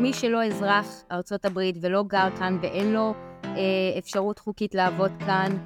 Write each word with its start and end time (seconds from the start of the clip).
מי 0.00 0.12
שלא 0.12 0.44
אזרח 0.44 1.02
ארה"ב 1.12 1.60
ולא 1.80 2.02
גר 2.02 2.28
כאן 2.38 2.58
ואין 2.62 2.92
לו 2.92 3.14
אה, 3.44 3.50
אפשרות 3.98 4.38
חוקית 4.38 4.74
לעבוד 4.74 5.10
כאן, 5.26 5.56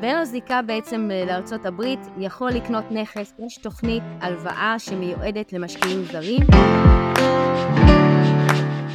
ואין 0.00 0.16
לו 0.16 0.24
זיקה 0.24 0.60
בעצם 0.66 1.08
אה, 1.12 1.24
לארצות 1.26 1.66
הברית, 1.66 2.00
יכול 2.18 2.50
לקנות 2.50 2.84
נכס. 2.90 3.34
יש 3.38 3.56
תוכנית 3.56 4.02
הלוואה 4.20 4.74
שמיועדת 4.78 5.52
למשקיעים 5.52 6.04
זרים. 6.04 6.40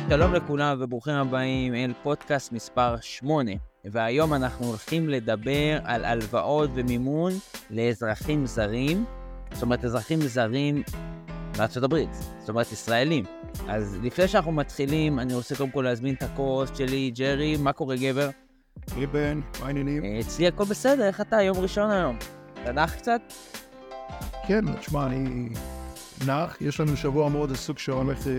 שלום 0.10 0.34
לכולם 0.34 0.78
וברוכים 0.80 1.14
הבאים 1.14 1.76
אל 1.76 1.94
פודקאסט 2.04 2.52
מספר 2.52 2.96
8. 3.02 3.52
והיום 3.86 4.34
אנחנו 4.34 4.66
הולכים 4.66 5.10
לדבר 5.10 5.80
על 5.84 6.06
הלוואות 6.06 6.70
ומימון 6.74 7.32
לאזרחים 7.70 8.46
זרים, 8.46 9.06
זאת 9.54 9.64
אומרת 9.64 9.86
אזרחים 9.86 10.20
זרים 10.22 10.84
מארצות 11.58 11.84
הברית, 11.84 12.10
זאת 12.40 12.50
אומרת 12.50 12.72
ישראלים. 12.72 13.26
אז 13.68 13.98
לפני 14.04 14.28
שאנחנו 14.28 14.52
מתחילים, 14.52 15.20
אני 15.20 15.34
רוצה 15.34 15.56
קודם 15.56 15.72
כל 15.72 15.82
להזמין 15.82 16.16
את 16.16 16.24
הקורס 16.24 16.70
שלי, 16.78 17.12
ג'רי, 17.16 17.58
מה 17.58 17.74
קורה 17.74 17.96
גבר? 17.96 18.30
היי 18.96 19.08
בן, 19.08 19.40
מה 19.60 19.68
העניינים? 19.68 20.04
אה, 20.04 20.20
אצלי 20.20 20.48
הכל 20.48 20.64
בסדר, 20.64 21.08
איך 21.08 21.22
אתה? 21.22 21.42
יום 21.42 21.58
ראשון 21.58 21.92
היום. 21.92 22.18
אתה 22.64 22.72
נח 22.72 22.96
קצת? 22.96 23.22
כן, 24.48 24.74
תשמע, 24.80 25.06
אני 25.06 25.50
נח, 26.28 26.58
יש 26.62 26.80
לנו 26.80 26.98
שבוע 26.98 27.30
מאוד 27.30 27.52
עסוק 27.52 27.80
שהולך, 27.80 28.28
אה, 28.28 28.34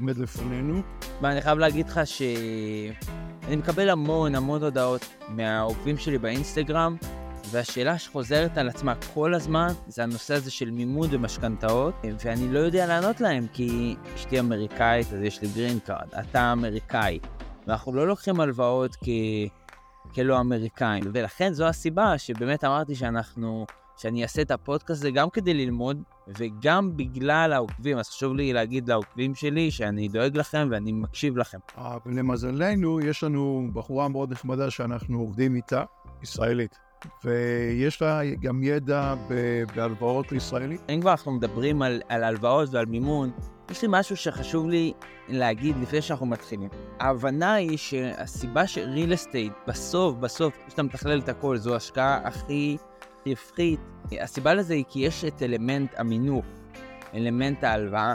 עומד 0.00 0.18
לפנינו. 0.18 0.82
ואני 1.22 1.40
חייב 1.42 1.58
להגיד 1.58 1.88
לך 1.88 2.00
שאני 2.04 3.56
מקבל 3.56 3.88
המון 3.90 4.34
המון 4.34 4.62
הודעות 4.62 5.06
מהעוקבים 5.28 5.98
שלי 5.98 6.18
באינסטגרם, 6.18 6.96
והשאלה 7.50 7.98
שחוזרת 7.98 8.58
על 8.58 8.68
עצמה 8.68 8.94
כל 9.14 9.34
הזמן 9.34 9.68
זה 9.86 10.02
הנושא 10.02 10.34
הזה 10.34 10.50
של 10.50 10.70
מימון 10.70 11.08
ומשכנתאות, 11.10 11.94
ואני 12.24 12.52
לא 12.52 12.58
יודע 12.58 12.86
לענות 12.86 13.20
להם 13.20 13.46
כי 13.52 13.96
אשתי 14.14 14.40
אמריקאית 14.40 15.12
אז 15.12 15.22
יש 15.22 15.42
לי 15.42 15.48
green 15.54 15.78
card, 15.78 16.08
אתה 16.20 16.52
אמריקאי, 16.52 17.18
ואנחנו 17.66 17.92
לא 17.92 18.06
לוקחים 18.06 18.40
הלוואות 18.40 18.96
כ... 18.96 19.08
כלא 20.14 20.40
אמריקאים, 20.40 21.04
ולכן 21.12 21.52
זו 21.52 21.66
הסיבה 21.66 22.18
שבאמת 22.18 22.64
אמרתי 22.64 22.94
שאנחנו, 22.94 23.66
שאני 23.96 24.22
אעשה 24.22 24.42
את 24.42 24.50
הפודקאסט 24.50 25.00
הזה 25.00 25.10
גם 25.10 25.30
כדי 25.30 25.54
ללמוד 25.54 26.02
וגם 26.38 26.96
בגלל 26.96 27.52
העוקבים, 27.52 27.98
אז 27.98 28.08
חשוב 28.08 28.34
לי 28.34 28.52
להגיד 28.52 28.88
לעוקבים 28.88 29.34
שלי 29.34 29.70
שאני 29.70 30.08
דואג 30.08 30.36
לכם 30.36 30.68
ואני 30.70 30.92
מקשיב 30.92 31.36
לכם. 31.36 31.58
ולמזלנו, 32.06 33.00
יש 33.00 33.24
לנו 33.24 33.68
בחורה 33.72 34.08
מאוד 34.08 34.32
נחמדה 34.32 34.70
שאנחנו 34.70 35.18
עובדים 35.18 35.54
איתה, 35.54 35.84
ישראלית. 36.22 36.85
ויש 37.24 38.02
לה 38.02 38.20
גם 38.40 38.62
ידע 38.62 39.14
בהלוואות 39.74 40.32
לישראלים. 40.32 40.78
אם 40.88 41.00
כבר 41.00 41.10
אנחנו 41.10 41.32
מדברים 41.32 41.82
על, 41.82 42.02
על 42.08 42.24
הלוואות 42.24 42.68
ועל 42.72 42.86
מימון, 42.86 43.30
יש 43.70 43.82
לי 43.82 43.88
משהו 43.90 44.16
שחשוב 44.16 44.68
לי 44.68 44.92
להגיד 45.28 45.76
לפני 45.82 46.02
שאנחנו 46.02 46.26
מתחילים. 46.26 46.68
ההבנה 47.00 47.54
היא 47.54 47.78
שהסיבה 47.78 48.66
ש 48.66 48.82
real 48.82 49.14
estate 49.14 49.52
בסוף, 49.68 50.14
בסוף, 50.14 50.58
כשאתה 50.66 50.82
מתכלל 50.82 51.18
את 51.18 51.28
הכל, 51.28 51.56
זו 51.56 51.74
ההשקעה 51.74 52.20
הכי 52.24 52.76
רווחית. 53.26 53.80
הסיבה 54.20 54.54
לזה 54.54 54.74
היא 54.74 54.84
כי 54.88 55.00
יש 55.00 55.24
את 55.24 55.42
אלמנט 55.42 55.94
המינוף, 55.96 56.46
אלמנט 57.14 57.64
ההלוואה. 57.64 58.14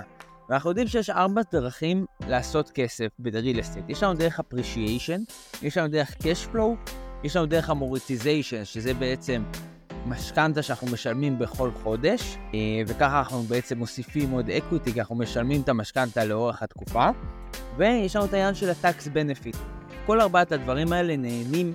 ואנחנו 0.49 0.69
יודעים 0.69 0.87
שיש 0.87 1.09
ארבע 1.09 1.41
דרכים 1.51 2.05
לעשות 2.27 2.69
כסף 2.69 3.07
ב 3.19 3.27
real 3.27 3.59
estate. 3.59 3.89
יש 3.89 4.03
לנו 4.03 4.13
דרך 4.13 4.39
appreciation, 4.39 5.21
יש 5.61 5.77
לנו 5.77 5.87
דרך 5.87 6.11
flow, 6.53 6.91
יש 7.23 7.35
לנו 7.35 7.45
דרך 7.45 7.69
ה 7.69 7.76
amortization, 7.76 8.65
שזה 8.65 8.93
בעצם 8.93 9.43
משכנתה 10.05 10.61
שאנחנו 10.61 10.87
משלמים 10.87 11.39
בכל 11.39 11.69
חודש, 11.83 12.37
אה, 12.53 12.59
וככה 12.87 13.19
אנחנו 13.19 13.41
בעצם 13.43 13.77
מוסיפים 13.77 14.31
עוד 14.31 14.49
equity, 14.49 14.93
כי 14.93 14.99
אנחנו 14.99 15.15
משלמים 15.15 15.61
את 15.61 15.69
המשכנתה 15.69 16.25
לאורך 16.25 16.63
התקופה, 16.63 17.09
ויש 17.77 18.15
לנו 18.15 18.25
את 18.25 18.33
העניין 18.33 18.55
של 18.55 18.69
ה-tax 18.69 19.07
benefit. 19.07 19.57
כל 20.05 20.21
ארבעת 20.21 20.51
הדברים 20.51 20.93
האלה 20.93 21.17
נהנים 21.17 21.73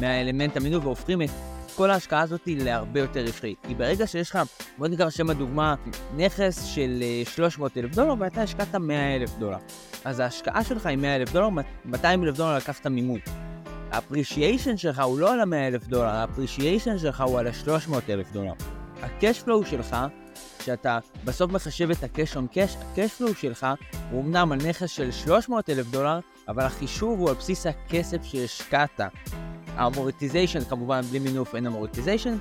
מהאלמנט 0.00 0.56
המינוף 0.56 0.78
והופכים 0.78 1.22
את 1.22 1.30
כל 1.76 1.90
ההשקעה 1.90 2.20
הזאת 2.20 2.40
להרבה 2.46 3.00
יותר 3.00 3.24
רווחית. 3.24 3.58
כי 3.66 3.74
ברגע 3.74 4.06
שיש 4.06 4.30
לך, 4.30 4.38
בוא 4.78 4.88
ניקח 4.88 5.10
לשם 5.10 5.30
הדוגמה, 5.30 5.74
נכס 6.16 6.64
של 6.64 7.02
300 7.34 7.76
אה, 7.76 7.82
אלף 7.82 7.94
דולר 7.94 8.14
ואתה 8.18 8.42
השקעת 8.42 8.74
100 8.74 9.16
אלף 9.16 9.30
דולר. 9.38 9.58
אז 10.04 10.20
ההשקעה 10.20 10.64
שלך 10.64 10.86
היא 10.86 10.98
100 10.98 11.16
אלף 11.16 11.32
דולר, 11.32 11.48
200 11.84 12.24
אלף 12.24 12.36
דולר 12.36 12.56
לקחת 12.56 12.86
מימון. 12.86 13.20
ה 13.94 14.00
appreciation 14.00 14.76
שלך 14.76 15.00
הוא 15.00 15.18
לא 15.18 15.32
על 15.32 15.40
ה-100 15.40 15.54
אלף 15.54 15.86
דולר, 15.86 16.08
ה 16.08 16.15
appreciation 16.15 16.98
שלך 16.98 17.20
הוא 17.20 17.38
על 17.38 17.46
ה-300 17.46 17.94
אלף 18.08 18.32
דולר. 18.32 18.52
ה-cash 19.02 19.66
שלך, 19.70 19.96
שאתה 20.64 20.98
בסוף 21.24 21.50
מחשב 21.50 21.90
את 21.90 22.02
ה-cash 22.02 22.36
on 22.36 22.54
cash, 22.54 22.78
ה-cash 22.78 23.40
שלך 23.40 23.66
הוא 24.10 24.22
אמנם 24.22 24.52
על 24.52 24.58
נכס 24.68 24.90
של 24.90 25.10
300 25.10 25.70
אלף 25.70 25.86
דולר, 25.86 26.18
אבל 26.48 26.62
החישוב 26.62 27.20
הוא 27.20 27.28
על 27.28 27.34
בסיס 27.34 27.66
הכסף 27.66 28.24
שהשקעת. 28.24 29.00
ה 29.76 29.82
amortization, 29.82 30.64
כמובן 30.64 31.00
בלי 31.00 31.18
מינוף 31.18 31.54
אין 31.54 31.66
amortization, 31.66 32.36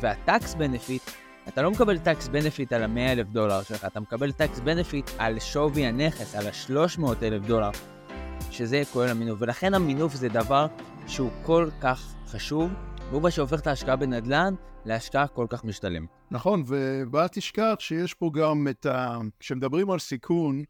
וה-tax 0.00 0.42
benefit, 0.54 1.10
אתה 1.48 1.62
לא 1.62 1.70
מקבל 1.70 1.96
tax 1.96 2.26
benefit 2.26 2.74
על 2.74 2.82
ה-100 2.82 3.12
אלף 3.12 3.26
דולר 3.26 3.62
שלך, 3.62 3.84
אתה 3.84 4.00
מקבל 4.00 4.30
tax 4.30 4.58
benefit 4.58 5.10
על 5.18 5.40
שווי 5.40 5.86
הנכס, 5.86 6.34
על 6.34 6.46
ה-300 6.46 7.02
אלף 7.22 7.46
דולר, 7.46 7.70
שזה 8.50 8.82
כולל 8.92 9.08
המינוף. 9.08 9.38
ולכן 9.42 9.74
המינוף 9.74 10.14
זה 10.14 10.28
דבר 10.28 10.66
שהוא 11.08 11.30
כל 11.42 11.68
כך 11.80 12.14
חשוב, 12.26 12.72
והוא 13.10 13.22
מה 13.22 13.30
שהופך 13.30 13.60
את 13.60 13.66
ההשקעה 13.66 13.96
בנדל"ן 13.96 14.54
להשקעה 14.84 15.26
כל 15.26 15.46
כך 15.48 15.64
משתלם. 15.64 16.06
נכון, 16.30 16.62
ואל 17.12 17.28
תשכח 17.28 17.74
שיש 17.78 18.14
פה 18.14 18.30
גם 18.34 18.68
את 18.70 18.86
ה... 18.86 19.18
כשמדברים 19.40 19.90
על 19.90 19.98
סיכון, 19.98 20.62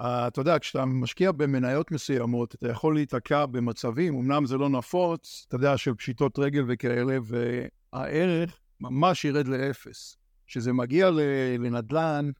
אתה 0.00 0.40
יודע, 0.40 0.58
כשאתה 0.58 0.84
משקיע 0.84 1.32
במניות 1.32 1.90
מסוימות, 1.90 2.54
אתה 2.54 2.68
יכול 2.68 2.94
להיתקע 2.94 3.46
במצבים, 3.46 4.14
אמנם 4.14 4.46
זה 4.46 4.56
לא 4.56 4.68
נפוץ, 4.68 5.44
אתה 5.48 5.56
יודע, 5.56 5.76
של 5.76 5.94
פשיטות 5.94 6.38
רגל 6.38 6.64
וכאלה, 6.68 7.18
והערך 7.22 8.58
ממש 8.80 9.24
ירד 9.24 9.48
לאפס. 9.48 10.16
כשזה 10.46 10.72
מגיע 10.72 11.10
לנדל"ן, 11.58 12.30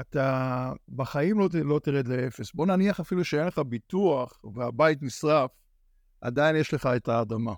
אתה 0.00 0.72
בחיים 0.88 1.38
לא, 1.38 1.48
לא 1.64 1.78
תרד 1.78 2.08
לאפס. 2.08 2.52
בוא 2.54 2.66
נניח 2.66 3.00
אפילו 3.00 3.24
שאין 3.24 3.46
לך 3.46 3.58
ביטוח 3.58 4.40
והבית 4.54 5.02
נשרף, 5.02 5.50
עדיין 6.24 6.56
יש 6.56 6.74
לך 6.74 6.88
את 6.96 7.08
האדמה. 7.08 7.54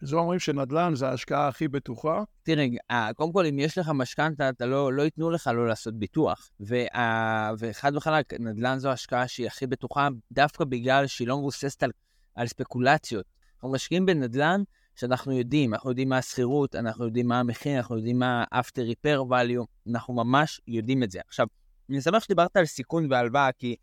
זה 0.00 0.16
אומרים 0.16 0.38
שנדל"ן 0.38 0.94
זה 0.94 1.08
ההשקעה 1.08 1.48
הכי 1.48 1.68
בטוחה. 1.68 2.22
תראה, 2.42 2.66
אה, 2.90 3.10
קודם 3.14 3.32
כל, 3.32 3.46
אם 3.46 3.58
יש 3.58 3.78
לך 3.78 3.88
משכנתה, 3.94 4.48
אתה 4.48 4.66
לא, 4.66 4.92
לא 4.92 5.02
ייתנו 5.02 5.30
לך 5.30 5.50
לא 5.54 5.68
לעשות 5.68 5.94
ביטוח. 5.94 6.50
וה, 6.60 7.52
וחד 7.58 7.96
וחלק, 7.96 8.34
נדל"ן 8.34 8.78
זו 8.78 8.90
השקעה 8.90 9.28
שהיא 9.28 9.46
הכי 9.46 9.66
בטוחה, 9.66 10.08
דווקא 10.32 10.64
בגלל 10.64 11.06
שהיא 11.06 11.28
לא 11.28 11.38
מבוססת 11.38 11.82
על, 11.82 11.90
על 12.34 12.46
ספקולציות. 12.46 13.26
אנחנו 13.54 13.72
משקיעים 13.72 14.06
בנדל"ן 14.06 14.62
שאנחנו 14.96 15.32
יודעים, 15.32 15.74
אנחנו 15.74 15.90
יודעים 15.90 16.08
מה 16.08 16.18
השכירות, 16.18 16.74
אנחנו 16.74 17.04
יודעים 17.04 17.28
מה 17.28 17.40
המחיר, 17.40 17.76
אנחנו 17.76 17.96
יודעים 17.96 18.18
מה 18.18 18.44
after 18.54 18.80
repair 18.80 19.30
value, 19.30 19.90
אנחנו 19.90 20.14
ממש 20.14 20.60
יודעים 20.68 21.02
את 21.02 21.10
זה. 21.10 21.20
עכשיו, 21.28 21.46
אני 21.90 22.00
שמח 22.00 22.24
שדיברת 22.24 22.56
על 22.56 22.64
סיכון 22.64 23.12
והלוואה, 23.12 23.52
כי 23.52 23.76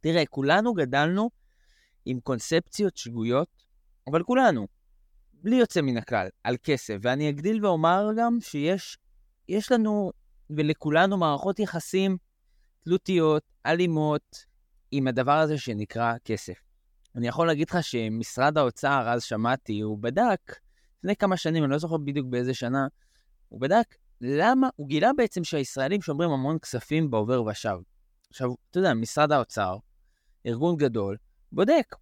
תראה, 0.00 0.26
כולנו 0.26 0.74
גדלנו 0.74 1.30
עם 2.04 2.20
קונספציות 2.20 2.96
שגויות, 2.96 3.48
אבל 4.10 4.22
כולנו, 4.22 4.66
בלי 5.32 5.56
יוצא 5.56 5.80
מן 5.80 5.96
הכלל, 5.96 6.28
על 6.44 6.56
כסף. 6.62 6.96
ואני 7.02 7.30
אגדיל 7.30 7.66
ואומר 7.66 8.10
גם 8.16 8.38
שיש 8.40 8.98
יש 9.48 9.72
לנו 9.72 10.12
ולכולנו 10.50 11.16
מערכות 11.16 11.58
יחסים 11.58 12.16
תלותיות, 12.84 13.42
אלימות, 13.66 14.44
עם 14.90 15.08
הדבר 15.08 15.38
הזה 15.38 15.58
שנקרא 15.58 16.14
כסף. 16.24 16.54
אני 17.16 17.28
יכול 17.28 17.46
להגיד 17.46 17.70
לך 17.70 17.82
שמשרד 17.82 18.58
האוצר, 18.58 19.08
אז 19.08 19.22
שמעתי, 19.22 19.80
הוא 19.80 19.98
בדק, 19.98 20.54
לפני 20.98 21.16
כמה 21.16 21.36
שנים, 21.36 21.64
אני 21.64 21.72
לא 21.72 21.78
זוכר 21.78 21.96
בדיוק 21.96 22.26
באיזה 22.26 22.54
שנה, 22.54 22.86
הוא 23.48 23.60
בדק 23.60 23.94
למה, 24.20 24.68
הוא 24.76 24.88
גילה 24.88 25.10
בעצם 25.16 25.44
שהישראלים 25.44 26.02
שומרים 26.02 26.30
המון 26.30 26.58
כספים 26.58 27.10
בעובר 27.10 27.42
ושב. 27.42 27.76
עכשיו, 28.30 28.50
אתה 28.70 28.78
יודע, 28.78 28.94
משרד 28.94 29.32
האוצר, 29.32 29.76
ארגון 30.46 30.76
גדול, 30.76 31.16
בודק, 31.52 31.94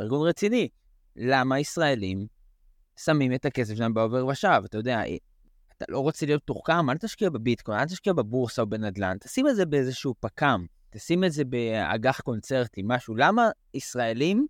ארגון 0.00 0.28
רציני, 0.28 0.68
למה 1.16 1.58
ישראלים 1.58 2.26
שמים 2.96 3.34
את 3.34 3.44
הכסף 3.44 3.74
שלהם 3.74 3.94
בעובר 3.94 4.26
ושב. 4.26 4.62
אתה 4.64 4.78
יודע, 4.78 5.02
אתה 5.76 5.84
לא 5.88 5.98
רוצה 5.98 6.26
להיות 6.26 6.42
תוחכם, 6.44 6.90
אל 6.90 6.98
תשקיע 6.98 7.30
בביטקוין, 7.30 7.78
אל 7.80 7.86
תשקיע 7.86 8.12
בבורסה 8.12 8.62
או 8.62 8.66
בנדל"ן, 8.66 9.16
תשים 9.20 9.48
את 9.48 9.56
זה 9.56 9.66
באיזשהו 9.66 10.14
פק"ם, 10.20 10.64
תשים 10.90 11.24
את 11.24 11.32
זה 11.32 11.44
באג"ח 11.44 12.20
קונצרטי, 12.20 12.82
משהו. 12.84 13.16
למה 13.16 13.50
ישראלים 13.74 14.46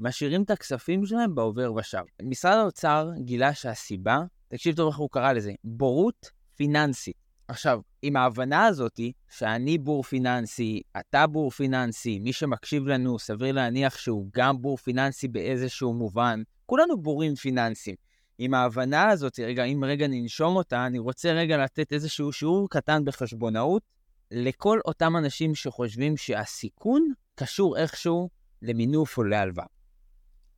משאירים 0.00 0.42
את 0.42 0.50
הכספים 0.50 1.06
שלהם 1.06 1.34
בעובר 1.34 1.72
ושב? 1.72 2.02
משרד 2.22 2.58
האוצר 2.58 3.10
גילה 3.18 3.54
שהסיבה, 3.54 4.22
תקשיב 4.48 4.76
טוב 4.76 4.88
איך 4.88 4.96
הוא 4.96 5.10
קרא 5.10 5.32
לזה, 5.32 5.52
בורות 5.64 6.30
פיננסית. 6.54 7.29
עכשיו, 7.50 7.80
עם 8.02 8.16
ההבנה 8.16 8.66
הזאתי, 8.66 9.12
שאני 9.30 9.78
בור 9.78 10.02
פיננסי, 10.02 10.82
אתה 11.00 11.26
בור 11.26 11.50
פיננסי, 11.50 12.18
מי 12.18 12.32
שמקשיב 12.32 12.86
לנו, 12.86 13.18
סביר 13.18 13.54
להניח 13.54 13.98
שהוא 13.98 14.26
גם 14.34 14.62
בור 14.62 14.76
פיננסי 14.76 15.28
באיזשהו 15.28 15.94
מובן, 15.94 16.42
כולנו 16.66 17.02
בורים 17.02 17.34
פיננסיים. 17.34 17.96
עם 18.38 18.54
ההבנה 18.54 19.08
הזאת, 19.08 19.38
רגע, 19.38 19.64
אם 19.64 19.84
רגע 19.86 20.06
ננשום 20.08 20.56
אותה, 20.56 20.86
אני 20.86 20.98
רוצה 20.98 21.32
רגע 21.32 21.64
לתת 21.64 21.92
איזשהו 21.92 22.32
שיעור 22.32 22.68
קטן 22.70 23.04
בחשבונאות 23.04 23.82
לכל 24.30 24.80
אותם 24.84 25.16
אנשים 25.16 25.54
שחושבים 25.54 26.16
שהסיכון 26.16 27.12
קשור 27.34 27.76
איכשהו 27.76 28.28
למינוף 28.62 29.18
או 29.18 29.24
להלוואה. 29.24 29.66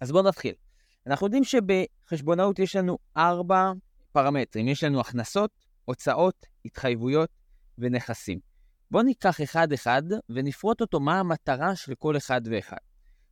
אז 0.01 0.13
בואו 0.13 0.23
נתחיל. 0.23 0.55
אנחנו 1.07 1.27
יודעים 1.27 1.45
שבחשבונאות 1.45 2.59
יש 2.59 2.77
לנו 2.77 2.99
ארבע 3.17 3.73
פרמטרים. 4.13 4.69
יש 4.69 4.85
לנו 4.85 5.01
הכנסות, 5.01 5.51
הוצאות, 5.85 6.52
התחייבויות 6.65 7.31
ונכסים. 7.79 8.39
בואו 8.91 9.03
ניקח 9.03 9.41
אחד-אחד 9.41 10.03
ונפרוט 10.29 10.81
אותו 10.81 11.01
מה 11.01 11.21
המטרה 11.21 11.77
של 11.77 11.95
כל 11.95 12.17
אחד 12.17 12.41
ואחד. 12.51 12.77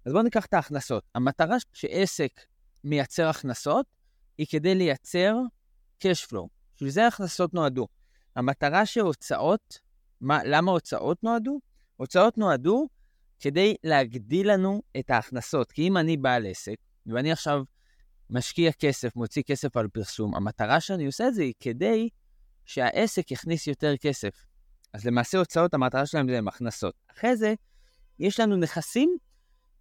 אז 0.05 0.13
בואו 0.13 0.23
ניקח 0.23 0.47
את 0.47 0.55
ההכנסות. 0.55 1.05
המטרה 1.15 1.57
שעסק 1.73 2.41
מייצר 2.85 3.29
הכנסות 3.29 3.87
היא 4.39 4.47
כדי 4.51 4.75
לייצר 4.75 5.37
cash 6.05 6.27
flow. 6.29 6.49
בשביל 6.75 6.91
זה 6.91 7.05
ההכנסות 7.05 7.55
נועדו. 7.55 7.89
המטרה 8.37 8.87
שהוצאות, 8.87 9.79
מה, 10.21 10.39
למה 10.45 10.71
הוצאות 10.71 11.23
נועדו? 11.25 11.61
הוצאות 11.97 12.39
נועדו 12.39 12.89
כדי 13.41 13.75
להגדיל 13.85 14.53
לנו 14.53 14.83
את 14.99 15.11
ההכנסות. 15.11 15.73
כי 15.73 15.89
אם 15.89 15.97
אני 15.97 16.17
בעל 16.17 16.47
עסק, 16.47 16.77
ואני 17.07 17.33
עכשיו 17.33 17.63
משקיע 18.31 18.73
כסף, 18.73 19.17
מוציא 19.17 19.43
כסף 19.43 19.77
על 19.77 19.89
פרסום, 19.89 20.35
המטרה 20.35 20.81
שאני 20.81 21.07
עושה 21.07 21.29
את 21.29 21.35
זה 21.35 21.43
היא 21.43 21.55
כדי 21.61 22.09
שהעסק 22.71 23.31
יכניס 23.31 23.67
יותר 23.67 23.97
כסף. 23.97 24.45
אז 24.93 25.05
למעשה 25.05 25.39
הוצאות, 25.39 25.75
המטרה 25.75 26.07
שלהם 26.07 26.29
זה 26.29 26.39
הם 26.39 26.49
הכנסות. 26.49 26.95
אחרי 27.17 27.37
זה, 27.37 27.55
יש 28.19 28.41
לנו 28.41 28.57
נכסים 28.57 29.17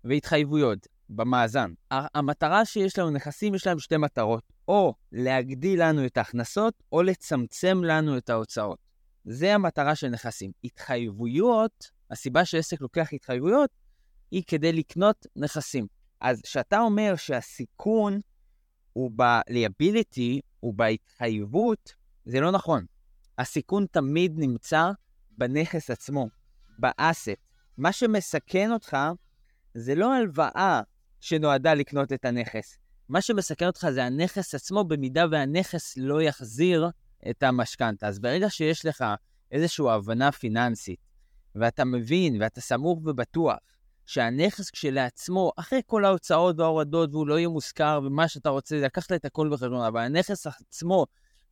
והתחייבויות 0.04 0.88
במאזן. 1.10 1.74
המטרה 1.92 2.66
שיש 2.66 3.00
לנו 3.00 3.10
נכסים, 3.10 3.56
יש 3.56 3.68
להם 3.68 3.80
שתי 3.80 3.98
מטרות, 3.98 4.44
או 4.68 4.94
להגדיל 5.12 5.84
לנו 5.84 6.06
את 6.06 6.18
ההכנסות, 6.18 6.74
או 6.92 7.02
לצמצם 7.02 7.84
לנו 7.84 8.18
את 8.18 8.30
ההוצאות. 8.30 8.80
זה 9.26 9.56
המטרה 9.56 9.96
של 9.96 10.08
נכסים. 10.10 10.52
התחייבויות, 10.64 11.92
הסיבה 12.12 12.46
שעסק 12.46 12.82
לוקח 12.82 13.14
התחייבויות, 13.14 13.70
היא 14.32 14.44
כדי 14.48 14.74
לקנות 14.74 15.26
נכסים. 15.36 15.88
אז 16.22 16.42
כשאתה 16.42 16.80
אומר 16.80 17.16
שהסיכון 17.16 18.20
הוא 18.94 19.12
ב-liability, 19.16 20.40
הוא 20.60 20.74
בהתחייבות, 20.74 21.99
זה 22.26 22.40
לא 22.40 22.52
נכון. 22.52 22.86
הסיכון 23.38 23.86
תמיד 23.92 24.34
נמצא 24.38 24.92
בנכס 25.38 25.90
עצמו, 25.90 26.28
באסט. 26.80 27.30
מה 27.78 27.92
שמסכן 27.92 28.72
אותך 28.72 28.98
זה 29.74 29.96
לא 29.96 30.14
הלוואה 30.14 30.82
שנועדה 31.20 31.74
לקנות 31.74 32.14
את 32.14 32.26
הנכס. 32.26 32.78
מה 33.10 33.22
שמסכן 33.22 33.68
אותך 33.68 33.88
זה 33.92 34.04
הנכס 34.04 34.56
עצמו, 34.56 34.84
במידה 34.84 35.26
והנכס 35.32 35.98
לא 35.98 36.22
יחזיר 36.22 36.90
את 37.30 37.44
המשכנתה. 37.44 38.08
אז 38.08 38.20
ברגע 38.20 38.50
שיש 38.50 38.86
לך 38.86 39.06
איזושהי 39.52 39.86
הבנה 39.90 40.32
פיננסית, 40.32 41.00
ואתה 41.56 41.86
מבין 41.86 42.42
ואתה 42.42 42.62
סמוך 42.62 43.00
ובטוח 43.06 43.58
שהנכס 44.06 44.70
כשלעצמו, 44.70 45.52
אחרי 45.56 45.82
כל 45.86 46.06
ההוצאות 46.06 46.60
וההורדות, 46.60 47.10
והוא 47.14 47.28
לא 47.28 47.38
יהיה 47.38 47.50
מושכר, 47.50 48.00
ומה 48.04 48.28
שאתה 48.28 48.50
רוצה, 48.50 48.82
לקחת 48.82 49.12
את 49.12 49.26
הכל 49.26 49.50
בחשבון, 49.52 49.86
אבל 49.86 50.02
הנכס 50.02 50.48
עצמו 50.48 51.06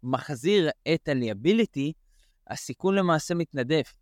מחזיר 0.07 0.69
את 0.93 1.07
ה-liability, 1.07 1.91
הסיכון 2.47 2.95
למעשה 2.95 3.35
מתנדף. 3.35 3.93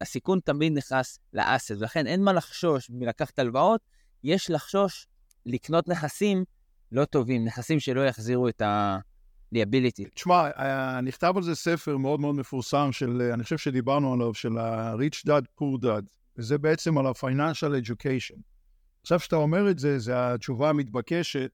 הסיכון 0.00 0.40
תמיד 0.44 0.72
נכנס 0.72 1.18
לאסט, 1.32 1.70
ולכן 1.70 2.06
אין 2.06 2.22
מה 2.22 2.32
לחשוש 2.32 2.90
מלקחת 2.90 3.38
הלוואות, 3.38 3.80
יש 4.24 4.50
לחשוש 4.50 5.06
לקנות 5.46 5.88
נכסים 5.88 6.44
לא 6.92 7.04
טובים, 7.04 7.44
נכסים 7.44 7.80
שלא 7.80 8.06
יחזירו 8.06 8.48
את 8.48 8.60
ה-liability. 8.60 10.08
תשמע, 10.14 10.50
אה, 10.58 11.00
נכתב 11.00 11.32
על 11.36 11.42
זה 11.42 11.54
ספר 11.54 11.96
מאוד 11.96 12.20
מאוד 12.20 12.34
מפורסם 12.34 12.88
של, 12.92 13.30
אני 13.34 13.42
חושב 13.42 13.58
שדיברנו 13.58 14.14
עליו, 14.14 14.34
של 14.34 14.58
ה-Rich 14.58 15.26
Dad 15.28 15.44
Poor 15.60 15.84
Dad, 15.84 16.04
וזה 16.36 16.58
בעצם 16.58 16.98
על 16.98 17.06
ה-Financial 17.06 17.84
Education. 17.84 18.40
עכשיו 19.02 19.20
שאתה 19.20 19.36
אומר 19.36 19.70
את 19.70 19.78
זה, 19.78 19.98
זו 19.98 20.12
התשובה 20.12 20.70
המתבקשת, 20.70 21.50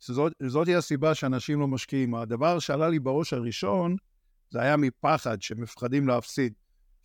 זאת, 0.00 0.32
זאת 0.46 0.68
הסיבה 0.68 1.14
שאנשים 1.14 1.60
לא 1.60 1.68
משקיעים. 1.68 2.14
הדבר 2.14 2.58
שעלה 2.58 2.88
לי 2.88 2.98
בראש 2.98 3.32
הראשון, 3.32 3.96
זה 4.50 4.60
היה 4.62 4.76
מפחד, 4.76 5.42
שמפחדים 5.42 6.08
להפסיד. 6.08 6.52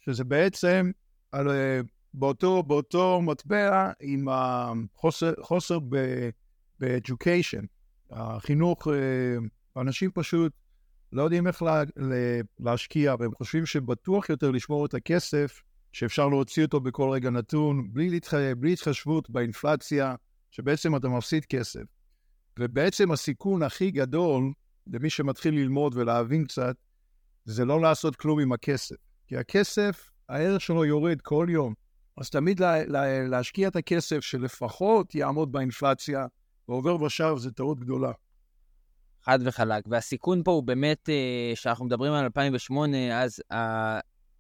שזה 0.06 0.24
בעצם 0.24 0.92
על, 1.32 1.50
אה, 1.50 1.80
באותו, 2.14 2.64
באותו 2.64 3.22
מטבע 3.22 3.92
עם 4.02 4.28
החוסר 4.32 5.80
ב-education, 5.90 7.66
החינוך, 8.12 8.88
אה, 8.88 9.82
אנשים 9.82 10.12
פשוט 10.14 10.52
לא 11.12 11.24
יודעים 11.24 11.48
איך 11.48 11.62
לה, 11.62 11.84
להשקיע, 12.60 13.16
והם 13.20 13.32
חושבים 13.38 13.66
שבטוח 13.66 14.30
יותר 14.30 14.52
לשמור 14.52 14.86
את 14.86 14.94
הכסף, 14.94 15.62
שאפשר 15.92 16.28
להוציא 16.28 16.66
אותו 16.66 16.80
בכל 16.80 17.10
רגע 17.10 17.30
נתון, 17.30 17.94
בלי, 17.94 18.10
להתחייב, 18.10 18.60
בלי 18.60 18.74
התחשבות 18.74 19.30
באינפלציה, 19.30 20.16
שבעצם 20.52 20.96
אתה 20.96 21.08
מפסיד 21.10 21.46
כסף. 21.46 21.84
ובעצם 22.60 23.12
הסיכון 23.12 23.64
הכי 23.64 23.92
גדול 23.92 24.52
למי 24.88 25.10
שמתחיל 25.10 25.54
ללמוד 25.54 25.96
ולהבין 25.96 26.46
קצת, 26.46 26.76
זה 27.46 27.66
לא 27.66 27.82
לעשות 27.82 28.16
כלום 28.16 28.40
עם 28.40 28.52
הכסף. 28.52 28.96
כי 29.28 29.38
הכסף, 29.38 30.10
הערך 30.30 30.62
שלו 30.62 30.86
יורד 30.86 31.22
כל 31.22 31.48
יום. 31.50 31.74
אז 32.18 32.30
תמיד 32.30 32.60
לה, 32.60 32.86
לה, 32.86 33.28
להשקיע 33.28 33.68
את 33.68 33.76
הכסף 33.76 34.20
שלפחות 34.20 35.16
יעמוד 35.16 35.52
באינפלציה, 35.52 36.26
ועובר 36.68 37.02
ושב 37.02 37.34
זה 37.38 37.52
טעות 37.52 37.80
גדולה. 37.80 38.12
חד 39.24 39.40
וחלק. 39.46 39.84
והסיכון 39.88 40.44
פה 40.44 40.52
הוא 40.52 40.64
באמת, 40.64 41.10
אה, 41.10 41.52
כשאנחנו 41.56 41.86
מדברים 41.86 42.14
על 42.14 42.24
2008, 42.24 43.22
אז 43.22 43.42
uh, 43.54 43.56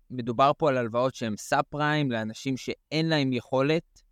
מדובר 0.09 0.51
פה 0.57 0.69
על 0.69 0.77
הלוואות 0.77 1.16
שהן 1.16 1.38
סאב 1.38 1.63
פריים, 1.69 2.12
לאנשים 2.12 2.57
שאין 2.57 3.09
להם 3.09 3.33
יכולת 3.33 4.03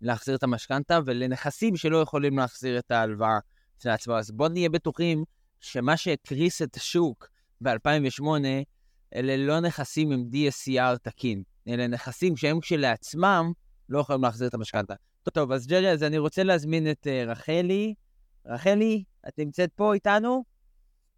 להחזיר 0.00 0.34
את 0.34 0.42
המשכנתה, 0.42 0.98
ולנכסים 1.06 1.76
שלא 1.76 1.96
יכולים 1.96 2.38
להחזיר 2.38 2.78
את 2.78 2.90
ההלוואה 2.90 3.38
של 3.78 3.90
עצמו. 3.90 4.18
אז 4.18 4.30
בואו 4.30 4.48
נהיה 4.48 4.68
בטוחים 4.68 5.24
שמה 5.60 5.96
שהקריס 5.96 6.62
את 6.62 6.76
השוק 6.76 7.28
ב-2008, 7.60 8.24
אלה 9.14 9.36
לא 9.36 9.60
נכסים 9.60 10.12
עם 10.12 10.24
DSCR 10.32 10.98
תקין, 11.02 11.42
אלה 11.68 11.86
נכסים 11.86 12.36
שהם 12.36 12.60
כשלעצמם 12.60 13.52
לא 13.88 13.98
יכולים 13.98 14.22
להחזיר 14.22 14.48
את 14.48 14.54
המשכנתה. 14.54 14.94
טוב, 15.32 15.52
אז 15.52 15.66
ג'רי, 15.66 15.90
אז 15.90 16.02
אני 16.02 16.18
רוצה 16.18 16.42
להזמין 16.42 16.90
את 16.90 17.06
uh, 17.06 17.30
רחלי. 17.30 17.94
רחלי, 18.46 19.04
את 19.28 19.38
נמצאת 19.38 19.72
פה 19.74 19.94
איתנו? 19.94 20.44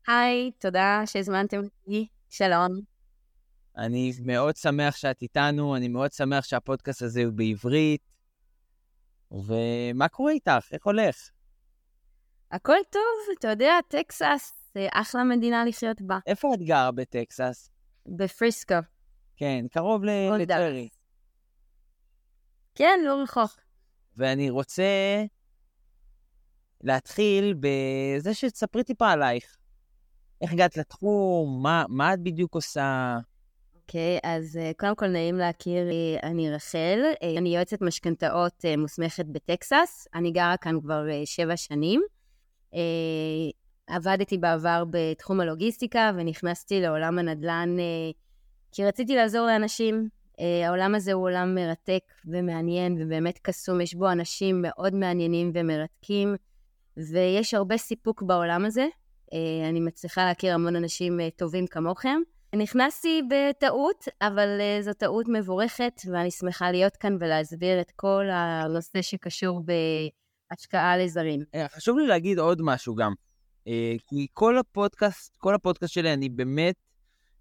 היי, 0.06 0.50
תודה 0.58 1.02
שהזמנתם 1.06 1.60
אותי. 1.64 2.06
שלום. 2.30 2.80
אני 3.76 4.12
מאוד 4.24 4.56
שמח 4.56 4.96
שאת 4.96 5.22
איתנו, 5.22 5.76
אני 5.76 5.88
מאוד 5.88 6.12
שמח 6.12 6.44
שהפודקאסט 6.44 7.02
הזה 7.02 7.24
הוא 7.24 7.32
בעברית. 7.32 8.09
ומה 9.30 10.08
קורה 10.08 10.32
איתך? 10.32 10.72
איך 10.72 10.86
הולך? 10.86 11.30
הכל 12.50 12.76
טוב, 12.90 13.36
אתה 13.38 13.48
יודע, 13.48 13.72
טקסס 13.88 14.60
זה 14.74 14.88
אחלה 14.92 15.24
מדינה 15.24 15.64
לחיות 15.64 16.00
בה. 16.00 16.18
איפה 16.26 16.54
את 16.54 16.62
גרה 16.62 16.90
בטקסס? 16.92 17.70
בפריסקו. 18.06 18.74
כן, 19.36 19.64
קרוב 19.70 20.04
לטרי. 20.04 20.88
כן, 22.74 23.00
לא 23.04 23.22
רחוק. 23.22 23.50
ואני 24.16 24.50
רוצה 24.50 25.22
להתחיל 26.80 27.54
בזה 27.60 28.34
שתספרי 28.34 28.84
טיפה 28.84 29.10
עלייך. 29.10 29.56
איך 30.40 30.52
הגעת 30.52 30.76
לתחום? 30.76 31.62
מה, 31.62 31.84
מה 31.88 32.14
את 32.14 32.20
בדיוק 32.22 32.54
עושה? 32.54 33.18
אוקיי, 33.90 34.18
okay, 34.18 34.20
אז 34.22 34.56
uh, 34.62 34.78
קודם 34.78 34.94
כל 34.94 35.06
נעים 35.06 35.36
להכיר, 35.36 35.88
uh, 35.88 36.26
אני 36.26 36.50
רחל, 36.50 37.00
uh, 37.12 37.38
אני 37.38 37.54
יועצת 37.54 37.82
משכנתאות 37.82 38.64
מוסמכת 38.78 39.24
בטקסס, 39.26 40.08
אני 40.14 40.30
גרה 40.30 40.56
כאן 40.56 40.80
כבר 40.80 41.04
שבע 41.24 41.56
שנים. 41.56 42.02
עבדתי 43.86 44.38
בעבר 44.38 44.84
בתחום 44.90 45.40
הלוגיסטיקה 45.40 46.10
ונכנסתי 46.16 46.80
לעולם 46.80 47.18
הנדל"ן 47.18 47.76
כי 48.72 48.84
רציתי 48.84 49.16
לעזור 49.16 49.46
לאנשים. 49.46 50.08
העולם 50.66 50.94
הזה 50.94 51.12
הוא 51.12 51.22
עולם 51.24 51.54
מרתק 51.54 52.02
ומעניין 52.26 52.96
ובאמת 53.00 53.38
קסום, 53.42 53.80
יש 53.80 53.94
בו 53.94 54.12
אנשים 54.12 54.62
מאוד 54.62 54.94
מעניינים 54.94 55.50
ומרתקים, 55.54 56.34
ויש 56.96 57.54
הרבה 57.54 57.76
סיפוק 57.76 58.22
בעולם 58.22 58.64
הזה. 58.64 58.86
אני 59.68 59.80
מצליחה 59.80 60.24
להכיר 60.24 60.54
המון 60.54 60.76
אנשים 60.76 61.20
טובים 61.36 61.66
כמוכם. 61.66 62.20
נכנסתי 62.54 63.22
בטעות, 63.30 64.04
אבל 64.22 64.60
uh, 64.60 64.82
זו 64.82 64.92
טעות 64.92 65.26
מבורכת, 65.28 66.00
ואני 66.12 66.30
שמחה 66.30 66.70
להיות 66.70 66.96
כאן 66.96 67.16
ולהסביר 67.20 67.80
את 67.80 67.90
כל 67.96 68.24
הנושא 68.30 69.02
שקשור 69.02 69.60
בהשקעה 70.50 70.98
לזרים. 70.98 71.40
חשוב 71.68 71.98
לי 71.98 72.06
להגיד 72.06 72.38
עוד 72.38 72.62
משהו 72.62 72.94
גם. 72.94 73.14
כי 74.08 74.26
כל 74.32 74.58
הפודקאסט, 74.58 75.36
כל 75.36 75.54
הפודקאסט 75.54 75.92
שלי, 75.94 76.12
אני 76.12 76.28
באמת 76.28 76.74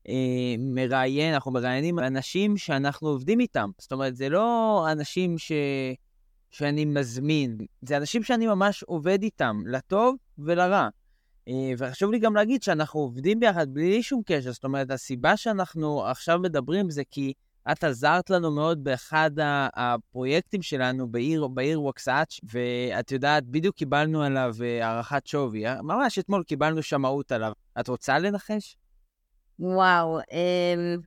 אה, 0.08 0.56
מראיין, 0.60 1.34
אנחנו 1.34 1.52
מראיינים 1.52 2.00
אנשים 2.00 2.58
שאנחנו 2.58 3.08
עובדים 3.08 3.40
איתם. 3.40 3.70
זאת 3.78 3.92
אומרת, 3.92 4.16
זה 4.16 4.30
לא 4.30 4.86
אנשים 4.92 5.38
ש... 5.38 5.52
שאני 6.52 6.86
מזמין, 6.86 7.58
זה 7.82 7.98
אנשים 7.98 8.24
שאני 8.24 8.48
ממש 8.48 8.84
עובד 8.84 9.24
איתם, 9.24 9.62
לטוב 9.66 10.16
ולרע. 10.38 10.88
אה, 11.50 11.74
וחשוב 11.78 12.12
לי 12.12 12.20
גם 12.20 12.36
להגיד 12.36 12.64
שאנחנו 12.64 13.00
עובדים 13.00 13.40
ביחד 13.40 13.74
בלי 13.74 14.04
שום 14.04 14.22
קשר. 14.26 14.52
זאת 14.52 14.64
אומרת, 14.64 14.92
הסיבה 14.92 15.38
שאנחנו 15.38 16.06
עכשיו 16.06 16.40
מדברים 16.40 16.90
זה 16.90 17.04
כי 17.12 17.34
את 17.72 17.84
עזרת 17.84 18.30
לנו 18.30 18.52
מאוד 18.52 18.84
באחד 18.84 19.32
הפרויקטים 19.76 20.62
שלנו 20.62 21.08
בעיר, 21.08 21.48
בעיר 21.48 21.82
ווקסהאצ'י, 21.82 22.40
ואת 22.44 23.12
יודעת, 23.12 23.46
בדיוק 23.46 23.76
קיבלנו 23.76 24.24
עליו 24.24 24.56
אה, 24.62 24.88
הערכת 24.88 25.28
שווי. 25.28 25.68
אה? 25.68 25.82
ממש 25.82 26.20
אתמול 26.20 26.44
קיבלנו 26.44 26.84
שמאות 26.84 27.32
עליו. 27.32 27.52
את 27.80 27.88
רוצה 27.88 28.20
לנחש? 28.20 28.78
וואו, 29.60 30.20
אמ, 30.20 30.98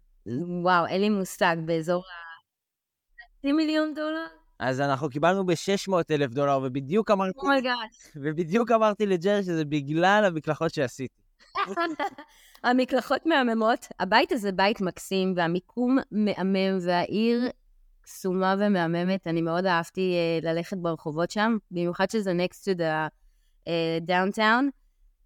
וואו, 0.62 0.86
אין 0.86 1.00
לי 1.00 1.08
מושג, 1.08 1.56
באזור 1.66 2.04
ה... 2.04 3.52
מיליון 3.52 3.94
דולר? 3.94 4.41
אז 4.62 4.80
אנחנו 4.80 5.10
קיבלנו 5.10 5.46
ב-600 5.46 5.92
אלף 6.10 6.30
דולר, 6.30 6.60
ובדיוק 6.62 7.10
אמרתי... 7.10 7.38
Oh 7.38 7.47
my 7.47 7.55
God. 7.55 7.72
Oh 7.74 8.10
ובדיוק 8.16 8.70
אמרתי 8.70 9.06
לג'רי 9.06 9.42
שזה 9.42 9.64
בגלל 9.64 10.24
המקלחות 10.24 10.74
שעשיתי. 10.74 11.22
המקלחות 12.64 13.26
מהממות. 13.26 13.86
הבית 14.00 14.32
הזה 14.32 14.52
בית 14.52 14.80
מקסים, 14.80 15.34
והמיקום 15.36 15.98
מהמם, 16.10 16.78
והעיר 16.80 17.48
קסומה 18.02 18.54
ומהממת. 18.58 19.26
אני 19.26 19.42
מאוד 19.42 19.66
אהבתי 19.66 20.14
אה, 20.40 20.44
ללכת 20.44 20.76
ברחובות 20.76 21.30
שם, 21.30 21.56
במיוחד 21.70 22.10
שזה 22.10 22.32
next 22.32 22.64
to 22.64 22.78
the 22.78 23.10
uh, 23.68 24.08
downtown. 24.08 24.64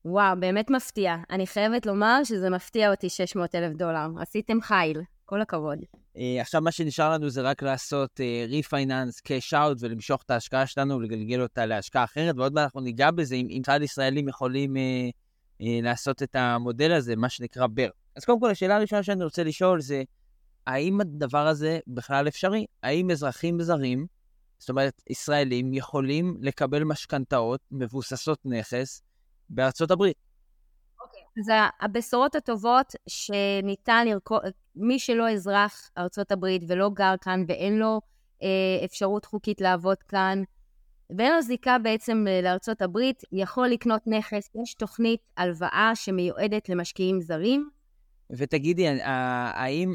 וואו, 0.05 0.41
באמת 0.41 0.71
מפתיע. 0.71 1.17
אני 1.31 1.47
חייבת 1.47 1.87
לומר 1.87 2.25
שזה 2.25 2.51
מפתיע 2.51 2.91
אותי 2.91 3.09
600 3.09 3.55
אלף 3.55 3.73
דולר. 3.77 4.07
עשיתם 4.21 4.61
חיל, 4.61 5.01
כל 5.27 5.41
הכבוד. 5.41 5.79
אה, 6.17 6.21
עכשיו 6.41 6.61
מה 6.61 6.73
שנשאר 6.73 7.13
לנו 7.13 7.31
זה 7.31 7.43
רק 7.43 7.63
לעשות 7.63 8.21
refinance, 8.49 9.21
cash 9.21 9.55
out 9.55 9.79
ולמשוך 9.81 10.23
את 10.23 10.31
ההשקעה 10.31 10.67
שלנו 10.67 10.97
ולגלגל 10.97 11.43
אותה 11.43 11.67
להשקעה 11.67 12.05
אחרת, 12.05 12.35
ועוד 12.39 12.53
מעט 12.53 12.65
אנחנו 12.65 12.81
ניגע 12.81 13.11
בזה, 13.11 13.35
אם, 13.35 13.63
כיצד 13.65 13.81
ישראלים 13.83 14.29
יכולים... 14.29 14.77
אה, 14.77 14.79
אה, 15.61 15.79
לעשות 15.83 16.23
את 16.23 16.37
המודל 16.37 16.93
הזה, 16.93 17.17
מה 17.17 17.29
שנקרא 17.29 17.67
BRRRR. 17.67 17.89
אז 18.17 18.25
קודם 18.25 18.41
כל, 18.41 18.51
השאלה 18.51 18.77
הראשונה 18.77 19.03
שאני 19.03 19.25
רוצה 19.25 19.45
לשאול 19.45 19.81
זה, 19.81 20.03
האם 20.67 21.01
הדבר 21.01 21.47
הזה 21.47 21.79
בכלל 21.87 22.29
אפשרי? 22.29 22.67
האם 22.83 23.11
אזרחים 23.11 23.63
זרים, 23.63 24.07
זאת 24.59 24.71
אומרת, 24.71 25.03
ישראלים, 25.11 25.75
יכולים 25.75 26.37
לקבל 26.41 26.85
משכנתאות 26.85 27.61
מבוססות 27.71 28.39
נכס 28.45 29.03
בארצות 29.51 29.91
הברית? 29.91 30.17
אז 31.39 31.51
הבשורות 31.81 32.35
הטובות 32.35 32.95
שניתן 33.09 34.07
לרכוש, 34.07 34.41
מי 34.77 34.99
שלא 34.99 35.31
אזרח 35.31 35.91
ארצות 35.99 36.33
הברית 36.33 36.63
ולא 36.69 36.91
גר 36.95 37.15
כאן 37.21 37.45
ואין 37.49 37.79
לו 37.79 38.01
אה, 38.43 38.49
אפשרות 38.85 39.25
חוקית 39.25 39.61
לעבוד 39.61 40.03
כאן, 40.03 40.43
ואין 41.19 41.33
לו 41.33 41.43
זיקה 41.43 41.79
בעצם 41.79 42.25
אה, 42.29 42.41
לארצות 42.43 42.83
הברית, 42.83 43.23
יכול 43.33 43.69
לקנות 43.69 44.03
נכס, 44.07 44.51
יש 44.63 44.75
תוכנית 44.75 45.21
הלוואה 45.37 45.93
שמיועדת 45.95 46.69
למשקיעים 46.69 47.21
זרים. 47.21 47.71
ותגידי, 48.31 48.87
האם 49.03 49.95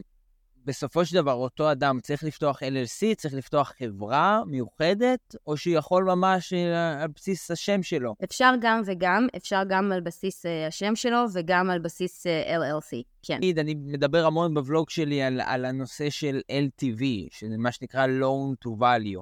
בסופו 0.66 1.06
של 1.06 1.16
דבר 1.16 1.34
אותו 1.34 1.72
אדם 1.72 2.00
צריך 2.00 2.24
לפתוח 2.24 2.64
LLC, 2.64 3.16
צריך 3.18 3.34
לפתוח 3.34 3.74
חברה 3.80 4.42
מיוחדת, 4.48 5.36
או 5.48 5.58
שהוא 5.58 5.76
יכול 5.76 6.04
ממש 6.04 6.54
אה, 6.54 7.04
על 7.04 7.08
בסיס 7.16 7.52
השם 7.52 7.84
שלו? 7.84 8.16
אפשר 8.24 8.54
גם 8.62 8.82
וגם, 8.86 9.28
אפשר 9.38 9.62
גם 9.70 9.92
על 9.92 10.02
בסיס 10.02 10.46
אה, 10.46 10.68
השם 10.68 10.96
שלו 10.96 11.18
וגם 11.34 11.70
על 11.70 11.80
בסיס 11.80 12.28
LLC, 12.28 12.98
כן. 13.22 13.38
תגיד, 13.38 13.60
אני 13.60 13.76
מדבר 13.76 14.26
המון 14.26 14.54
בוולוג 14.54 14.90
שלי 14.90 15.22
על, 15.22 15.42
על 15.46 15.66
הנושא 15.66 16.10
של 16.10 16.42
LTV, 16.52 17.04
שזה 17.32 17.58
מה 17.58 17.72
שנקרא 17.72 18.08
Loan 18.08 18.68
to 18.68 18.70
Value. 18.80 19.22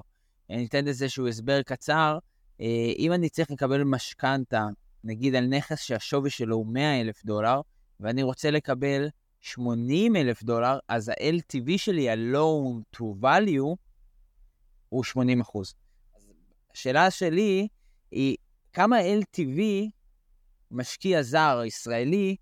אני 0.50 0.66
אתן 0.66 0.88
איזשהו 0.88 1.28
הסבר 1.28 1.62
קצר. 1.62 2.18
אה, 2.60 2.92
אם 2.98 3.12
אני 3.12 3.28
צריך 3.28 3.50
לקבל 3.50 3.84
משכנתה, 3.84 4.66
נגיד 5.04 5.34
על 5.34 5.46
נכס 5.46 5.80
שהשווי 5.80 6.30
שלו 6.30 6.56
הוא 6.56 6.66
100 6.66 7.00
אלף 7.00 7.24
דולר, 7.24 7.60
ואני 8.00 8.22
רוצה 8.22 8.50
לקבל 8.50 9.08
80 9.40 10.16
אלף 10.16 10.42
דולר, 10.42 10.78
אז 10.88 11.08
ה-LTV 11.08 11.70
שלי, 11.76 12.10
ה-Loan 12.10 12.96
to 12.96 13.02
Value, 13.22 13.76
הוא 14.88 15.04
80 15.04 15.40
אחוז. 15.40 15.74
השאלה 16.74 17.10
שלי 17.10 17.68
היא, 18.10 18.36
כמה 18.72 18.96
LTV 19.00 19.60
משקיע 20.70 21.22
זר 21.22 21.62
ישראלי 21.66 22.36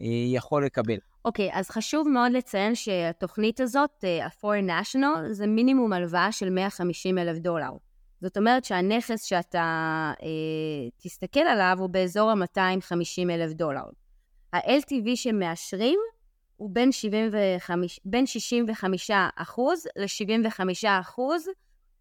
אה, 0.00 0.06
יכול 0.26 0.66
לקבל? 0.66 0.96
אוקיי, 1.24 1.52
okay, 1.52 1.58
אז 1.58 1.70
חשוב 1.70 2.08
מאוד 2.08 2.32
לציין 2.32 2.74
שהתוכנית 2.74 3.60
הזאת, 3.60 4.04
ה-Foreign 4.04 4.68
National, 4.68 5.32
זה 5.32 5.46
מינימום 5.46 5.92
הלוואה 5.92 6.32
של 6.32 6.50
150 6.50 7.18
אלף 7.18 7.38
דולר. 7.38 7.70
זאת 8.20 8.36
אומרת 8.36 8.64
שהנכס 8.64 9.22
שאתה 9.22 10.12
uh, 10.18 10.24
תסתכל 11.02 11.40
עליו 11.40 11.76
הוא 11.78 11.90
באזור 11.90 12.30
ה-250 12.30 13.30
אלף 13.30 13.52
דולר. 13.52 13.84
ה-LTV 14.52 15.08
שמאשרים 15.14 15.98
הוא 16.56 16.70
בין, 16.72 16.92
75, 16.92 18.00
בין 18.04 18.26
65 18.26 19.10
אחוז 19.36 19.86
ל-75 19.96 20.60
אחוז, 21.00 21.46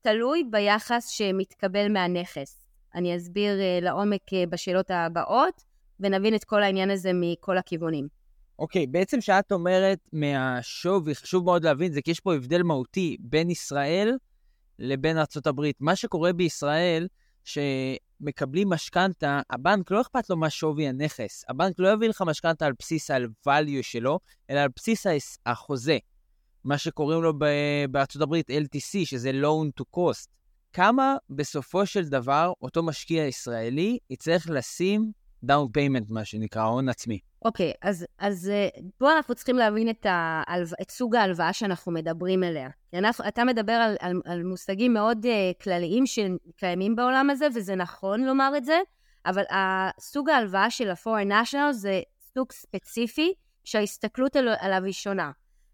תלוי 0.02 0.44
ביחס 0.52 1.08
שמתקבל 1.08 1.92
מהנכס. 1.92 2.66
אני 2.96 3.16
אסביר 3.18 3.54
uh, 3.54 3.84
לעומק 3.84 4.22
uh, 4.30 4.50
בשאלות 4.50 4.92
הבאות, 4.92 5.64
ונבין 6.00 6.36
את 6.36 6.44
כל 6.44 6.64
העניין 6.64 6.92
הזה 6.92 7.12
מכל 7.14 7.58
הכיוונים. 7.58 8.08
אוקיי, 8.60 8.84
okay, 8.84 8.88
בעצם 8.92 9.20
כשאת 9.20 9.52
אומרת 9.52 10.00
מהשווי, 10.14 11.16
חשוב 11.16 11.46
מאוד 11.46 11.64
להבין 11.64 11.92
זה 11.92 12.02
כי 12.02 12.12
יש 12.12 12.20
פה 12.20 12.36
הבדל 12.36 12.64
מהותי 12.64 13.18
בין 13.20 13.50
ישראל 13.50 14.18
לבין 14.80 15.18
ארה"ב. 15.18 15.62
מה 15.80 15.96
שקורה 15.96 16.34
בישראל, 16.34 17.08
שמקבלים 18.20 18.70
משכנתה, 18.70 19.42
הבנק 19.50 19.92
לא 19.92 20.02
אכפת 20.02 20.30
לו 20.30 20.38
מה 20.38 20.50
שווי 20.50 20.88
הנכס. 20.88 21.44
הבנק 21.50 21.80
לא 21.80 21.94
יביא 21.94 22.10
לך 22.10 22.22
משכנתה 22.22 22.66
על 22.66 22.74
בסיס 22.80 23.12
ה-value 23.12 23.82
שלו, 23.84 24.20
אלא 24.50 24.60
על 24.60 24.70
בסיס 24.76 25.06
החוזה. 25.46 25.98
מה 26.64 26.78
שקוראים 26.78 27.24
לו 27.24 27.34
בארצות 27.92 28.22
הברית 28.22 28.50
LTC, 28.50 29.06
שזה 29.06 29.32
loan 29.32 29.82
to 29.82 29.84
cost. 29.98 30.28
כמה 30.74 31.16
בסופו 31.30 31.86
של 31.86 32.10
דבר 32.10 32.54
אותו 32.62 32.84
משקיע 32.84 33.26
ישראלי 33.26 33.98
יצטרך 34.10 34.50
לשים 34.50 35.12
down 35.46 35.68
payment, 35.72 36.10
מה 36.10 36.26
שנקרא, 36.26 36.64
הון 36.64 36.90
עצמי. 36.90 37.20
אוקיי, 37.46 37.72
okay, 37.72 37.78
אז, 37.82 38.06
אז 38.18 38.50
אה, 38.50 38.68
פה 38.98 39.16
אנחנו 39.16 39.36
צריכים 39.36 39.56
להבין 39.56 39.90
את, 39.90 40.06
ההלו... 40.10 40.66
את 40.82 40.92
סוג 40.92 41.16
ההלוואה 41.16 41.54
שאנחנו 41.54 41.92
מדברים 41.92 42.44
עליה. 42.44 42.70
אנחנו, 42.94 43.28
אתה 43.28 43.44
מדבר 43.44 43.74
על, 43.74 43.96
על, 44.00 44.22
על 44.26 44.44
מושגים 44.44 44.94
מאוד 44.94 45.26
אה, 45.26 45.64
כלליים 45.64 46.04
שקיימים 46.06 46.96
בעולם 46.96 47.30
הזה, 47.30 47.48
וזה 47.56 47.76
נכון 47.76 48.24
לומר 48.24 48.54
את 48.58 48.66
זה, 48.66 48.80
אבל 49.26 49.44
הסוג 49.50 50.30
ההלוואה 50.30 50.70
של 50.70 50.90
ה-Foreign 50.90 51.30
National 51.32 51.72
זה 51.72 52.02
סוג 52.34 52.52
ספציפי 52.52 53.34
שההסתכלות 53.64 54.36
על, 54.36 54.50
עליו 54.60 54.84
היא 54.84 54.94
שונה. 54.94 55.32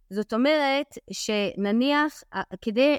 זאת 0.09 0.33
אומרת 0.33 0.97
שנניח, 1.11 2.23
אה, 2.33 2.41
כדי, 2.61 2.97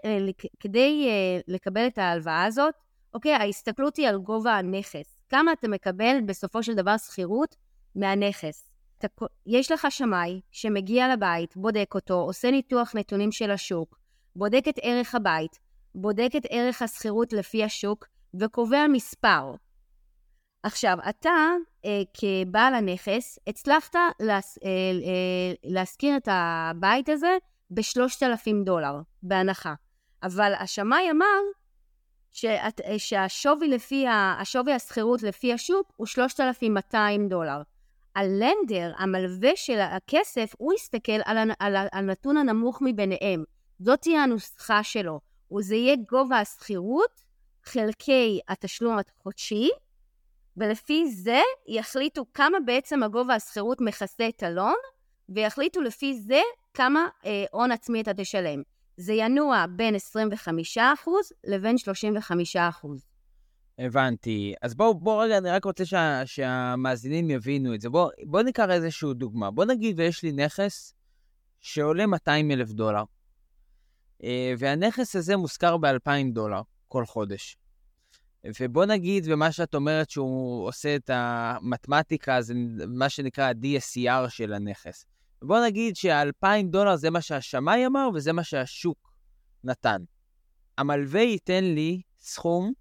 כדי 0.61 1.09
לקבל 1.49 1.87
את 1.87 1.99
ההלוואה 1.99 2.45
הזאת, 2.45 2.75
אוקיי, 3.15 3.35
ההסתכלות 3.35 3.97
היא 3.97 4.09
על 4.09 4.19
גובה 4.19 4.59
הנכס. 4.59 5.22
כמה 5.33 5.53
אתה 5.53 5.69
מקבל 5.69 6.17
בסופו 6.27 6.63
של 6.63 6.75
דבר 6.75 6.97
שכירות 6.97 7.57
מהנכס. 7.95 8.71
אתה, 8.99 9.07
יש 9.47 9.73
לך 9.73 9.87
שמאי 9.91 10.41
שמגיע 10.51 11.13
לבית, 11.13 11.57
בודק 11.57 11.93
אותו, 11.95 12.15
עושה 12.15 12.51
ניתוח 12.51 12.95
נתונים 12.95 13.33
של 13.33 13.51
השוק, 13.51 13.99
בודק 14.37 14.65
את 14.69 14.79
ערך 14.83 15.15
הבית, 15.15 15.59
בודק 15.95 16.31
את 16.37 16.43
ערך 16.51 16.83
השכירות 16.83 17.33
לפי 17.33 17.65
השוק 17.65 18.07
וקובע 18.41 18.87
מספר. 18.89 19.55
עכשיו, 20.63 20.99
אתה 21.09 21.31
אה, 21.85 22.03
כבעל 22.15 22.75
הנכס 22.75 23.39
הצלחת 23.47 23.97
להס, 24.21 24.59
אה, 24.65 24.69
אה, 24.69 25.55
להשכיר 25.65 26.17
את 26.17 26.29
הבית 26.31 27.09
הזה 27.09 27.37
ב-3,000 27.71 28.65
דולר, 28.65 29.01
בהנחה. 29.23 29.75
אבל 30.23 30.53
השמאי 30.59 31.11
אמר 31.11 31.41
שאת, 32.33 32.81
שהשווי 32.99 33.69
לפי, 33.69 34.05
השווי 34.09 34.73
השכירות 34.73 35.23
לפי 35.23 35.53
השוק 35.53 35.93
הוא 35.97 36.07
3,200 36.07 37.29
דולר. 37.29 37.63
הלנדר, 38.17 38.93
המלווה 38.99 39.51
של 39.57 39.81
הכסף, 39.81 40.55
הוא 40.59 40.73
יסתכל 40.73 41.21
על, 41.25 41.51
על 41.59 41.77
הנתון 41.93 42.37
הנמוך 42.37 42.79
מביניהם. 42.83 43.45
זאת 43.79 44.01
תהיה 44.01 44.23
הנוסחה 44.23 44.83
שלו. 44.83 45.21
וזה 45.53 45.75
יהיה 45.75 45.97
גובה 46.11 46.39
השכירות 46.39 47.23
חלקי 47.65 48.41
התשלום 48.49 48.97
החודשי, 48.99 49.71
ולפי 50.57 51.11
זה 51.11 51.41
יחליטו 51.67 52.25
כמה 52.35 52.61
בעצם 52.67 53.03
הגובה 53.03 53.35
השכירות 53.35 53.81
מכסה 53.81 54.29
את 54.29 54.43
הלון, 54.43 54.75
ויחליטו 55.29 55.81
לפי 55.81 56.15
זה 56.15 56.41
כמה 56.75 57.09
אה, 57.25 57.45
הון 57.51 57.71
אה, 57.71 57.75
עצמי 57.75 58.01
אתה 58.01 58.15
תשלם. 58.15 58.63
זה 58.97 59.13
ינוע 59.13 59.65
בין 59.77 59.95
25% 59.95 60.79
לבין 61.45 61.77
35%. 61.77 62.87
הבנתי. 63.79 64.55
אז 64.63 64.75
בואו, 64.75 64.95
בוא 64.95 65.25
רגע, 65.25 65.39
אני 65.39 65.51
רק 65.51 65.65
רוצה 65.65 65.85
שה, 65.85 66.23
שהמאזינים 66.27 67.31
יבינו 67.31 67.75
את 67.75 67.81
זה. 67.81 67.91
בואו 67.91 68.11
בוא 68.25 68.43
ניקח 68.43 68.67
איזושהי 68.71 69.15
דוגמה. 69.15 69.51
בואו 69.51 69.67
נגיד 69.67 70.01
ויש 70.01 70.23
לי 70.23 70.33
נכס 70.33 70.95
שעולה 71.61 72.07
200 72.07 72.51
אלף 72.51 72.71
דולר, 72.71 73.03
אה, 74.25 74.55
והנכס 74.59 75.17
הזה 75.17 75.37
מושכר 75.37 75.77
ב-2,000 75.77 76.33
דולר 76.33 76.61
כל 76.89 77.07
חודש. 77.07 77.57
ובוא 78.61 78.85
נגיד, 78.85 79.25
ומה 79.29 79.53
שאת 79.53 79.75
אומרת 79.75 80.11
שהוא 80.11 80.69
עושה 80.69 80.97
את 80.97 81.11
המתמטיקה, 81.13 82.43
זה 82.43 82.55
מה 82.89 83.09
שנקרא 83.09 83.45
ה-DSCR 83.45 84.29
של 84.29 84.53
הנכס. 84.53 85.07
בוא 85.43 85.65
נגיד 85.67 85.97
שה-2,000 85.97 86.67
דולר 86.71 86.97
זה 86.97 87.11
מה 87.11 87.21
שהשמאי 87.21 87.87
אמר 87.87 88.09
וזה 88.15 88.33
מה 88.33 88.45
שהשוק 88.45 89.13
נתן. 89.65 90.03
המלווה 90.79 91.21
ייתן 91.21 91.65
לי 91.65 92.03
סכום 92.21 92.73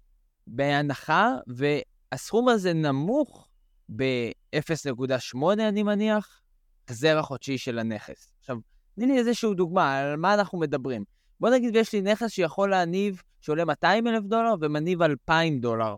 בהנחה, 0.46 1.30
והסכום 1.46 2.48
הזה 2.48 2.72
נמוך 2.72 3.48
ב-0.8, 3.96 5.38
אני 5.52 5.82
מניח, 5.82 6.40
החזר 6.84 7.18
החודשי 7.18 7.58
של 7.58 7.78
הנכס. 7.78 8.32
עכשיו, 8.40 8.56
תני 8.94 9.06
לי 9.06 9.18
איזושהי 9.18 9.54
דוגמה, 9.54 9.98
על 9.98 10.16
מה 10.16 10.34
אנחנו 10.34 10.58
מדברים. 10.58 11.04
בוא 11.40 11.50
נגיד 11.50 11.76
ויש 11.76 11.92
לי 11.92 12.00
נכס 12.00 12.30
שיכול 12.30 12.70
להניב, 12.70 13.22
שעולה 13.40 13.64
200 13.64 14.06
אלף 14.06 14.24
דולר 14.24 14.54
ומניב 14.60 15.02
2,000 15.02 15.60
דולר 15.60 15.94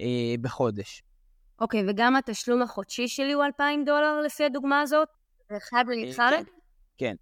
אה, 0.00 0.34
בחודש. 0.40 1.02
אוקיי, 1.60 1.84
וגם 1.88 2.16
התשלום 2.16 2.62
החודשי 2.62 3.08
שלי 3.08 3.32
הוא 3.32 3.44
2,000 3.44 3.84
דולר 3.84 4.20
לפי 4.20 4.44
הדוגמה 4.44 4.80
הזאת? 4.80 5.08
זה 5.52 5.56
אחד 5.56 5.84
לאחד? 5.88 6.30
כן. 6.30 6.42
כן. 6.98 7.14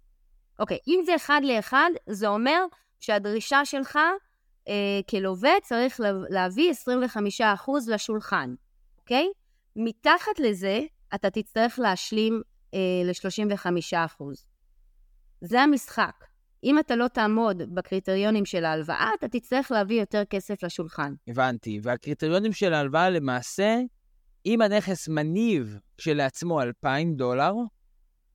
אוקיי, 0.59 0.77
אם 0.87 1.01
זה 1.05 1.15
אחד 1.15 1.41
לאחד, 1.43 1.89
זה 2.09 2.27
אומר 2.27 2.65
שהדרישה 2.99 3.65
שלך 3.65 3.99
אה, 4.67 4.99
כלווה 5.09 5.51
צריך 5.63 5.99
להביא 6.29 6.73
25% 7.39 7.43
לשולחן, 7.87 8.53
אוקיי? 8.99 9.27
מתחת 9.75 10.39
לזה, 10.39 10.81
אתה 11.15 11.29
תצטרך 11.29 11.79
להשלים 11.79 12.41
אה, 12.73 12.79
ל-35%. 13.05 14.23
זה 15.41 15.61
המשחק. 15.61 16.25
אם 16.63 16.79
אתה 16.79 16.95
לא 16.95 17.07
תעמוד 17.07 17.75
בקריטריונים 17.75 18.45
של 18.45 18.65
ההלוואה, 18.65 19.09
אתה 19.19 19.27
תצטרך 19.27 19.71
להביא 19.71 19.99
יותר 19.99 20.25
כסף 20.25 20.63
לשולחן. 20.63 21.13
הבנתי. 21.27 21.79
והקריטריונים 21.83 22.53
של 22.53 22.73
ההלוואה 22.73 23.09
למעשה, 23.09 23.79
אם 24.45 24.61
הנכס 24.61 25.07
מניב 25.07 25.79
כשלעצמו 25.97 26.61
2,000 26.61 27.15
דולר, 27.15 27.53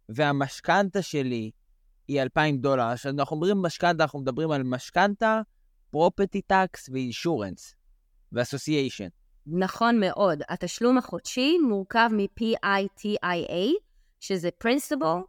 והמשכנתה 0.08 1.02
שלי 1.02 1.50
היא 2.08 2.22
2,000 2.22 2.58
דולר, 2.58 2.94
כשאנחנו 2.96 3.36
אומרים 3.36 3.62
משכנתה, 3.62 4.04
אנחנו 4.04 4.18
מדברים 4.18 4.50
על 4.50 4.62
משכנתה, 4.62 5.40
פרופטי 5.90 6.40
טקס 6.40 6.88
ואינשורנס, 6.92 7.74
ואסוסיישן. 8.32 9.08
נכון 9.46 10.00
מאוד. 10.00 10.42
התשלום 10.48 10.98
החודשי 10.98 11.58
מורכב 11.58 12.10
מ-PITIA, 12.12 13.70
שזה 14.20 14.48
principal, 14.64 15.22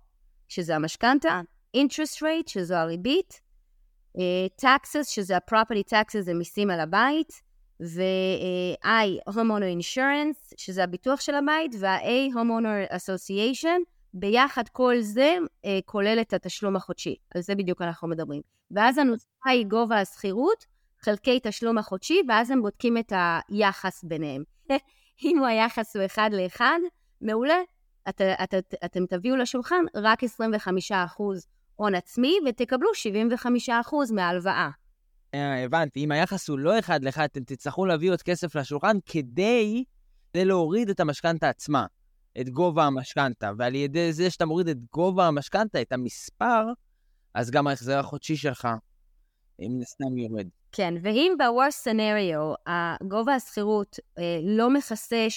שזה 0.47 0.75
המשכנתה, 0.75 1.41
interest 1.77 2.21
rate, 2.21 2.47
שזו 2.47 2.75
הריבית, 2.75 3.41
uh, 4.17 4.19
taxes, 4.61 5.03
שזה 5.03 5.35
ה-property 5.37 5.93
taxes, 5.93 6.21
זה 6.21 6.33
מיסים 6.33 6.69
על 6.69 6.79
הבית, 6.79 7.41
ו-I, 7.81 9.29
homeowner 9.29 9.81
insurance, 9.81 10.53
שזה 10.57 10.83
הביטוח 10.83 11.21
של 11.21 11.35
הבית, 11.35 11.71
וה-A, 11.79 12.33
homeowner 12.33 12.93
association, 12.93 13.96
ביחד 14.19 14.63
כל 14.71 14.95
זה 15.01 15.37
uh, 15.41 15.67
כולל 15.85 16.17
את 16.21 16.33
התשלום 16.33 16.75
החודשי. 16.75 17.15
על 17.35 17.41
זה 17.41 17.55
בדיוק 17.55 17.81
אנחנו 17.81 18.07
מדברים. 18.07 18.41
ואז 18.71 18.97
הנוסחה 18.97 19.49
היא 19.49 19.65
גובה 19.65 20.01
השכירות, 20.01 20.65
חלקי 21.01 21.39
תשלום 21.43 21.77
החודשי, 21.77 22.21
ואז 22.27 22.51
הם 22.51 22.61
בודקים 22.61 22.97
את 22.97 23.13
היחס 23.49 24.03
ביניהם. 24.03 24.43
אם 25.25 25.43
היחס 25.43 25.95
הוא 25.95 26.05
אחד 26.05 26.29
לאחד, 26.33 26.79
מעולה. 27.21 27.57
את, 28.09 28.21
את, 28.21 28.53
את, 28.53 28.73
אתם 28.85 29.05
תביאו 29.05 29.35
לשולחן 29.35 29.85
רק 29.95 30.23
25% 30.23 30.27
הון 31.75 31.95
עצמי, 31.95 32.35
ותקבלו 32.47 32.89
75% 33.69 34.13
מההלוואה. 34.13 34.69
אה, 35.33 35.63
הבנתי, 35.63 36.03
אם 36.03 36.11
היחס 36.11 36.49
הוא 36.49 36.59
לא 36.59 36.79
אחד 36.79 37.03
לאחד, 37.03 37.23
אתם 37.23 37.43
תצטרכו 37.43 37.85
להביא 37.85 38.11
עוד 38.11 38.21
כסף 38.21 38.55
לשולחן 38.55 38.97
כדי 39.05 39.83
להוריד 40.35 40.89
את 40.89 40.99
המשכנתה 40.99 41.49
עצמה, 41.49 41.85
את 42.41 42.49
גובה 42.49 42.85
המשכנתה, 42.85 43.51
ועל 43.57 43.75
ידי 43.75 44.13
זה 44.13 44.29
שאתה 44.29 44.45
מוריד 44.45 44.67
את 44.67 44.77
גובה 44.93 45.27
המשכנתה, 45.27 45.81
את 45.81 45.91
המספר, 45.91 46.65
אז 47.33 47.51
גם 47.51 47.67
ההחזר 47.67 47.99
החודשי 47.99 48.37
שלך, 48.37 48.67
מן 49.59 49.81
הסתם 49.81 50.17
יורד. 50.17 50.47
כן, 50.71 50.93
ואם 51.01 51.35
ב-worst 51.39 51.87
scenario, 51.87 52.71
גובה 53.07 53.35
השכירות 53.35 53.99
אה, 54.17 54.39
לא 54.43 54.69
מכסה 54.69 55.27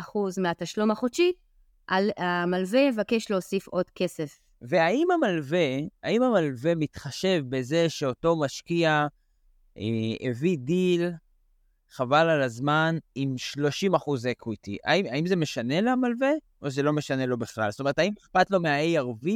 80% 0.00 0.02
מהתשלום 0.40 0.90
החודשי, 0.90 1.32
המלווה 2.16 2.80
יבקש 2.80 3.30
להוסיף 3.30 3.68
עוד 3.68 3.90
כסף. 3.94 4.38
והאם 4.62 5.08
המלווה, 5.10 5.76
האם 6.02 6.22
המלווה 6.22 6.74
מתחשב 6.74 7.42
בזה 7.48 7.88
שאותו 7.88 8.36
משקיע 8.36 9.06
אה, 9.78 9.82
הביא 10.30 10.58
דיל, 10.58 11.10
חבל 11.90 12.28
על 12.28 12.42
הזמן, 12.42 12.98
עם 13.14 13.38
30 13.38 13.94
אחוז 13.94 14.26
equity? 14.26 14.76
האם, 14.84 15.06
האם 15.06 15.26
זה 15.26 15.36
משנה 15.36 15.80
למלווה, 15.80 16.30
או 16.62 16.70
שזה 16.70 16.82
לא 16.82 16.92
משנה 16.92 17.26
לו 17.26 17.38
בכלל? 17.38 17.70
זאת 17.70 17.80
אומרת, 17.80 17.98
האם 17.98 18.12
אכפת 18.22 18.50
לו 18.50 18.60
מה-ARV? 18.60 19.28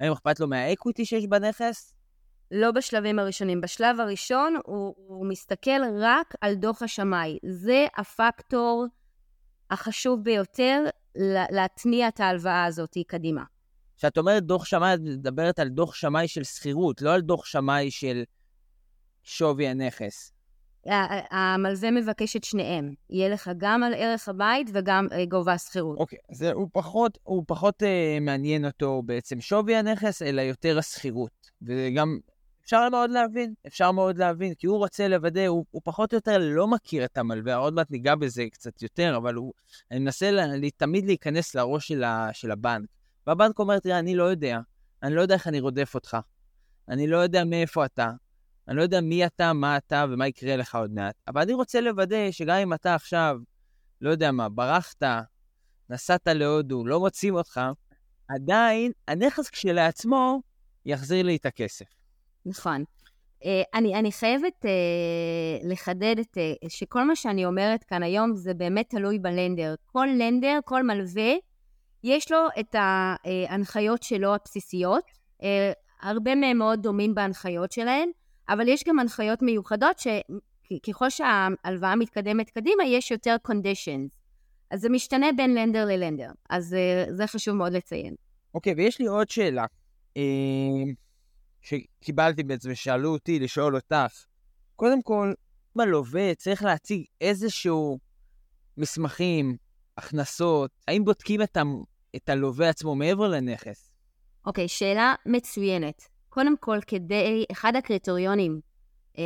האם 0.00 0.12
אכפת 0.12 0.40
לו 0.40 0.48
מהאקוויטי 0.48 1.04
שיש 1.04 1.26
בנכס? 1.26 1.94
לא 2.50 2.70
בשלבים 2.70 3.18
הראשונים. 3.18 3.60
בשלב 3.60 4.00
הראשון 4.00 4.56
הוא, 4.64 4.94
הוא 4.96 5.26
מסתכל 5.26 5.80
רק 6.00 6.34
על 6.40 6.54
דוח 6.54 6.82
השמאי. 6.82 7.38
זה 7.46 7.86
הפקטור 7.96 8.86
החשוב 9.70 10.24
ביותר 10.24 10.84
להתניע 11.50 12.08
את 12.08 12.20
ההלוואה 12.20 12.64
הזאת 12.64 12.96
קדימה. 13.06 13.44
כשאת 13.96 14.18
אומרת 14.18 14.42
דוח 14.42 14.64
שמאי, 14.64 14.94
את 14.94 15.00
מדברת 15.00 15.58
על 15.58 15.68
דוח 15.68 15.94
שמאי 15.94 16.28
של 16.28 16.44
שכירות, 16.44 17.02
לא 17.02 17.14
על 17.14 17.20
דוח 17.20 17.44
שמאי 17.44 17.90
של 17.90 18.22
שווי 19.22 19.68
הנכס. 19.68 20.33
המלווה 21.30 21.90
מבקש 21.90 22.36
את 22.36 22.44
שניהם. 22.44 22.94
יהיה 23.10 23.28
לך 23.28 23.50
גם 23.56 23.82
על 23.82 23.94
ערך 23.94 24.28
הבית 24.28 24.70
וגם 24.72 25.08
אה, 25.12 25.24
גובה 25.26 25.52
השכירות. 25.52 25.98
אוקיי, 25.98 26.18
אז 26.30 26.42
הוא 26.42 26.68
פחות, 26.72 27.18
הוא 27.22 27.44
פחות 27.46 27.82
uh, 27.82 28.20
מעניין 28.20 28.66
אותו 28.66 29.02
בעצם 29.06 29.40
שווי 29.40 29.76
הנכס, 29.76 30.22
אלא 30.22 30.40
יותר 30.40 30.78
השכירות. 30.78 31.50
וגם 31.62 32.18
אפשר 32.64 32.88
מאוד 32.88 33.10
להבין, 33.10 33.54
אפשר 33.66 33.92
מאוד 33.92 34.18
להבין, 34.18 34.54
כי 34.54 34.66
הוא 34.66 34.78
רוצה 34.78 35.08
לוודא, 35.08 35.46
הוא, 35.46 35.64
הוא 35.70 35.82
פחות 35.84 36.12
או 36.12 36.16
יותר 36.16 36.38
לא 36.40 36.68
מכיר 36.68 37.04
את 37.04 37.18
המלווה, 37.18 37.54
עוד 37.54 37.74
מעט 37.74 37.90
ניגע 37.90 38.14
בזה 38.14 38.44
קצת 38.52 38.82
יותר, 38.82 39.16
אבל 39.16 39.34
הוא, 39.34 39.52
אני 39.90 39.98
מנסה 39.98 40.30
לה, 40.30 40.44
תמיד 40.76 41.06
להיכנס 41.06 41.54
לראש 41.54 41.88
של, 41.88 42.04
ה, 42.04 42.28
של 42.32 42.50
הבנק. 42.50 42.88
והבנק 43.26 43.58
אומר, 43.58 43.78
תראה, 43.78 43.98
אני 43.98 44.14
לא 44.14 44.24
יודע, 44.24 44.58
אני 45.02 45.14
לא 45.14 45.20
יודע 45.20 45.34
איך 45.34 45.46
אני 45.46 45.60
רודף 45.60 45.94
אותך, 45.94 46.16
אני 46.88 47.06
לא 47.06 47.16
יודע 47.16 47.44
מאיפה 47.44 47.84
אתה, 47.84 48.10
אני 48.68 48.76
לא 48.76 48.82
יודע 48.82 49.00
מי 49.00 49.26
אתה, 49.26 49.52
מה 49.52 49.76
אתה 49.76 50.04
ומה 50.10 50.28
יקרה 50.28 50.56
לך 50.56 50.74
עוד 50.74 50.90
מעט, 50.90 51.14
אבל 51.28 51.40
אני 51.40 51.52
רוצה 51.52 51.80
לוודא 51.80 52.30
שגם 52.30 52.56
אם 52.56 52.74
אתה 52.74 52.94
עכשיו, 52.94 53.36
לא 54.00 54.10
יודע 54.10 54.32
מה, 54.32 54.48
ברחת, 54.48 55.02
נסעת 55.90 56.26
להודו, 56.26 56.86
לא 56.86 57.00
מוצאים 57.00 57.34
אותך, 57.34 57.60
עדיין 58.28 58.92
הנכס 59.08 59.50
כשלעצמו 59.50 60.42
יחזיר 60.86 61.26
לי 61.26 61.36
את 61.36 61.46
הכסף. 61.46 61.84
נכון. 62.46 62.84
Uh, 63.42 63.46
אני, 63.74 63.94
אני 63.94 64.12
חייבת 64.12 64.64
uh, 64.64 65.66
לחדד 65.66 66.18
את, 66.18 66.36
uh, 66.36 66.68
שכל 66.68 67.04
מה 67.04 67.16
שאני 67.16 67.44
אומרת 67.44 67.84
כאן 67.84 68.02
היום 68.02 68.34
זה 68.34 68.54
באמת 68.54 68.90
תלוי 68.90 69.18
בלנדר. 69.18 69.74
כל 69.86 70.08
לנדר, 70.18 70.58
כל 70.64 70.82
מלווה, 70.82 71.32
יש 72.04 72.32
לו 72.32 72.38
את 72.60 72.74
ההנחיות 72.78 74.02
שלו 74.02 74.34
הבסיסיות. 74.34 75.04
הרבה 76.02 76.34
מהם 76.34 76.58
מאוד 76.58 76.82
דומים 76.82 77.14
בהנחיות 77.14 77.72
שלהם, 77.72 78.08
אבל 78.48 78.68
יש 78.68 78.84
גם 78.84 78.98
הנחיות 78.98 79.42
מיוחדות 79.42 79.98
שככל 79.98 81.10
שההלוואה 81.10 81.96
מתקדמת 81.96 82.50
קדימה, 82.50 82.84
יש 82.84 83.10
יותר 83.10 83.36
conditions. 83.48 84.16
אז 84.70 84.80
זה 84.80 84.88
משתנה 84.88 85.26
בין 85.36 85.54
לנדר 85.54 85.84
ללנדר. 85.84 86.30
אז 86.50 86.76
uh, 87.08 87.12
זה 87.12 87.26
חשוב 87.26 87.54
מאוד 87.54 87.72
לציין. 87.72 88.14
אוקיי, 88.54 88.72
okay, 88.72 88.76
ויש 88.76 88.98
לי 88.98 89.06
עוד 89.06 89.30
שאלה. 89.30 89.64
Uh... 90.18 90.20
שקיבלתי 91.64 92.42
בעצם, 92.42 92.70
ושאלו 92.72 93.12
אותי 93.12 93.38
לשאול 93.38 93.76
אותך. 93.76 94.24
קודם 94.76 95.02
כל, 95.02 95.32
אם 95.76 95.80
הלווה 95.80 96.34
צריך 96.34 96.62
להציג 96.62 97.04
איזשהו 97.20 97.98
מסמכים, 98.76 99.56
הכנסות, 99.96 100.70
האם 100.88 101.04
בודקים 101.04 101.42
את, 101.42 101.56
ה... 101.56 101.62
את 102.16 102.28
הלווה 102.28 102.68
עצמו 102.68 102.94
מעבר 102.94 103.28
לנכס? 103.28 103.90
אוקיי, 104.46 104.64
okay, 104.64 104.68
שאלה 104.68 105.14
מצוינת. 105.26 106.13
קודם 106.34 106.56
כל, 106.60 106.78
כדי, 106.86 107.44
אחד 107.52 107.76
הקריטריונים 107.76 108.60
אה, 109.18 109.22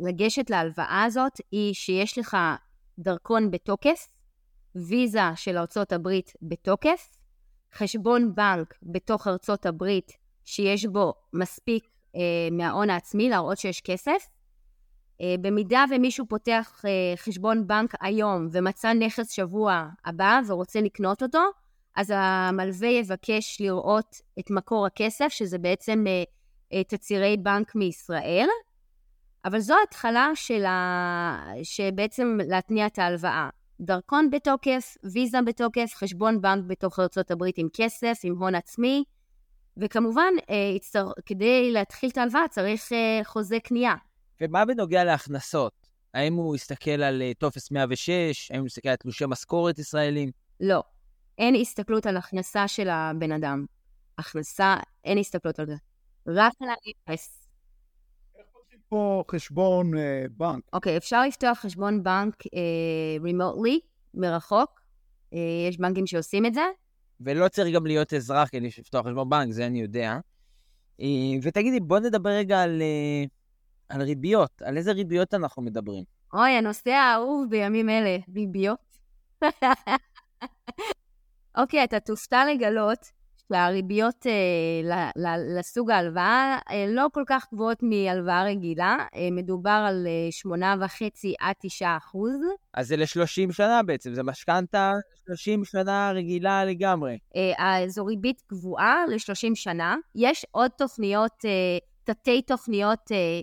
לגשת 0.00 0.50
להלוואה 0.50 1.04
הזאת, 1.06 1.40
היא 1.50 1.74
שיש 1.74 2.18
לך 2.18 2.36
דרכון 2.98 3.50
בתוקף, 3.50 4.08
ויזה 4.74 5.20
של 5.36 5.58
ארצות 5.58 5.92
הברית 5.92 6.32
בתוקף, 6.42 7.16
חשבון 7.74 8.34
בנק 8.34 8.74
בתוך 8.82 9.26
ארצות 9.26 9.66
הברית 9.66 10.12
שיש 10.44 10.86
בו 10.86 11.14
מספיק 11.32 11.88
אה, 12.16 12.20
מההון 12.52 12.90
העצמי 12.90 13.28
להראות 13.28 13.58
שיש 13.58 13.80
כסף. 13.80 14.28
אה, 15.20 15.34
במידה 15.40 15.84
ומישהו 15.90 16.26
פותח 16.28 16.82
אה, 16.84 17.16
חשבון 17.16 17.66
בנק 17.66 17.94
היום 18.00 18.48
ומצא 18.52 18.92
נכס 18.92 19.30
שבוע 19.30 19.88
הבא 20.04 20.40
ורוצה 20.46 20.80
לקנות 20.80 21.22
אותו, 21.22 21.42
אז 21.96 22.12
המלווה 22.14 22.88
יבקש 22.88 23.60
לראות 23.60 24.20
את 24.38 24.50
מקור 24.50 24.86
הכסף, 24.86 25.28
שזה 25.28 25.58
בעצם 25.58 26.04
אה, 26.06 26.22
אה, 26.72 26.84
תצהירי 26.84 27.36
בנק 27.36 27.74
מישראל, 27.74 28.46
אבל 29.44 29.58
זו 29.58 29.74
התחלה 29.88 30.30
של 30.34 30.64
ה... 30.64 31.44
שבעצם 31.62 32.38
להתניע 32.48 32.86
את 32.86 32.98
ההלוואה. 32.98 33.48
דרכון 33.80 34.30
בתוקף, 34.30 34.96
ויזה 35.12 35.38
בתוקף, 35.46 35.92
חשבון 35.94 36.40
בנק 36.40 36.64
בתוך 36.66 36.98
ארה"ב 36.98 37.44
עם 37.56 37.68
כסף, 37.72 38.20
עם 38.24 38.38
הון 38.38 38.54
עצמי, 38.54 39.04
וכמובן, 39.76 40.32
אה, 40.50 40.72
הצטר... 40.76 41.08
כדי 41.26 41.70
להתחיל 41.72 42.10
את 42.10 42.18
ההלוואה 42.18 42.48
צריך 42.50 42.92
חוזה 43.24 43.60
קנייה. 43.60 43.94
ומה 44.40 44.64
בנוגע 44.64 45.04
להכנסות? 45.04 45.72
האם 46.14 46.34
הוא 46.34 46.56
יסתכל 46.56 47.02
על 47.02 47.22
טופס 47.38 47.70
106? 47.70 48.50
האם 48.50 48.60
הוא 48.60 48.66
יסתכל 48.66 48.88
על 48.88 48.96
תלושי 48.96 49.24
משכורת 49.28 49.78
ישראלים? 49.78 50.30
לא. 50.60 50.82
אין 51.38 51.54
הסתכלות 51.54 52.06
על 52.06 52.16
הכנסה 52.16 52.68
של 52.68 52.88
הבן 52.88 53.32
אדם. 53.32 53.64
הכנסה, 54.18 54.76
אין 55.04 55.18
הסתכלות 55.18 55.58
על 55.58 55.66
זה. 55.66 55.74
רק 56.26 56.52
על 56.60 56.68
האפס. 56.68 57.48
איך 58.38 58.46
פותחים 58.52 58.78
פה 58.88 59.24
חשבון 59.30 59.98
אה, 59.98 60.24
בנק? 60.30 60.64
אוקיי, 60.72 60.96
אפשר 60.96 61.22
לפתוח 61.26 61.58
חשבון 61.58 62.02
בנק 62.02 62.42
רימוטלי, 63.22 63.80
מרחוק. 64.14 64.80
אה, 65.34 65.38
יש 65.68 65.78
בנקים 65.78 66.06
שעושים 66.06 66.46
את 66.46 66.54
זה. 66.54 66.64
ולא 67.20 67.48
צריך 67.48 67.74
גם 67.74 67.86
להיות 67.86 68.14
אזרח 68.14 68.48
כדי 68.48 68.66
לפתוח 68.78 69.06
חשבון 69.06 69.30
בנק, 69.30 69.52
זה 69.52 69.66
אני 69.66 69.80
יודע. 69.80 70.18
אה, 71.00 71.06
ותגידי, 71.42 71.80
בוא 71.80 71.98
נדבר 71.98 72.30
רגע 72.30 72.62
על, 72.62 72.82
אה, 72.82 73.24
על 73.88 74.02
ריביות. 74.02 74.62
על 74.62 74.76
איזה 74.76 74.92
ריביות 74.92 75.34
אנחנו 75.34 75.62
מדברים? 75.62 76.04
אוי, 76.34 76.50
הנושא 76.50 76.90
האהוב 76.90 77.50
בימים 77.50 77.88
אלה, 77.88 78.16
ריביות. 78.34 78.98
אוקיי, 81.56 81.84
אתה 81.84 82.00
תופתע 82.00 82.44
לגלות 82.54 82.98
שהריביות 83.52 84.26
אה, 84.26 84.32
ל, 84.84 85.26
ל, 85.26 85.58
לסוג 85.58 85.90
ההלוואה 85.90 86.58
אה, 86.70 86.86
לא 86.88 87.06
כל 87.12 87.22
כך 87.26 87.46
גבוהות 87.52 87.78
מהלוואה 87.82 88.44
רגילה, 88.44 88.96
אה, 89.14 89.28
מדובר 89.32 89.84
על 89.88 90.06
אה, 90.06 90.52
8.5 90.86 91.28
עד 91.40 91.54
9 91.62 91.96
אחוז. 91.96 92.40
אז 92.74 92.88
זה 92.88 92.96
ל-30 92.96 93.52
שנה 93.52 93.82
בעצם, 93.82 94.14
זה 94.14 94.22
משכנתה 94.22 94.92
30 95.26 95.64
שנה 95.64 96.12
רגילה 96.14 96.64
לגמרי. 96.64 97.18
אה, 97.36 97.88
זו 97.88 98.04
ריבית 98.06 98.42
קבועה 98.46 99.04
ל-30 99.08 99.54
שנה. 99.54 99.96
יש 100.14 100.46
עוד 100.50 100.70
תוכניות, 100.78 101.44
אה, 101.44 101.78
תתי 102.04 102.42
תוכניות, 102.42 103.12
אה, 103.12 103.40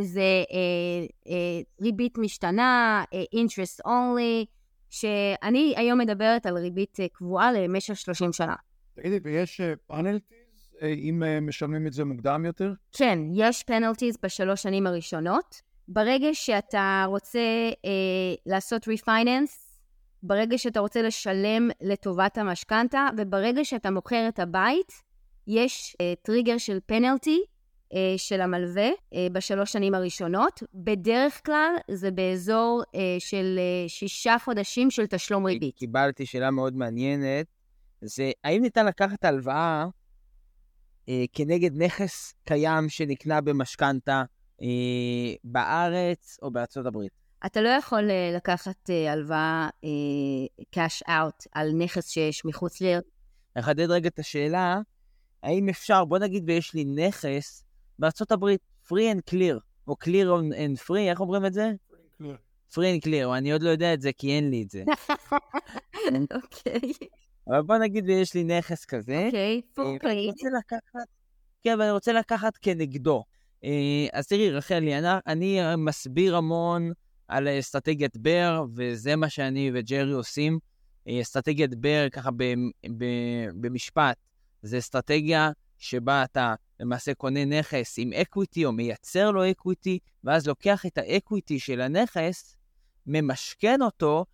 זה 0.00 0.20
אה, 0.20 1.06
אה, 1.28 1.60
ריבית 1.80 2.18
משתנה, 2.18 3.04
אה, 3.14 3.22
interest 3.34 3.86
only, 3.86 4.46
שאני 4.94 5.74
היום 5.76 5.98
מדברת 5.98 6.46
על 6.46 6.58
ריבית 6.58 7.00
אה, 7.00 7.08
קבועה 7.08 7.52
למשך 7.52 7.96
30 7.96 8.32
שנה. 8.32 8.54
תגידי, 8.94 9.18
ויש 9.22 9.60
penalties 9.86 10.74
אה, 10.74 10.84
אם 10.84 11.22
אה, 11.22 11.40
משלמים 11.40 11.86
את 11.86 11.92
זה 11.92 12.04
מוקדם 12.04 12.44
יותר? 12.44 12.72
כן, 12.92 13.18
יש 13.34 13.62
penalties 13.62 14.16
בשלוש 14.22 14.62
שנים 14.62 14.86
הראשונות. 14.86 15.62
ברגע 15.88 16.28
שאתה 16.32 17.04
רוצה 17.08 17.70
אה, 17.72 17.76
לעשות 18.46 18.88
refinance, 18.88 19.78
ברגע 20.22 20.58
שאתה 20.58 20.80
רוצה 20.80 21.02
לשלם 21.02 21.68
לטובת 21.80 22.38
המשכנתה, 22.38 23.08
וברגע 23.16 23.64
שאתה 23.64 23.90
מוכר 23.90 24.28
את 24.28 24.38
הבית, 24.38 24.92
יש 25.46 25.96
אה, 25.96 26.22
טריגר 26.22 26.58
של 26.58 26.78
פנלטי 26.86 27.40
של 28.16 28.40
המלווה 28.40 28.88
אה, 28.88 29.16
בשלוש 29.32 29.72
שנים 29.72 29.94
הראשונות. 29.94 30.62
בדרך 30.74 31.40
כלל 31.46 31.74
זה 31.90 32.10
באזור 32.10 32.82
אה, 32.86 32.98
של 33.18 33.58
אה, 33.58 33.88
שישה 33.88 34.36
חודשים 34.44 34.90
של 34.90 35.06
תשלום 35.06 35.46
ריבית. 35.46 35.76
קיבלתי 35.76 36.26
שאלה 36.26 36.50
מאוד 36.50 36.76
מעניינת. 36.76 37.46
זה 38.00 38.30
האם 38.44 38.62
ניתן 38.62 38.86
לקחת 38.86 39.24
הלוואה 39.24 39.86
אה, 41.08 41.24
כנגד 41.32 41.82
נכס 41.82 42.34
קיים 42.44 42.88
שנקנה 42.88 43.40
במשכנתה 43.40 44.22
אה, 44.62 44.66
בארץ 45.44 46.38
או 46.42 46.50
בארצות 46.50 46.86
הברית? 46.86 47.12
אתה 47.46 47.60
לא 47.60 47.68
יכול 47.68 48.10
אה, 48.10 48.32
לקחת 48.36 48.90
אה, 48.90 49.12
הלוואה 49.12 49.68
אה, 49.84 50.64
cash 50.76 51.08
out 51.08 51.46
על 51.52 51.72
נכס 51.72 52.08
שיש 52.08 52.44
מחוץ 52.44 52.82
ל... 52.82 52.98
נחדד 53.56 53.90
רגע 53.90 54.08
את 54.08 54.18
השאלה, 54.18 54.80
האם 55.42 55.68
אפשר, 55.68 56.04
בוא 56.04 56.18
נגיד 56.18 56.44
ויש 56.46 56.74
לי 56.74 56.84
נכס 56.84 57.63
בארצות 57.98 58.32
הברית, 58.32 58.60
free 58.86 59.14
and 59.14 59.34
clear, 59.34 59.58
או 59.88 59.94
clear 60.04 60.52
and 60.52 60.88
free, 60.88 61.10
איך 61.10 61.20
אומרים 61.20 61.46
את 61.46 61.52
זה? 61.52 61.72
free 62.70 63.00
and 63.00 63.06
clear. 63.06 63.36
אני 63.36 63.52
עוד 63.52 63.62
לא 63.62 63.70
יודע 63.70 63.94
את 63.94 64.00
זה 64.00 64.10
כי 64.12 64.36
אין 64.36 64.50
לי 64.50 64.62
את 64.62 64.70
זה. 64.70 64.84
אוקיי. 66.42 66.92
אבל 67.48 67.62
בוא 67.62 67.76
נגיד 67.76 68.04
ויש 68.06 68.34
לי 68.34 68.44
נכס 68.44 68.84
כזה. 68.84 69.28
אוקיי. 69.78 70.10
אני 70.12 70.26
רוצה 70.26 70.48
לקחת, 70.58 71.08
כן, 71.62 71.76
ואני 71.78 71.90
רוצה 71.90 72.12
לקחת 72.12 72.56
כנגדו. 72.56 73.24
אה, 73.64 74.06
אז 74.12 74.26
תראי, 74.26 74.50
רחלי, 74.50 74.98
אני, 74.98 75.20
אני 75.26 75.60
מסביר 75.76 76.36
המון 76.36 76.92
על 77.28 77.48
אסטרטגיית 77.48 78.16
בר, 78.16 78.64
וזה 78.74 79.16
מה 79.16 79.28
שאני 79.28 79.70
וג'רי 79.74 80.12
עושים. 80.12 80.58
אה, 81.08 81.20
אסטרטגיית 81.20 81.74
בר, 81.74 82.06
ככה 82.12 82.30
ב, 82.30 82.54
ב, 82.98 83.04
במשפט, 83.54 84.16
זה 84.62 84.78
אסטרטגיה 84.78 85.50
שבה 85.78 86.24
אתה 86.24 86.54
למעשה 86.80 87.14
קונה 87.14 87.44
נכס 87.44 87.94
עם 87.98 88.12
equity 88.12 88.64
או 88.64 88.72
מייצר 88.72 89.30
לו 89.30 89.50
equity, 89.50 89.98
ואז 90.24 90.46
לוקח 90.46 90.86
את 90.86 90.98
ה 90.98 91.07
equity 91.07 91.58
של 91.58 91.80
הנכס, 91.80 92.56
ממשכן 93.06 93.82
אותו, 93.82 94.24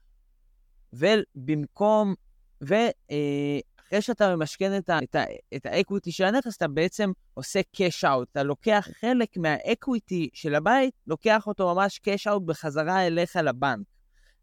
ובמקום 0.93 2.15
ואחרי 2.61 4.01
שאתה 4.01 4.37
ממשכן 4.37 4.79
את, 4.79 4.91
את, 5.03 5.17
את 5.57 5.67
ה 5.67 5.74
equity 5.74 6.13
של 6.13 6.25
הנכס, 6.25 6.57
אתה 6.57 6.69
בעצם 6.69 7.13
עושה 7.35 7.61
cash 7.77 8.05
out. 8.05 8.25
אתה 8.33 8.43
לוקח 8.43 8.89
חלק 9.01 9.37
מה 9.37 9.60
equity 9.60 10.31
של 10.33 10.55
הבית, 10.55 10.95
לוקח 11.07 11.47
אותו 11.47 11.75
ממש 11.75 12.01
cash 12.09 12.33
out 12.33 12.41
בחזרה 12.41 13.07
אליך 13.07 13.37
לבנק. 13.37 13.87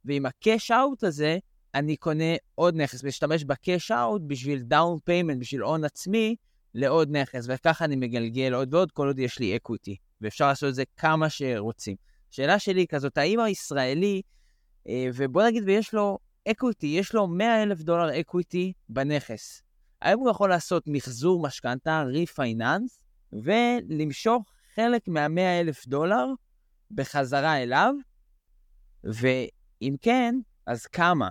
ועם 0.06 0.26
ה-cash 0.26 0.70
out 0.70 1.08
הזה, 1.08 1.38
אני 1.76 1.98
קונה 1.98 2.36
עוד 2.56 2.76
נכס, 2.76 3.04
משתמש 3.04 3.44
ב-cash 3.44 3.90
out 3.90 4.20
בשביל 4.28 4.62
down 4.62 5.00
payment, 5.04 5.40
בשביל 5.40 5.62
הון 5.62 5.84
עצמי, 5.84 6.36
לעוד 6.78 7.10
נכס, 7.12 7.46
וככה 7.48 7.86
אני 7.86 7.96
מגלגל 7.96 8.54
עוד 8.54 8.74
ועוד, 8.74 8.92
כל 8.92 9.08
עוד 9.08 9.20
יש 9.20 9.40
לי 9.40 9.56
equity. 9.56 9.96
ואפשר 10.22 10.48
לעשות 10.48 10.70
את 10.70 10.76
זה 10.76 10.84
כמה 10.98 11.30
שרוצים. 11.30 11.96
השאלה 12.32 12.60
שלי 12.60 12.82
היא 12.82 12.88
כזאת, 12.88 13.18
האם 13.18 13.40
הישראלי, 13.40 14.22
אה, 14.88 15.10
ובוא 15.14 15.44
נגיד 15.44 15.64
ויש 15.66 15.94
לו 15.94 16.18
equity, 16.52 16.88
יש 16.88 17.14
לו 17.14 17.28
100 17.28 17.64
אלף 17.64 17.82
דולר 17.82 18.20
equity 18.20 18.74
בנכס. 18.90 19.62
האם 20.02 20.20
הוא 20.20 20.30
יכול 20.30 20.50
לעשות 20.50 20.84
מחזור 20.88 21.42
משכנתה, 21.42 22.04
refinance, 22.04 23.02
ולמשוך 23.34 24.44
חלק 24.76 25.08
מה-100 25.08 25.62
אלף 25.62 25.88
דולר 25.88 26.26
בחזרה 26.92 27.64
אליו? 27.64 27.94
ואם 29.04 29.96
כן, 30.02 30.36
אז 30.66 30.86
כמה 30.86 31.30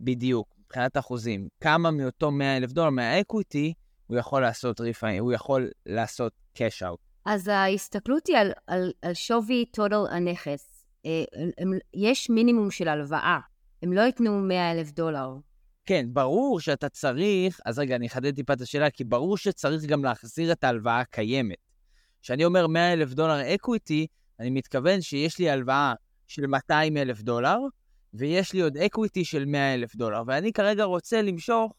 בדיוק, 0.00 0.54
מבחינת 0.60 0.96
אחוזים? 0.96 1.48
כמה 1.60 1.90
מאותו 1.90 2.30
100 2.30 2.56
אלף 2.56 2.72
דולר 2.72 2.90
מה 2.90 3.11
equity 3.11 3.74
הוא 4.06 4.18
יכול 4.18 4.42
לעשות 4.42 4.80
refinance, 4.80 5.20
הוא 5.20 5.32
יכול 5.32 5.70
לעשות 5.86 6.32
cash 6.58 6.82
out? 6.82 6.96
אז 7.24 7.48
ההסתכלות 7.48 8.26
היא 8.26 8.36
על, 8.36 8.52
על, 8.66 8.92
על 9.02 9.14
שווי 9.14 9.64
total 9.64 10.04
הנכס. 10.10 10.86
אה, 11.06 11.24
יש 11.94 12.30
מינימום 12.30 12.70
של 12.70 12.88
הלוואה. 12.88 13.38
הם 13.82 13.92
לא 13.92 14.00
ייתנו 14.00 14.40
100 14.40 14.72
אלף 14.72 14.90
דולר. 14.90 15.34
כן, 15.86 16.06
ברור 16.12 16.60
שאתה 16.60 16.88
צריך, 16.88 17.60
אז 17.66 17.78
רגע, 17.78 17.96
אני 17.96 18.06
אחדד 18.06 18.34
טיפה 18.34 18.52
את 18.52 18.60
השאלה, 18.60 18.90
כי 18.90 19.04
ברור 19.04 19.36
שצריך 19.36 19.84
גם 19.84 20.04
להחזיר 20.04 20.52
את 20.52 20.64
ההלוואה 20.64 21.00
הקיימת. 21.00 21.56
כשאני 22.22 22.44
אומר 22.44 22.66
100 22.66 22.92
אלף 22.92 23.12
דולר 23.12 23.54
equity, 23.54 24.06
אני 24.40 24.50
מתכוון 24.50 25.00
שיש 25.00 25.38
לי 25.38 25.50
הלוואה 25.50 25.94
של 26.26 26.46
200 26.46 26.96
אלף 26.96 27.20
דולר, 27.20 27.58
ויש 28.14 28.52
לי 28.52 28.60
עוד 28.60 28.76
equity 28.76 29.24
של 29.24 29.44
100 29.44 29.74
אלף 29.74 29.96
דולר, 29.96 30.22
ואני 30.26 30.52
כרגע 30.52 30.84
רוצה 30.84 31.22
למשוך 31.22 31.72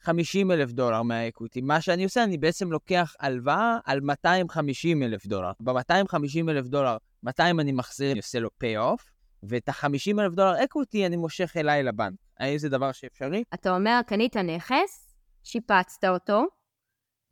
50 0.00 0.50
אלף 0.50 0.72
דולר 0.72 1.02
מה 1.02 1.15
equity. 1.15 1.60
מה 1.60 1.80
שאני 1.80 2.04
עושה, 2.04 2.24
אני 2.24 2.38
בעצם 2.38 2.72
לוקח 2.72 3.14
הלוואה 3.20 3.78
על 3.84 4.00
250 4.00 5.02
אלף 5.02 5.26
דולר. 5.26 5.50
ב-250 5.60 6.50
אלף 6.50 6.66
דולר, 6.66 6.96
200 7.22 7.60
אני 7.60 7.72
מחזיר, 7.72 8.10
אני 8.10 8.18
עושה 8.18 8.40
לו 8.40 8.48
pay-off, 8.64 9.02
ואת 9.42 9.68
ה-50 9.68 10.20
אלף 10.20 10.32
דולר 10.32 10.64
equity 10.64 11.06
אני 11.06 11.16
מושך 11.16 11.56
אליי 11.56 11.82
לבנק. 11.82 12.14
האם 12.38 12.58
זה 12.58 12.68
דבר 12.68 12.92
שאפשרי? 12.92 13.44
אתה 13.54 13.76
אומר, 13.76 14.00
קנית 14.06 14.36
נכס, 14.36 15.14
שיפצת 15.44 16.04
אותו, 16.04 16.44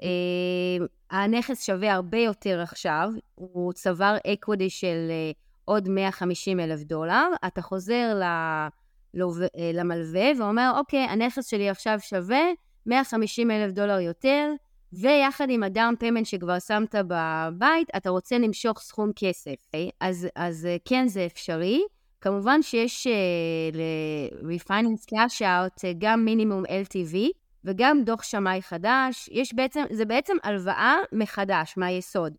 אה, 0.03 0.87
הנכס 1.11 1.67
שווה 1.67 1.93
הרבה 1.93 2.19
יותר 2.19 2.61
עכשיו, 2.61 3.09
הוא 3.35 3.73
צבר 3.73 4.17
equity 4.27 4.71
של 4.71 5.07
אה, 5.11 5.31
עוד 5.65 5.89
150 5.89 6.61
אלף 6.61 6.83
דולר, 6.83 7.27
אתה 7.47 7.63
חוזר 7.63 8.15
ל... 8.15 8.25
אה, 9.21 9.71
למלווה 9.75 10.31
ואומר, 10.39 10.73
אוקיי, 10.79 11.01
הנכס 11.01 11.47
שלי 11.47 11.69
עכשיו 11.69 11.99
שווה 12.01 12.43
150 12.87 13.51
אלף 13.51 13.73
דולר 13.73 14.01
יותר, 14.01 14.53
ויחד 14.93 15.51
עם 15.51 15.63
ה 15.63 15.70
down 15.70 15.97
payment 15.97 16.27
שכבר 16.27 16.59
שמת 16.59 16.95
בבית, 16.95 17.89
אתה 17.97 18.11
רוצה 18.11 18.39
למשוך 18.39 18.81
סכום 18.81 19.11
כסף. 19.17 19.71
אז, 20.01 20.29
אז 20.37 20.69
כן, 20.85 21.09
זה 21.09 21.27
אפשרי. 21.27 21.83
כמובן 22.21 22.63
שיש 22.63 23.07
uh, 23.07 23.77
ל-refinance 23.77 25.15
cash 25.15 25.41
out 25.41 25.85
גם 25.99 26.25
מינימום 26.25 26.65
LTV 26.65 27.17
וגם 27.65 28.05
דוח 28.05 28.23
שמאי 28.23 28.63
חדש. 28.63 29.29
יש 29.33 29.55
בעצם, 29.55 29.85
זה 29.91 30.05
בעצם 30.05 30.37
הלוואה 30.43 30.97
מחדש, 31.13 31.75
מהיסוד. 31.77 32.33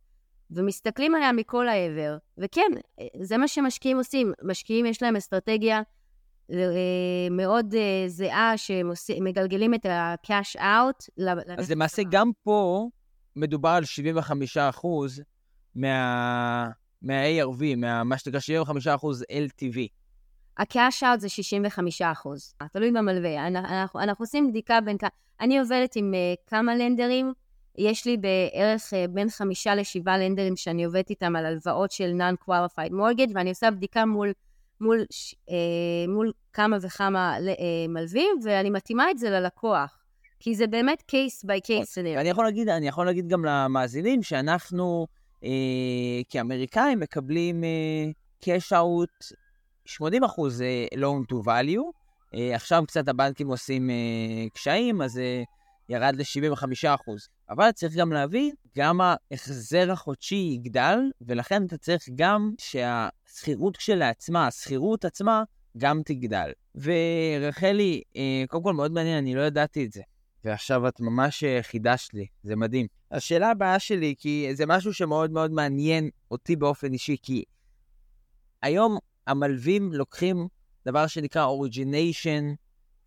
ומסתכלים 0.52 1.16
עליה 1.16 1.32
מכל 1.32 1.68
העבר. 1.68 2.18
וכן, 2.38 2.72
זה 3.22 3.38
מה 3.38 3.48
שמשקיעים 3.48 3.98
עושים. 3.98 4.34
משקיעים, 4.44 4.86
יש 4.86 5.02
להם 5.02 5.16
אסטרטגיה 5.16 5.82
מאוד 7.32 7.74
זהה, 8.08 8.54
שמגלגלים 8.96 9.74
את 9.74 9.86
ה-cash 9.86 10.60
out. 10.60 11.26
אז 11.58 11.72
למעשה 11.72 12.02
גם 12.10 12.32
פה 12.44 12.90
מדובר 13.36 13.70
על 13.70 13.86
75 13.86 14.58
אחוז 14.58 15.22
מה... 15.76 16.70
מה-ARV, 17.02 17.76
מה... 17.78 18.04
מה 18.04 18.18
שנקרא 18.18 18.40
75 18.40 18.88
אחוז 18.88 19.24
LTV. 19.24 19.78
ה-cash 20.58 21.04
out 21.04 21.18
זה 21.18 21.30
65 21.30 22.02
אחוז, 22.02 22.54
תלוי 22.72 22.92
במלווה. 22.92 23.48
אנחנו, 23.48 24.00
אנחנו 24.00 24.24
עושים 24.24 24.50
בדיקה 24.50 24.82
בין 24.82 24.98
כמה... 24.98 25.10
אני 25.40 25.60
עובדת 25.60 25.96
עם 25.96 26.14
uh, 26.14 26.50
כמה 26.50 26.76
לנדרים, 26.76 27.34
יש 27.78 28.06
לי 28.06 28.18
בערך 28.18 28.94
uh, 28.94 29.12
בין 29.12 29.30
חמישה 29.30 29.76
לשבעה 29.76 30.18
לנדרים 30.18 30.56
שאני 30.56 30.84
עובדת 30.86 31.10
איתם 31.10 31.36
על 31.36 31.46
הלוואות 31.46 31.92
של 31.92 32.12
non-qualified 32.20 32.92
mortgage, 32.92 33.32
ואני 33.36 33.50
עושה 33.50 33.72
בדיקה 33.72 34.06
מול, 34.06 34.32
מול, 34.82 35.06
uh, 35.50 35.52
מול 36.08 36.32
כמה 36.54 36.78
וכמה 36.82 37.38
uh, 37.38 37.62
מלווים, 37.90 38.40
ואני 38.44 38.70
מתאימה 38.70 39.12
את 39.12 39.18
זה 39.18 39.30
ללקוח. 39.30 40.06
כי 40.40 40.56
זה 40.56 40.68
באמת 40.68 41.04
case 41.12 41.46
by 41.46 41.60
case 41.68 41.88
scenario. 41.94 42.20
אני 42.20 42.30
יכול 42.30 42.46
להגיד, 42.46 42.70
אני 42.70 42.88
יכול 42.88 43.06
להגיד 43.06 43.28
גם 43.28 43.46
למאזינים 43.46 44.24
שאנחנו 44.24 45.08
אה, 45.44 45.50
כאמריקאים 46.30 47.00
מקבלים 47.00 47.64
אה, 47.64 48.10
cash 48.46 48.72
out 48.72 49.34
80 49.86 50.24
אחוז 50.24 50.62
אה, 50.62 50.86
loan 50.96 51.34
to 51.34 51.46
value. 51.46 51.92
אה, 52.36 52.56
עכשיו 52.56 52.84
קצת 52.88 53.08
הבנקים 53.08 53.48
עושים 53.48 53.90
אה, 53.90 53.96
קשיים, 54.54 55.02
אז 55.02 55.18
אה, 55.18 55.44
ירד 55.90 56.16
ל-75 56.16 56.96
אחוז. 56.96 57.28
אבל 57.50 57.72
צריך 57.72 57.96
גם 57.96 58.14
להבין, 58.14 58.56
גם 58.78 59.00
ההחזר 59.02 59.92
החודשי 59.92 60.52
יגדל, 60.54 61.00
ולכן 61.22 61.66
אתה 61.66 61.78
צריך 61.78 62.10
גם 62.16 62.54
שהשכירות 62.58 63.78
כשלעצמה, 63.78 64.48
השכירות 64.48 65.06
עצמה, 65.06 65.44
גם 65.78 66.02
תגדל. 66.06 66.52
ורחלי, 66.76 68.02
אה, 68.16 68.44
קודם 68.48 68.64
כל 68.64 68.74
מאוד 68.74 68.92
מעניין, 68.92 69.18
אני 69.18 69.36
לא 69.36 69.42
ידעתי 69.42 69.86
את 69.86 69.92
זה. 69.92 70.02
ועכשיו 70.44 70.88
את 70.88 71.00
ממש 71.00 71.44
אה, 71.44 71.60
חידשת 71.64 72.14
לי, 72.14 72.26
זה 72.44 72.56
מדהים. 72.56 72.88
השאלה 73.12 73.50
הבאה 73.50 73.80
שלי, 73.80 74.16
כי 74.18 74.50
זה 74.54 74.66
משהו 74.66 74.94
שמאוד 74.94 75.32
מאוד 75.32 75.52
מעניין 75.52 76.10
אותי 76.32 76.56
באופן 76.56 76.94
אישי, 76.94 77.16
כי 77.24 77.44
היום 78.62 78.98
המלווים 79.28 79.94
לוקחים 79.94 80.48
דבר 80.86 81.08
שנקרא 81.08 81.48
origination 81.48 82.56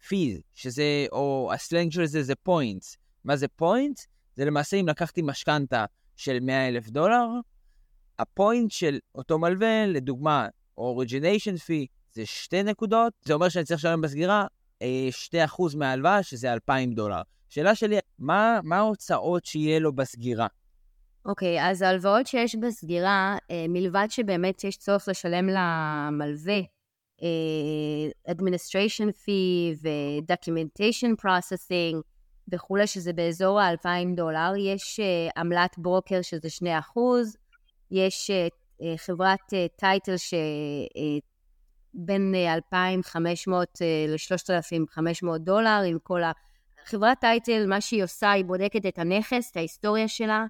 fees, 0.02 0.40
שזה, 0.54 1.06
או 1.12 1.50
הסלנג 1.54 1.92
של 1.92 2.06
זה 2.06 2.22
זה 2.22 2.32
points. 2.48 2.96
מה 3.24 3.36
זה 3.36 3.46
points? 3.62 4.06
זה 4.36 4.44
למעשה 4.44 4.76
אם 4.76 4.88
לקחתי 4.88 5.22
משכנתה 5.22 5.84
של 6.16 6.38
100 6.40 6.68
אלף 6.68 6.88
דולר, 6.88 7.26
הפוינט 8.18 8.70
של 8.70 8.98
אותו 9.14 9.38
מלווה, 9.38 9.86
לדוגמה, 9.86 10.48
origination 10.78 11.56
fee 11.66 11.86
זה 12.12 12.26
שתי 12.26 12.62
נקודות, 12.62 13.12
זה 13.24 13.34
אומר 13.34 13.48
שאני 13.48 13.64
צריך 13.64 13.80
לשלם 13.80 14.00
בסגירה 14.00 14.46
2% 14.78 14.82
אה, 14.84 15.46
מההלוואה, 15.76 16.22
שזה 16.22 16.52
2,000 16.52 16.92
דולר. 16.92 17.22
שאלה 17.48 17.74
שלי, 17.74 17.98
מה, 18.18 18.60
מה 18.64 18.76
ההוצאות 18.76 19.44
שיהיה 19.44 19.78
לו 19.78 19.92
בסגירה? 19.92 20.46
אוקיי, 21.24 21.58
okay, 21.58 21.62
אז 21.70 21.82
ההלוואות 21.82 22.26
שיש 22.26 22.54
בסגירה, 22.54 23.36
אה, 23.50 23.66
מלבד 23.68 24.06
שבאמת 24.10 24.64
יש 24.64 24.76
צורך 24.76 25.08
לשלם 25.08 25.46
למלווה 25.46 26.58
administration 28.28 29.08
fee 29.12 29.76
ו-documentation 29.82 31.24
processing 31.24 32.02
וכולי, 32.52 32.86
שזה 32.86 33.12
באזור 33.12 33.60
ה-2,000 33.60 34.16
דולר, 34.16 34.52
יש 34.58 35.00
uh, 35.00 35.32
עמלת 35.40 35.78
ברוקר 35.78 36.22
שזה 36.22 36.48
2%, 36.62 36.64
יש 37.90 38.30
uh, 38.30 38.34
חברת 38.96 39.40
טייטל 39.76 40.14
שבין 40.16 40.54
uh, 42.34 42.54
2,500 42.54 43.68
uh, 43.68 43.80
ל-3,500 44.08 45.38
דולר 45.38 45.82
עם 45.86 45.98
כל 46.02 46.22
ה... 46.22 46.32
חברת 46.84 47.20
טייטל, 47.20 47.66
מה 47.66 47.80
שהיא 47.80 48.04
עושה, 48.04 48.30
היא 48.30 48.44
בודקת 48.44 48.86
את 48.86 48.98
הנכס, 48.98 49.50
את 49.50 49.56
ההיסטוריה 49.56 50.08
שלה, 50.08 50.46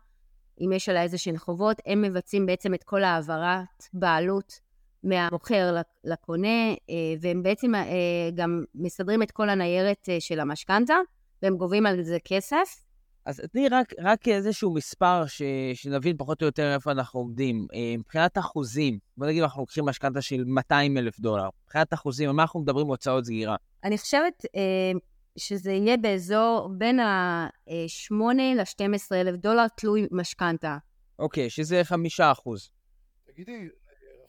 אם 0.61 0.72
יש 0.72 0.88
עליה 0.88 1.02
איזה 1.02 1.18
שהן 1.18 1.38
חובות, 1.38 1.76
הם 1.87 2.02
מבצעים 2.02 2.46
בעצם 2.46 2.74
את 2.74 2.85
כל 2.85 3.04
העברת 3.04 3.85
בעלות 3.92 4.61
מהמוכר 5.03 5.77
לקונה, 6.05 6.71
אה, 6.91 7.15
והם 7.21 7.43
בעצם 7.43 7.75
אה, 7.75 7.83
גם 8.35 8.65
מסדרים 8.75 9.23
את 9.23 9.31
כל 9.31 9.49
הניירת 9.49 10.09
אה, 10.09 10.21
של 10.21 10.41
המשכנתה, 10.41 10.95
והם 11.43 11.57
גובים 11.57 11.87
על 11.87 12.03
זה 12.03 12.19
כסף. 12.25 12.85
אז 13.25 13.43
תני 13.53 13.69
רק, 13.69 13.93
רק 13.99 14.29
איזשהו 14.29 14.75
מספר 14.75 15.27
ש, 15.27 15.43
שנבין 15.75 16.17
פחות 16.17 16.43
או 16.43 16.47
יותר 16.47 16.75
איפה 16.75 16.91
אנחנו 16.91 17.21
עומדים. 17.21 17.67
מבחינת 17.99 18.39
אחוזים, 18.39 18.99
בוא 19.17 19.27
נגיד 19.27 19.43
אנחנו 19.43 19.63
לוקחים 19.63 19.85
משכנתה 19.85 20.23
של 20.23 20.45
200 20.45 20.99
אלף 20.99 21.21
דולר. 21.21 21.49
מבחינת 21.65 21.95
אחוזים, 21.95 22.29
על 22.29 22.35
מה 22.35 22.43
אנחנו 22.43 22.61
מדברים 22.61 22.87
הוצאות 22.87 23.25
סגירה? 23.25 23.57
אני 23.85 23.99
חושבת 23.99 24.45
שזה 25.39 25.73
יהיה 25.73 25.97
באזור 25.97 26.71
בין 26.79 27.01
ה-8 27.01 28.15
ל-12 28.57 29.15
אלף 29.15 29.37
דולר, 29.37 29.67
תלוי 29.77 30.07
משכנתה. 30.11 30.79
אוקיי, 31.19 31.51
שזה 31.51 31.85
5 31.85 32.21
אחוז. 32.21 32.71
תגידי, 33.27 33.69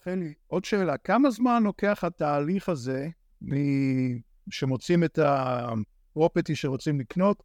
רחלי, 0.01 0.33
עוד 0.47 0.65
שאלה, 0.65 0.97
כמה 0.97 1.31
זמן 1.31 1.63
לוקח 1.63 2.03
התהליך 2.03 2.69
הזה 2.69 3.07
שמוצאים 4.49 5.03
את 5.03 5.19
הפרופטי 5.21 6.55
שרוצים 6.55 6.99
לקנות 6.99 7.43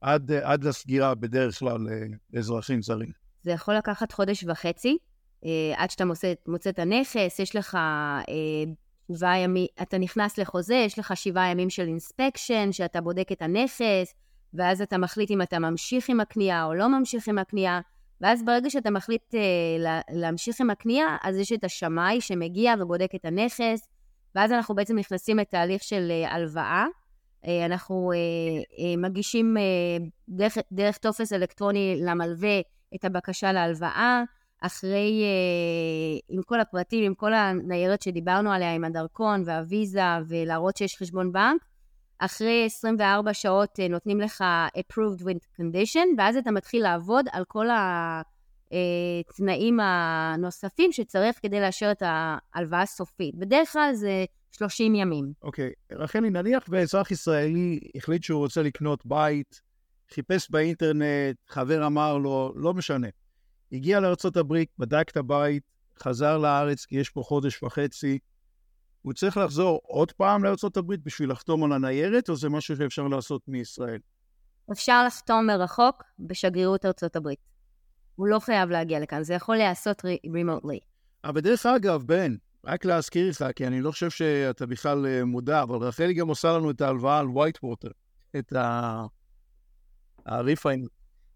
עד, 0.00 0.32
עד 0.32 0.64
לסגירה 0.64 1.14
בדרך 1.14 1.58
כלל 1.58 1.86
לאזרחים 2.32 2.82
זרים? 2.82 3.12
זה 3.42 3.50
יכול 3.50 3.74
לקחת 3.74 4.12
חודש 4.12 4.44
וחצי, 4.44 4.98
אה, 5.44 5.72
עד 5.76 5.90
שאתה 5.90 6.04
מוצא, 6.04 6.32
מוצא 6.48 6.70
את 6.70 6.78
הנכס, 6.78 7.38
יש 7.38 7.56
לך 7.56 7.74
אה, 7.74 8.72
שבעה 9.12 9.38
ימים, 9.38 9.66
אתה 9.82 9.98
נכנס 9.98 10.38
לחוזה, 10.38 10.74
יש 10.74 10.98
לך 10.98 11.16
שבעה 11.16 11.50
ימים 11.50 11.70
של 11.70 11.82
אינספקשן, 11.82 12.72
שאתה 12.72 13.00
בודק 13.00 13.32
את 13.32 13.42
הנכס, 13.42 14.14
ואז 14.54 14.82
אתה 14.82 14.98
מחליט 14.98 15.30
אם 15.30 15.42
אתה 15.42 15.58
ממשיך 15.58 16.08
עם 16.08 16.20
הקנייה 16.20 16.64
או 16.64 16.74
לא 16.74 16.98
ממשיך 16.98 17.28
עם 17.28 17.38
הקנייה. 17.38 17.80
ואז 18.20 18.42
ברגע 18.42 18.70
שאתה 18.70 18.90
מחליט 18.90 19.34
אה, 19.34 20.02
להמשיך 20.10 20.60
עם 20.60 20.70
הקנייה, 20.70 21.16
אז 21.22 21.36
יש 21.38 21.52
את 21.52 21.64
השמאי 21.64 22.20
שמגיע 22.20 22.74
ובודק 22.78 23.10
את 23.14 23.24
הנכס, 23.24 23.88
ואז 24.34 24.52
אנחנו 24.52 24.74
בעצם 24.74 24.98
נכנסים 24.98 25.38
לתהליך 25.38 25.82
של 25.82 26.08
אה, 26.10 26.32
הלוואה. 26.34 26.86
אה, 27.46 27.66
אנחנו 27.66 28.12
אה, 28.12 28.18
אה, 28.78 28.96
מגישים 28.96 29.56
אה, 29.56 29.62
דרך, 30.28 30.58
דרך 30.72 30.98
טופס 30.98 31.32
אלקטרוני 31.32 31.96
למלווה 32.00 32.60
את 32.94 33.04
הבקשה 33.04 33.52
להלוואה, 33.52 34.22
אחרי, 34.60 35.22
אה, 35.24 36.18
עם 36.28 36.42
כל 36.42 36.60
הפרטים, 36.60 37.04
עם 37.04 37.14
כל 37.14 37.34
הניירת 37.34 38.02
שדיברנו 38.02 38.52
עליה, 38.52 38.74
עם 38.74 38.84
הדרכון 38.84 39.42
והוויזה, 39.46 40.00
ולהראות 40.28 40.76
שיש 40.76 40.96
חשבון 40.96 41.32
בנק. 41.32 41.60
אחרי 42.18 42.64
24 42.66 43.34
שעות 43.34 43.80
אה, 43.80 43.88
נותנים 43.88 44.20
לך 44.20 44.44
approved 44.78 45.20
with 45.20 45.60
condition, 45.60 46.06
ואז 46.18 46.36
אתה 46.36 46.50
מתחיל 46.50 46.82
לעבוד 46.82 47.26
על 47.32 47.44
כל 47.48 47.66
התנאים 48.70 49.80
הנוספים 49.80 50.92
שצריך 50.92 51.38
כדי 51.42 51.60
לאשר 51.60 51.90
את 51.90 52.02
ההלוואה 52.06 52.82
הסופית. 52.82 53.34
בדרך 53.34 53.72
כלל 53.72 53.90
זה 53.94 54.24
30 54.52 54.94
ימים. 54.94 55.32
אוקיי, 55.42 55.70
okay. 55.92 55.96
רחלי, 55.96 56.30
נניח 56.30 56.64
ואזרח 56.68 57.10
ישראלי 57.10 57.80
החליט 57.94 58.22
שהוא 58.22 58.38
רוצה 58.38 58.62
לקנות 58.62 59.06
בית, 59.06 59.60
חיפש 60.14 60.50
באינטרנט, 60.50 61.36
חבר 61.48 61.86
אמר 61.86 62.18
לו, 62.18 62.52
לא 62.56 62.74
משנה. 62.74 63.08
הגיע 63.72 64.00
לארה"ב, 64.00 64.62
בדק 64.78 65.08
את 65.10 65.16
הבית, 65.16 65.62
חזר 66.02 66.38
לארץ, 66.38 66.84
כי 66.84 66.96
יש 66.96 67.10
פה 67.10 67.22
חודש 67.22 67.62
וחצי, 67.62 68.18
הוא 69.06 69.14
צריך 69.14 69.36
לחזור 69.36 69.80
עוד 69.82 70.12
פעם 70.12 70.44
לארה"ב 70.44 70.94
בשביל 71.04 71.30
לחתום 71.30 71.64
על 71.64 71.72
הניירת, 71.72 72.28
או 72.28 72.36
זה 72.36 72.48
משהו 72.48 72.76
שאפשר 72.76 73.08
לעשות 73.08 73.42
מישראל? 73.48 73.98
אפשר 74.72 75.04
לחתום 75.06 75.46
מרחוק 75.46 76.02
בשגרירות 76.18 76.84
הברית. 77.16 77.38
הוא 78.16 78.26
לא 78.26 78.38
חייב 78.38 78.70
להגיע 78.70 79.00
לכאן, 79.00 79.22
זה 79.22 79.34
יכול 79.34 79.56
להיעשות 79.56 80.02
רימוטלי. 80.32 80.78
אבל 81.24 81.40
דרך 81.40 81.66
אגב, 81.66 82.02
בן, 82.02 82.36
רק 82.64 82.84
להזכיר 82.84 83.28
לך, 83.28 83.44
כי 83.56 83.66
אני 83.66 83.80
לא 83.80 83.90
חושב 83.90 84.10
שאתה 84.10 84.66
בכלל 84.66 85.06
אה, 85.06 85.24
מודע, 85.24 85.62
אבל 85.62 85.76
רחלי 85.76 86.14
גם 86.14 86.28
עושה 86.28 86.52
לנו 86.52 86.70
את 86.70 86.80
ההלוואה 86.80 87.18
על 87.18 87.28
ווייט 87.28 87.58
ווטר, 87.62 87.90
את 88.36 88.52
הריפיין. 90.26 90.86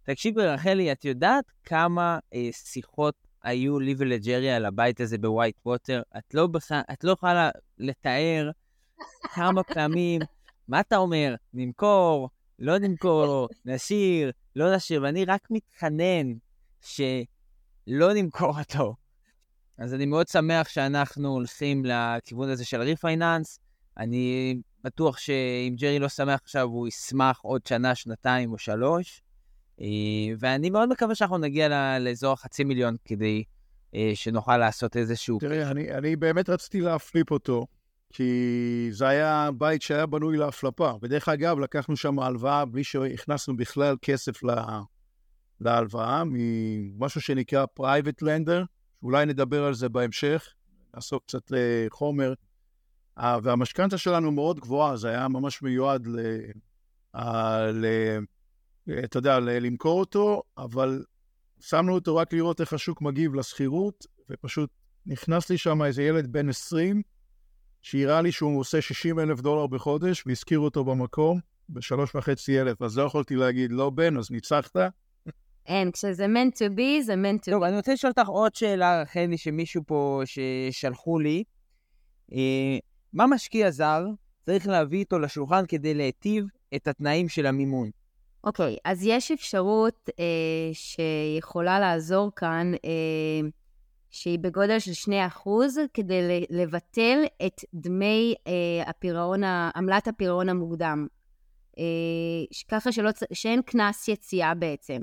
תקשיבי, 0.03 0.47
רחלי, 0.47 0.93
את 0.93 1.05
יודעת 1.05 1.45
כמה 1.65 2.19
אה, 2.35 2.49
שיחות 2.53 3.15
היו 3.43 3.81
לי 3.81 3.95
ולג'רי 3.99 4.51
על 4.51 4.65
הבית 4.65 5.01
הזה 5.01 5.19
ב 5.19 5.25
White 5.25 5.57
Water? 5.67 6.03
את 6.19 6.35
לא, 6.35 6.47
בח... 6.47 6.73
את 6.73 7.05
לא 7.05 7.13
יכולה 7.13 7.51
לתאר 7.79 8.51
כמה 9.23 9.63
פעמים, 9.63 10.21
מה 10.69 10.81
אתה 10.81 10.97
אומר? 10.97 11.35
נמכור, 11.55 12.31
לא 12.59 12.79
נמכור, 12.79 13.49
נשאיר, 13.65 14.33
לא 14.57 14.77
נשאיר, 14.77 15.03
ואני 15.03 15.25
רק 15.25 15.49
מתחנן 15.51 16.27
שלא 16.81 18.13
נמכור 18.15 18.59
אותו. 18.59 18.95
אז 19.79 19.95
אני 19.95 20.07
מאוד 20.07 20.29
שמח 20.29 20.69
שאנחנו 20.69 21.29
הולכים 21.29 21.85
לכיוון 21.85 22.49
הזה 22.49 22.65
של 22.65 22.81
refinance. 22.81 23.61
אני 23.99 24.57
בטוח 24.85 25.19
שאם 25.19 25.75
ג'רי 25.79 25.99
לא 25.99 26.09
שמח 26.09 26.41
עכשיו, 26.43 26.63
הוא 26.63 26.89
ישמח 26.89 27.41
עוד 27.43 27.67
שנה, 27.67 27.95
שנתיים 27.95 28.53
או 28.53 28.59
שלוש. 28.59 29.23
אה, 29.81 29.87
ואני 30.39 30.71
מאוד 30.71 30.89
מקווה 30.89 31.15
שאנחנו 31.15 31.39
נגיע 31.39 31.99
לאזור 31.99 32.33
החצי 32.33 32.65
מיליון 32.65 32.97
כדי 33.05 33.45
אה, 33.95 34.13
שנוכל 34.15 34.57
לעשות 34.57 34.97
איזשהו... 34.97 35.39
תראה, 35.39 35.71
אני, 35.71 35.93
אני 35.93 36.17
באמת 36.17 36.49
רציתי 36.49 36.81
להפליפ 36.81 37.31
אותו, 37.31 37.67
כי 38.13 38.89
זה 38.91 39.09
היה 39.09 39.51
בית 39.59 39.83
שהיה 39.83 40.07
בנוי 40.07 40.37
להפלפה. 40.37 40.93
ודרך 41.03 41.29
אגב, 41.29 41.59
לקחנו 41.59 41.97
שם 41.97 42.19
הלוואה 42.19 42.65
בלי 42.65 42.85
שהכנסנו 42.85 43.57
בכלל 43.57 43.97
כסף 44.03 44.43
לה, 44.43 44.81
להלוואה, 45.61 46.23
ממשהו 46.27 47.21
שנקרא 47.21 47.65
private 47.81 48.23
lender, 48.25 48.65
אולי 49.03 49.27
נדבר 49.27 49.65
על 49.65 49.75
זה 49.75 49.89
בהמשך, 49.89 50.55
נעסוק 50.95 51.23
קצת 51.27 51.43
לחומר. 51.51 52.35
והמשכנתה 53.43 53.99
שלנו 53.99 54.33
מאוד 54.33 54.61
גבוהה, 54.61 54.97
זה 54.97 55.09
היה 55.09 55.29
ממש 55.29 55.63
מיועד 55.63 56.07
ל... 56.07 56.21
ל... 57.73 57.87
אתה 59.05 59.19
יודע, 59.19 59.39
למכור 59.39 60.01
אותו, 60.01 60.43
אבל 60.59 61.05
שמנו 61.61 61.95
אותו 61.95 62.17
רק 62.17 62.33
לראות 62.33 62.61
איך 62.61 62.73
השוק 62.73 63.03
מגיב 63.03 63.35
לשכירות, 63.35 64.07
ופשוט 64.31 64.71
נכנס 65.07 65.51
לי 65.51 65.59
שם 65.59 65.83
איזה 65.83 66.03
ילד 66.03 66.33
בן 66.33 66.49
20, 66.49 67.03
שהראה 67.83 68.23
לי 68.23 68.33
שהוא 68.33 68.61
עושה 68.61 68.81
60 68.81 69.19
אלף 69.19 69.41
דולר 69.41 69.67
בחודש, 69.67 70.27
והזכיר 70.27 70.59
אותו 70.59 70.85
במקום, 70.85 71.41
בשלוש 71.71 72.15
וחצי 72.15 72.61
אלף. 72.61 72.83
אז 72.83 72.99
לא 72.99 73.03
יכולתי 73.03 73.37
להגיד, 73.37 73.73
לא 73.73 73.91
בן, 73.91 74.17
אז 74.17 74.31
ניצחת. 74.31 74.77
אין, 75.67 75.91
כשזה 75.91 76.27
meant 76.27 76.55
to 76.55 76.79
be, 76.79 77.03
זה 77.05 77.15
meant 77.15 77.43
to 77.43 77.49
be. 77.49 77.51
טוב, 77.51 77.63
אני 77.63 77.77
רוצה 77.77 77.93
לשאול 77.93 78.13
אותך 78.17 78.29
עוד 78.29 78.55
שאלה, 78.55 79.03
חני, 79.07 79.39
שמישהו 79.39 79.83
פה, 79.87 80.23
ששלחו 80.25 81.19
לי. 81.19 81.45
אה, 82.33 82.79
מה 83.13 83.27
משקיע 83.27 83.71
זר 83.71 84.05
צריך 84.47 84.69
להביא 84.69 84.99
איתו 84.99 85.19
לשולחן 85.19 85.65
כדי 85.69 85.95
להיטיב 85.95 86.45
את 86.77 86.89
התנאים 86.89 87.29
של 87.29 87.47
המימון? 87.47 87.91
אוקיי, 88.45 88.75
okay, 88.75 88.81
אז 88.85 89.07
יש 89.07 89.31
אפשרות 89.31 90.11
אה, 90.19 90.25
שיכולה 90.73 91.81
לעזור 91.81 92.31
כאן, 92.37 92.73
אה, 92.85 93.49
שהיא 94.11 94.39
בגודל 94.39 94.79
של 94.79 95.13
2% 95.45 95.49
כדי 95.95 96.47
לבטל 96.51 97.19
את 97.47 97.61
דמי 97.75 98.35
אה, 98.47 98.83
הפירעון, 98.87 99.45
עמלת 99.77 100.09
הפירעון 100.09 100.49
המוקדם. 100.49 101.07
אה, 101.79 101.85
ככה 102.69 102.93
שלא, 102.93 103.11
שאין 103.33 103.63
קנס 103.63 104.09
יציאה 104.09 104.55
בעצם. 104.55 105.03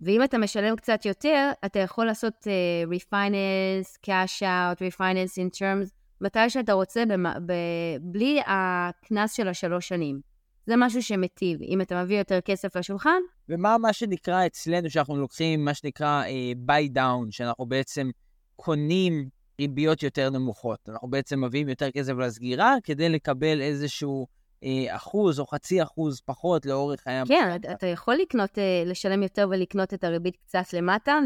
ואם 0.00 0.24
אתה 0.24 0.38
משלם 0.38 0.76
קצת 0.76 1.04
יותר, 1.04 1.50
אתה 1.64 1.78
יכול 1.78 2.06
לעשות 2.06 2.34
uh, 2.42 2.92
refinance, 2.92 3.98
cash 4.06 4.42
out, 4.42 4.78
refinance 4.78 5.36
in 5.36 5.58
terms, 5.58 5.90
מתי 6.20 6.50
שאתה 6.50 6.72
רוצה, 6.72 7.06
במה, 7.06 7.34
ב, 7.46 7.52
בלי 8.00 8.40
הקנס 8.46 9.32
של 9.32 9.48
השלוש 9.48 9.88
שנים. 9.88 10.33
זה 10.66 10.74
משהו 10.76 11.02
שמטיב, 11.02 11.62
אם 11.62 11.80
אתה 11.80 12.02
מביא 12.02 12.18
יותר 12.18 12.40
כסף 12.40 12.76
לשולחן. 12.76 13.20
ומה 13.48 13.78
מה 13.78 13.92
שנקרא 13.92 14.46
אצלנו, 14.46 14.90
שאנחנו 14.90 15.16
לוקחים 15.16 15.64
מה 15.64 15.74
שנקרא 15.74 16.24
uh, 16.24 16.70
buy 16.70 16.96
down, 16.96 17.26
שאנחנו 17.30 17.66
בעצם 17.66 18.10
קונים 18.56 19.28
ריביות 19.60 20.02
יותר 20.02 20.30
נמוכות. 20.30 20.88
אנחנו 20.88 21.08
בעצם 21.08 21.44
מביאים 21.44 21.68
יותר 21.68 21.90
כסף 21.90 22.12
לסגירה 22.12 22.76
כדי 22.84 23.08
לקבל 23.08 23.60
איזשהו 23.60 24.26
אה, 24.64 24.96
אחוז 24.96 25.40
או 25.40 25.46
חצי 25.46 25.82
אחוז 25.82 26.20
פחות 26.20 26.66
לאורך 26.66 27.06
הים. 27.06 27.26
כן, 27.26 27.56
אתה, 27.72 27.86
יכול 27.86 28.14
לקנות, 28.14 28.58
אה, 28.58 28.82
לשלם 28.86 29.22
יותר 29.22 29.48
ולקנות 29.50 29.94
את 29.94 30.04
הריבית 30.04 30.36
קצת 30.36 30.72
למטה, 30.72 31.18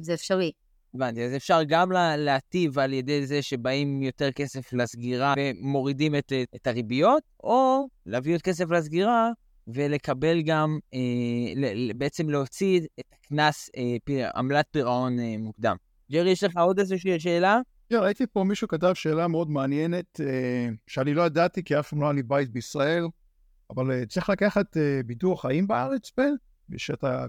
זה 0.00 0.14
אפשרי. 0.14 0.52
הבנתי, 0.96 1.24
אז 1.24 1.36
אפשר 1.36 1.60
גם 1.68 1.92
להטיב 2.18 2.78
על 2.78 2.92
ידי 2.92 3.26
זה 3.26 3.42
שבאים 3.42 4.02
יותר 4.02 4.32
כסף 4.32 4.72
לסגירה 4.72 5.34
ומורידים 5.38 6.14
את, 6.14 6.32
את 6.54 6.66
הריביות, 6.66 7.22
או 7.44 7.86
להביא 8.06 8.34
עוד 8.34 8.42
כסף 8.42 8.70
לסגירה 8.70 9.30
ולקבל 9.68 10.42
גם, 10.42 10.78
אה, 10.94 11.00
בעצם 11.96 12.30
להוציא 12.30 12.80
את 13.00 13.04
הקנס, 13.12 13.70
אה, 13.76 14.28
עמלת 14.36 14.66
פירעון 14.70 15.18
אה, 15.18 15.34
מוקדם. 15.38 15.76
ג'רי, 16.12 16.30
יש 16.30 16.44
לך 16.44 16.56
עוד 16.56 16.78
איזושהי 16.78 17.20
שאלה? 17.20 17.60
כן, 17.90 17.96
ראיתי 17.96 18.26
פה 18.26 18.44
מישהו 18.44 18.68
כתב 18.68 18.92
שאלה 18.94 19.28
מאוד 19.28 19.50
מעניינת, 19.50 20.20
אה, 20.20 20.68
שאני 20.86 21.14
לא 21.14 21.22
ידעתי, 21.22 21.64
כי 21.64 21.78
אף 21.78 21.88
פעם 21.88 22.00
לא 22.00 22.06
היה 22.06 22.12
לי 22.12 22.22
בית 22.22 22.50
בישראל, 22.50 23.06
אבל 23.70 23.90
אה, 23.92 24.06
צריך 24.06 24.30
לקחת 24.30 24.76
אה, 24.76 25.00
ביטוח 25.06 25.42
חיים 25.42 25.66
בארץ, 25.66 26.10
פן? 26.10 26.32
ושאתה 26.70 27.26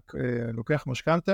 לוקח 0.54 0.84
משכנתה? 0.88 1.34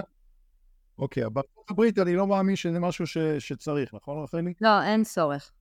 אוקיי, 1.00 1.24
בארצות 1.30 1.72
הברית 1.72 2.00
אני 2.00 2.16
לא 2.16 2.28
מאמין 2.28 2.56
שזה 2.56 2.80
משהו 2.80 3.08
ש, 3.08 3.18
שצריך, 3.18 3.94
נכון, 3.94 4.24
רחלי? 4.24 4.54
לא, 4.62 4.84
אין 4.84 5.04
צורך. 5.04 5.52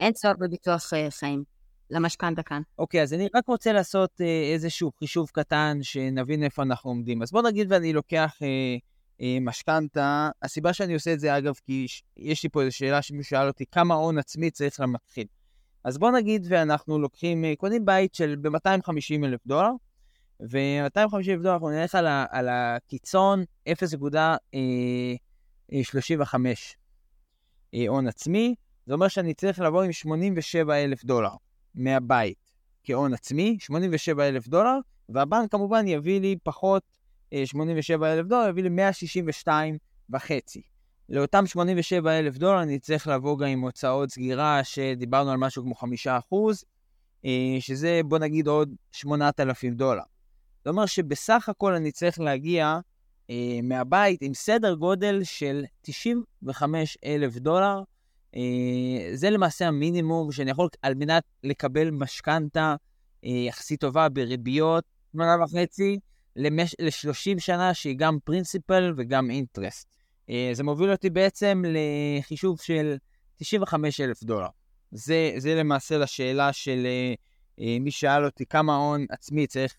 אין 0.00 0.12
צורך 0.12 0.36
בביטוח 0.38 0.82
חיים 1.10 1.44
למשכנתה 1.90 2.42
כאן. 2.42 2.62
אוקיי, 2.78 3.02
אז 3.02 3.14
אני 3.14 3.28
רק 3.34 3.46
רוצה 3.46 3.72
לעשות 3.72 4.20
איזשהו 4.52 4.92
חישוב 4.98 5.30
קטן, 5.32 5.78
שנבין 5.82 6.42
איפה 6.42 6.62
אנחנו 6.62 6.90
עומדים. 6.90 7.22
אז 7.22 7.30
בוא 7.30 7.42
נגיד 7.42 7.72
ואני 7.72 7.92
לוקח... 7.92 8.36
אה, 8.42 9.38
משכנתה. 9.40 10.30
הסיבה 10.42 10.72
שאני 10.72 10.94
עושה 10.94 11.12
את 11.12 11.20
זה, 11.20 11.38
אגב, 11.38 11.54
כי 11.64 11.86
יש 12.16 12.42
לי 12.42 12.48
פה 12.48 12.62
איזו 12.62 12.76
שאלה 12.76 13.02
שמישהו 13.02 13.30
שאל 13.30 13.48
אותי, 13.48 13.64
כמה 13.66 13.94
הון 13.94 14.18
עצמי 14.18 14.50
צריך 14.50 14.80
למתחיל. 14.80 15.26
אז 15.84 15.98
בוא 15.98 16.10
נגיד 16.10 16.46
ואנחנו 16.48 16.98
לוקחים, 16.98 17.44
אה, 17.44 17.52
קונים 17.56 17.84
בית 17.84 18.14
של 18.14 18.36
ב-250 18.40 19.24
אלף 19.24 19.40
דולר, 19.46 19.70
ו-250 20.50 21.16
אלף 21.16 21.40
דולר 21.42 21.52
אנחנו 21.52 21.70
נלך 21.70 21.94
על, 21.94 22.06
ה- 22.06 22.26
על 22.30 22.48
הקיצון 22.48 23.44
0.35 23.68 23.74
אה, 27.74 27.88
הון 27.88 28.06
עצמי. 28.06 28.54
זה 28.86 28.94
אומר 28.94 29.08
שאני 29.08 29.34
צריך 29.34 29.60
לבוא 29.60 29.82
עם 29.82 29.92
87 29.92 30.84
אלף 30.84 31.04
דולר 31.04 31.30
מהבית 31.74 32.52
כהון 32.84 33.14
עצמי, 33.14 33.56
87 33.60 34.28
אלף 34.28 34.48
דולר, 34.48 34.78
והבנק 35.08 35.50
כמובן 35.50 35.88
יביא 35.88 36.20
לי 36.20 36.36
פחות 36.42 36.82
87 37.44 38.12
אלף 38.12 38.26
דולר, 38.26 38.48
יביא 38.48 38.62
לי 38.62 38.68
162 38.68 39.78
וחצי. 40.10 40.62
לאותם 41.08 41.46
87 41.46 42.18
אלף 42.18 42.36
דולר 42.36 42.62
אני 42.62 42.78
צריך 42.78 43.08
לבוא 43.08 43.38
גם 43.38 43.46
עם 43.46 43.60
הוצאות 43.60 44.10
סגירה 44.10 44.64
שדיברנו 44.64 45.30
על 45.30 45.36
משהו 45.36 45.62
כמו 45.62 45.74
5 45.74 46.06
אחוז, 46.06 46.64
אה, 47.24 47.56
שזה 47.60 48.00
בוא 48.04 48.18
נגיד 48.18 48.46
עוד 48.46 48.74
8,000 48.92 49.74
דולר. 49.74 50.02
זאת 50.62 50.66
אומרת 50.66 50.88
שבסך 50.88 51.48
הכל 51.48 51.74
אני 51.74 51.92
צריך 51.92 52.20
להגיע 52.20 52.78
אה, 53.30 53.60
מהבית 53.62 54.22
עם 54.22 54.34
סדר 54.34 54.74
גודל 54.74 55.20
של 55.24 55.64
95 55.80 56.98
אלף 57.04 57.36
דולר. 57.36 57.82
אה, 58.36 59.10
זה 59.14 59.30
למעשה 59.30 59.68
המינימום 59.68 60.32
שאני 60.32 60.50
יכול 60.50 60.68
על 60.82 60.94
מנת 60.94 61.22
לקבל 61.44 61.90
משכנתה 61.90 62.74
אה, 63.24 63.30
יחסית 63.30 63.80
טובה 63.80 64.08
בריביות, 64.08 64.84
8.5, 65.16 65.20
למש... 66.36 66.74
ל-30 66.78 67.40
שנה 67.40 67.74
שהיא 67.74 67.96
גם 67.98 68.18
פרינסיפל 68.24 68.94
וגם 68.96 69.30
אינטרסט. 69.30 69.88
אה, 70.30 70.50
זה 70.52 70.64
מוביל 70.64 70.90
אותי 70.92 71.10
בעצם 71.10 71.62
לחישוב 71.66 72.60
של 72.60 72.96
95 73.36 74.00
אלף 74.00 74.22
דולר. 74.22 74.48
זה, 74.90 75.32
זה 75.38 75.54
למעשה 75.54 75.98
לשאלה 75.98 76.52
של 76.52 76.86
אה, 76.86 77.14
אה, 77.60 77.76
מי 77.80 77.90
שאל 77.90 78.24
אותי 78.24 78.46
כמה 78.46 78.76
הון 78.76 79.06
עצמי 79.10 79.46
צריך 79.46 79.74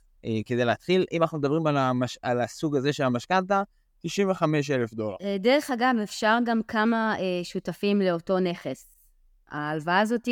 כדי 0.45 0.65
להתחיל. 0.65 1.05
אם 1.12 1.21
אנחנו 1.21 1.38
מדברים 1.38 1.67
על, 1.67 1.77
המש... 1.77 2.17
על 2.21 2.41
הסוג 2.41 2.75
הזה 2.75 2.93
של 2.93 3.03
המשכנתה, 3.03 3.63
95 3.99 4.71
אלף 4.71 4.93
דולר. 4.93 5.15
דרך 5.39 5.71
אגב, 5.71 5.95
אפשר 6.03 6.38
גם 6.45 6.62
כמה 6.67 7.15
שותפים 7.43 8.01
לאותו 8.01 8.39
נכס. 8.39 8.89
ההלוואה 9.49 9.99
הזאת 9.99 10.27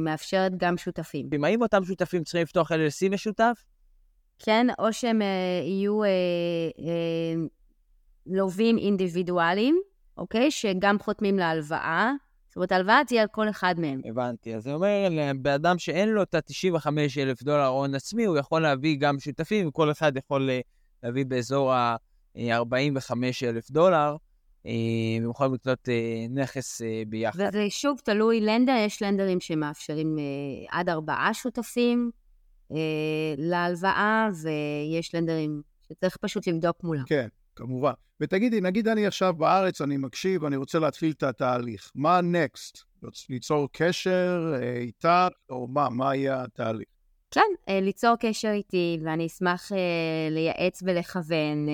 מאפשרת 0.00 0.52
גם 0.56 0.76
שותפים. 0.76 1.28
האם 1.44 1.62
אותם 1.62 1.84
שותפים 1.84 2.24
צריכים 2.24 2.42
לפתוח 2.42 2.72
LLC 2.72 3.10
משותף? 3.10 3.64
כן? 4.38 4.66
או 4.78 4.92
שהם 4.92 5.22
אה, 5.22 5.26
יהיו 5.62 6.04
אה, 6.04 6.08
אה, 6.78 7.34
לווים 8.26 8.78
אינדיבידואליים, 8.78 9.80
אוקיי? 10.16 10.50
שגם 10.50 10.98
חותמים 10.98 11.38
להלוואה. 11.38 12.12
זאת 12.58 12.60
אומרת, 12.60 12.72
ההלוואה 12.72 13.00
תהיה 13.06 13.22
על 13.22 13.28
כל 13.28 13.48
אחד 13.48 13.74
מהם. 13.78 14.00
הבנתי. 14.04 14.54
אז 14.54 14.62
זה 14.62 14.74
אומר, 14.74 15.08
לבן 15.10 15.50
אדם 15.50 15.78
שאין 15.78 16.08
לו 16.08 16.22
את 16.22 16.34
ה-95 16.34 16.88
אלף 17.18 17.42
דולר 17.42 17.66
הון 17.66 17.94
עצמי, 17.94 18.24
הוא 18.24 18.36
יכול 18.36 18.62
להביא 18.62 18.96
גם 19.00 19.18
שותפים, 19.18 19.68
וכל 19.68 19.90
אחד 19.90 20.16
יכול 20.16 20.50
אה, 20.50 20.60
להביא 21.02 21.26
באזור 21.26 21.72
ה-45 21.72 23.12
אלף 23.42 23.70
דולר. 23.70 24.16
אה, 24.66 24.72
והם 25.20 25.30
יכולים 25.30 25.54
לקנות 25.54 25.88
אה, 25.88 26.26
נכס 26.30 26.82
ביחד. 27.08 27.38
וזה 27.48 27.66
שוב 27.70 28.00
תלוי 28.04 28.40
לנדר, 28.40 28.76
יש 28.86 29.02
לנדרים 29.02 29.40
שמאפשרים 29.40 30.16
עד 30.70 30.88
ארבעה 30.88 31.34
שותפים, 31.34 32.10
אה, 32.72 32.76
להלוואה, 33.36 34.28
ויש 34.42 35.14
לנדרים 35.14 35.62
שצריך 35.88 36.16
פשוט 36.16 36.46
לבדוק 36.46 36.84
מולם. 36.84 37.04
כן, 37.06 37.28
כמובן. 37.58 37.92
ותגידי, 38.20 38.60
נגיד 38.60 38.88
אני 38.88 39.06
עכשיו 39.06 39.34
בארץ, 39.34 39.80
אני 39.80 39.96
מקשיב, 39.96 40.44
אני 40.44 40.56
רוצה 40.56 40.78
להתחיל 40.78 41.10
את 41.10 41.22
התהליך. 41.22 41.90
מה 41.94 42.20
נקסט? 42.20 42.78
ליצור 43.28 43.68
קשר 43.72 44.54
אה, 44.54 44.76
איתה, 44.76 45.28
או 45.50 45.68
מה? 45.68 45.88
מה 45.88 46.16
יהיה 46.16 46.42
התהליך? 46.42 46.88
כן, 47.30 47.40
אה, 47.68 47.80
ליצור 47.80 48.16
קשר 48.20 48.50
איתי, 48.50 48.98
ואני 49.04 49.26
אשמח 49.26 49.72
לייעץ 50.30 50.82
ולכוון, 50.82 51.66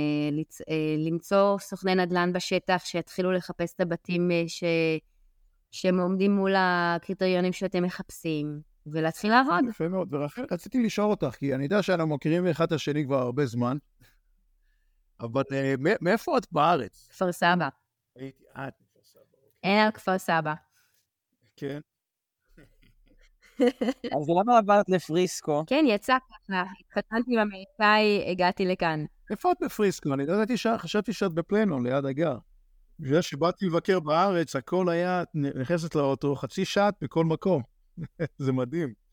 למצוא 0.99 1.59
סוכני 1.59 1.95
נדל"ן 1.95 2.32
בשטח 2.32 2.82
שיתחילו 2.85 3.32
לחפש 3.32 3.74
את 3.74 3.80
הבתים 3.80 4.30
ש... 4.47 4.64
שהם 5.70 6.01
עומדים 6.01 6.32
מול 6.37 6.55
הקריטריונים 6.57 7.53
שאתם 7.53 7.82
מחפשים. 7.82 8.61
ולהתחיל 8.87 9.30
לעבוד. 9.30 9.64
יפה 9.68 9.89
מאוד. 9.89 10.14
ורחל, 10.14 10.45
רציתי 10.51 10.82
לשאול 10.82 11.11
אותך, 11.11 11.35
כי 11.39 11.55
אני 11.55 11.64
יודע 11.64 11.82
שאנחנו 11.82 12.14
מכירים 12.14 12.47
אחד 12.47 12.64
את 12.64 12.72
השני 12.72 13.05
כבר 13.05 13.22
הרבה 13.22 13.47
זמן, 13.47 13.76
אבל 15.20 15.42
uh, 15.42 15.96
מאיפה 16.00 16.38
את 16.38 16.46
בארץ? 16.52 17.08
כפר 17.10 17.32
סבא. 17.32 17.68
הייתי, 18.16 18.44
את 18.52 18.74
מכפר 18.80 19.00
סבא. 19.04 19.20
אין 19.62 19.84
על 19.84 19.90
כפר 19.90 20.18
סבא. 20.18 20.54
כן. 21.56 21.80
אז 24.16 24.28
למה 24.40 24.58
עברת 24.58 24.88
לפריסקו? 24.88 25.64
כן, 25.66 25.84
יצא 25.88 26.16
ככה. 26.28 26.62
התחתנתי 26.80 27.34
עם 27.34 27.38
אמריקאי, 27.38 28.30
הגעתי 28.30 28.66
לכאן. 28.66 29.04
איפה 29.30 29.52
את 29.52 29.56
בפריסקו? 29.60 30.14
אני 30.14 30.26
לא 30.26 30.32
ידעתי 30.32 30.56
ש... 30.56 30.66
חשבתי 30.78 31.12
שאת 31.12 31.32
בפלנו, 31.32 31.82
ליד 31.82 32.04
הגר. 32.04 32.36
בגלל 33.00 33.22
שבאתי 33.22 33.66
לבקר 33.66 34.00
בארץ, 34.00 34.56
הכל 34.56 34.88
היה, 34.88 35.22
את 35.22 35.28
נכנסת 35.34 35.94
לאוטו, 35.94 36.36
חצי 36.36 36.64
שעת 36.64 36.94
בכל 37.00 37.24
מקום. 37.24 37.62
זה 38.38 38.52
מדהים. 38.52 39.03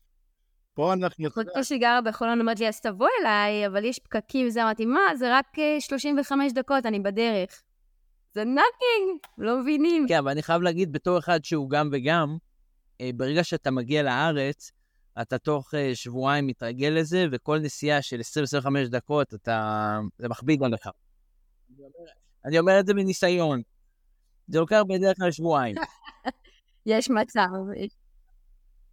פה 0.74 0.92
אנחנו... 0.92 1.28
אחותי 1.28 1.64
שגרה 1.64 2.00
בחולון 2.00 2.40
אומרת 2.40 2.60
לי, 2.60 2.68
אז 2.68 2.80
תבוא 2.80 3.08
אליי, 3.20 3.66
אבל 3.66 3.84
יש 3.84 3.98
פקקים 3.98 4.46
וזה. 4.46 4.62
אמרתי, 4.62 4.86
מה, 4.86 5.00
זה 5.18 5.38
רק 5.38 5.58
אה, 5.58 5.80
35 5.80 6.52
דקות, 6.52 6.86
אני 6.86 7.00
בדרך. 7.00 7.62
זה 8.34 8.44
נאקינג, 8.44 9.18
לא 9.38 9.60
מבינים. 9.60 10.06
כן, 10.08 10.18
אבל 10.18 10.30
אני 10.30 10.42
חייב 10.42 10.62
להגיד, 10.62 10.92
בתור 10.92 11.18
אחד 11.18 11.44
שהוא 11.44 11.70
גם 11.70 11.88
וגם, 11.92 12.36
אה, 13.00 13.10
ברגע 13.16 13.44
שאתה 13.44 13.70
מגיע 13.70 14.02
לארץ, 14.02 14.72
אתה 15.22 15.38
תוך 15.38 15.74
אה, 15.74 15.90
שבועיים 15.94 16.46
מתרגל 16.46 16.88
לזה, 16.88 17.26
וכל 17.32 17.58
נסיעה 17.58 18.02
של 18.02 18.20
20-25 18.64 18.88
דקות, 18.90 19.34
אתה... 19.34 19.98
זה 20.18 20.28
מכביד 20.28 20.62
עליך. 20.62 20.86
אני 20.86 21.84
אומר- 21.84 22.10
אני 22.44 22.58
אומר 22.58 22.80
את 22.80 22.86
זה 22.86 22.94
מניסיון. 22.94 23.62
זה 24.48 24.60
לוקח 24.60 24.82
בדרך 24.88 25.16
כלל 25.16 25.30
שבועיים. 25.30 25.76
יש 26.86 27.10
מצב. 27.10 27.48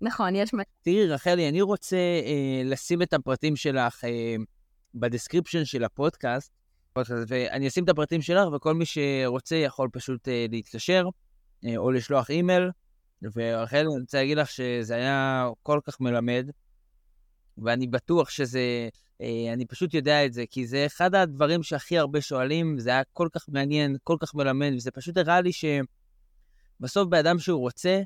נכון, 0.02 0.36
יש. 0.36 0.50
תראי, 0.82 1.08
רחלי, 1.08 1.50
אני 1.50 1.62
רוצה 1.62 1.98
אה, 1.98 2.62
לשים 2.66 3.02
את 3.02 3.14
הפרטים 3.14 3.56
שלך 3.56 4.06
אה, 4.06 4.36
ב 4.96 5.01
description 5.01 5.66
של 5.66 5.84
הפודקאסט, 5.84 6.52
פודקאסט, 6.94 7.26
ואני 7.28 7.68
אשים 7.68 7.84
את 7.84 7.90
הפרטים 7.90 8.22
שלך, 8.22 8.48
וכל 8.54 8.74
מי 8.74 8.86
שרוצה 8.86 9.56
יכול 9.56 9.90
פשוט 9.94 10.28
אה, 10.28 10.46
להתקשר, 10.50 11.06
אה, 11.66 11.78
או 11.78 11.92
לשלוח 11.92 12.30
אימייל. 12.30 12.70
ורחלי, 13.36 13.80
אני 13.80 14.00
רוצה 14.02 14.18
להגיד 14.18 14.38
לך 14.38 14.50
שזה 14.50 14.96
היה 14.96 15.48
כל 15.64 15.80
כך 15.84 16.02
מלמד, 16.02 16.50
ואני 17.58 17.88
בטוח 17.88 18.30
שזה, 18.30 18.90
אה, 19.22 19.54
אני 19.54 19.66
פשוט 19.66 19.94
יודע 19.94 20.26
את 20.26 20.34
זה, 20.34 20.44
כי 20.50 20.68
זה 20.68 20.86
אחד 20.86 21.16
הדברים 21.16 21.64
שהכי 21.64 21.98
הרבה 21.98 22.22
שואלים, 22.22 22.80
זה 22.80 22.90
היה 22.90 23.02
כל 23.14 23.28
כך 23.32 23.46
מעניין, 23.50 23.98
כל 24.04 24.18
כך 24.20 24.36
מלמד, 24.36 24.72
וזה 24.76 24.92
פשוט 24.92 25.18
הראה 25.18 25.42
לי 25.42 25.52
שבסוף 25.52 27.08
באדם 27.08 27.40
שהוא 27.40 27.60
רוצה, 27.60 28.02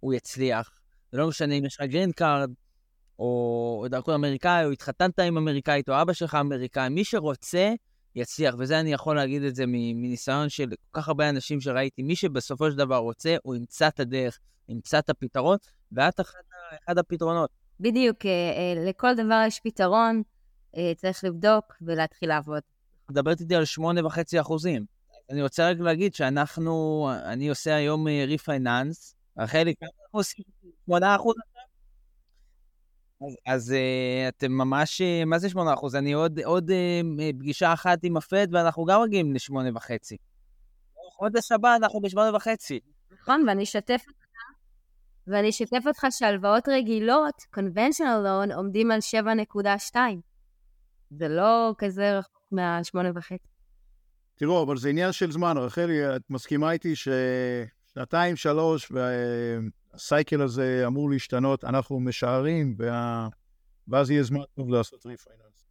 הוא 0.00 0.14
יצליח. 0.14 0.83
זה 1.14 1.20
לא 1.20 1.28
משנה 1.28 1.54
אם 1.54 1.64
יש 1.64 1.74
לך 1.74 1.86
green 1.86 2.12
card, 2.12 2.50
או 3.18 3.86
דרכון 3.90 4.14
אמריקאי, 4.14 4.64
או 4.64 4.70
התחתנת 4.70 5.18
עם 5.18 5.36
אמריקאית, 5.36 5.88
או 5.88 6.02
אבא 6.02 6.12
שלך 6.12 6.34
אמריקאי, 6.34 6.88
מי 6.88 7.04
שרוצה, 7.04 7.72
יצליח. 8.14 8.54
וזה 8.58 8.80
אני 8.80 8.92
יכול 8.92 9.16
להגיד 9.16 9.42
את 9.42 9.54
זה 9.54 9.64
מניסיון 9.66 10.48
של 10.48 10.68
כל 10.68 11.00
כך 11.00 11.08
הרבה 11.08 11.28
אנשים 11.28 11.60
שראיתי. 11.60 12.02
מי 12.02 12.16
שבסופו 12.16 12.70
של 12.70 12.76
דבר 12.76 12.96
רוצה, 12.96 13.36
הוא 13.42 13.54
ימצא 13.54 13.88
את 13.88 14.00
הדרך, 14.00 14.38
ימצא 14.68 14.98
את 14.98 15.10
הפתרון, 15.10 15.56
ואת 15.92 16.20
אחד, 16.20 16.98
הפתרונות. 16.98 17.50
בדיוק, 17.80 18.26
אה, 18.26 18.30
אה, 18.30 18.88
לכל 18.88 19.14
דבר 19.14 19.42
יש 19.46 19.60
פתרון, 19.64 20.22
אה, 20.76 20.92
צריך 20.96 21.24
לבדוק 21.24 21.64
ולהתחיל 21.82 22.28
לעבוד. 22.28 22.60
מדברת 23.10 23.40
איתי 23.40 23.54
על 23.54 23.64
שמונה 23.64 24.06
וחצי 24.06 24.40
אחוזים. 24.40 24.84
אני 25.30 25.42
רוצה 25.42 25.70
רק 25.70 25.78
להגיד 25.78 26.14
שאנחנו, 26.14 27.08
אני 27.24 27.48
עושה 27.48 27.74
היום 27.74 28.06
ריפייננס, 28.26 29.14
רחלי, 29.38 29.74
כמה 29.80 29.88
אנחנו 30.04 30.18
עושים? 30.18 30.53
שמונה 30.86 31.16
אחוז 31.16 31.34
אז, 33.26 33.36
אז 33.46 33.70
uh, 33.70 34.28
אתם 34.28 34.52
ממש, 34.52 35.00
uh, 35.00 35.24
מה 35.26 35.38
זה 35.38 35.48
שמונה 35.48 35.74
אחוז? 35.74 35.94
אני 35.94 36.12
עוד, 36.12 36.40
עוד 36.40 36.70
uh, 36.70 37.20
פגישה 37.38 37.72
אחת 37.72 37.98
עם 38.02 38.16
הפד 38.16 38.46
ואנחנו 38.52 38.84
גם 38.84 39.02
מגיעים 39.02 39.34
לשמונה 39.34 39.70
וחצי. 39.74 40.16
חודש 41.16 41.52
הבא 41.52 41.76
אנחנו 41.76 42.00
בשמונה 42.00 42.36
וחצי. 42.36 42.80
נכון, 43.20 43.44
ואני 43.48 43.62
אשתף 43.62 44.04
אותך, 44.08 44.24
ואני 45.26 45.50
אשתף 45.50 45.82
אותך 45.86 46.06
שהלוואות 46.10 46.68
רגילות, 46.68 47.34
conventional 47.56 48.24
loan, 48.24 48.54
עומדים 48.54 48.90
על 48.90 48.98
7.2. 49.94 49.96
זה 51.10 51.28
לא 51.28 51.74
כזה 51.78 52.18
רחוק 52.18 52.42
מהשמונה 52.52 53.10
וחצי. 53.14 53.48
תראו, 54.34 54.62
אבל 54.62 54.76
זה 54.76 54.88
עניין 54.88 55.12
של 55.12 55.32
זמן. 55.32 55.56
רחלי, 55.56 56.16
את 56.16 56.22
מסכימה 56.30 56.72
איתי 56.72 56.94
ששנתיים, 56.96 58.36
שלוש, 58.36 58.92
והסייקל 59.94 60.42
הזה 60.42 60.84
אמור 60.86 61.10
להשתנות, 61.10 61.64
אנחנו 61.64 62.00
משערים, 62.00 62.74
וה... 62.78 63.28
ואז 63.88 64.10
יהיה 64.10 64.22
זמן 64.22 64.40
טוב 64.54 64.68
לעשות 64.68 65.06
ריפייננס. 65.06 65.64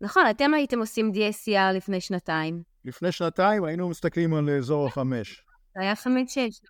נכון, 0.00 0.22
אתם 0.30 0.54
הייתם 0.54 0.78
עושים 0.78 1.12
DSCR 1.14 1.72
לפני 1.74 2.00
שנתיים. 2.00 2.62
לפני 2.84 3.12
שנתיים 3.12 3.64
היינו 3.64 3.88
מסתכלים 3.88 4.34
על 4.34 4.50
אזור 4.50 4.86
החמש. 4.88 5.44
זה 5.74 5.80
היה 5.82 5.96
חמש 5.96 6.34
שש. 6.34 6.60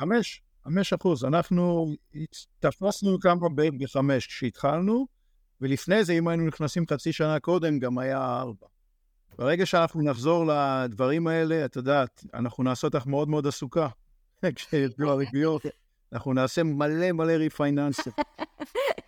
חמש, 0.00 0.42
חמש 0.64 0.92
אחוז. 0.92 1.24
אנחנו 1.24 1.94
תפסנו 2.58 3.20
כמה 3.20 3.48
בחמש 3.78 4.26
כשהתחלנו, 4.26 5.06
ולפני 5.60 6.04
זה, 6.04 6.12
אם 6.12 6.28
היינו 6.28 6.46
נכנסים 6.46 6.84
חצי 6.90 7.12
שנה 7.12 7.40
קודם, 7.40 7.78
גם 7.78 7.98
היה 7.98 8.38
ארבע. 8.38 8.66
ברגע 9.38 9.66
שאנחנו 9.66 10.02
נחזור 10.02 10.44
לדברים 10.46 11.26
האלה, 11.26 11.64
את 11.64 11.76
יודעת, 11.76 12.24
אנחנו 12.34 12.64
נעשה 12.64 12.86
אותך 12.86 13.06
מאוד 13.06 13.28
מאוד 13.28 13.46
עסוקה. 13.46 13.88
כשירדו 14.54 15.10
הריביות, 15.10 15.62
אנחנו 16.12 16.32
נעשה 16.32 16.62
מלא 16.62 17.12
מלא 17.12 17.32
ריפייננסים. 17.32 18.12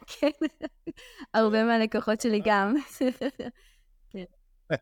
כן, 0.06 0.30
הרבה 1.34 1.64
מהלקוחות 1.64 2.20
שלי 2.20 2.40
גם. 2.44 2.74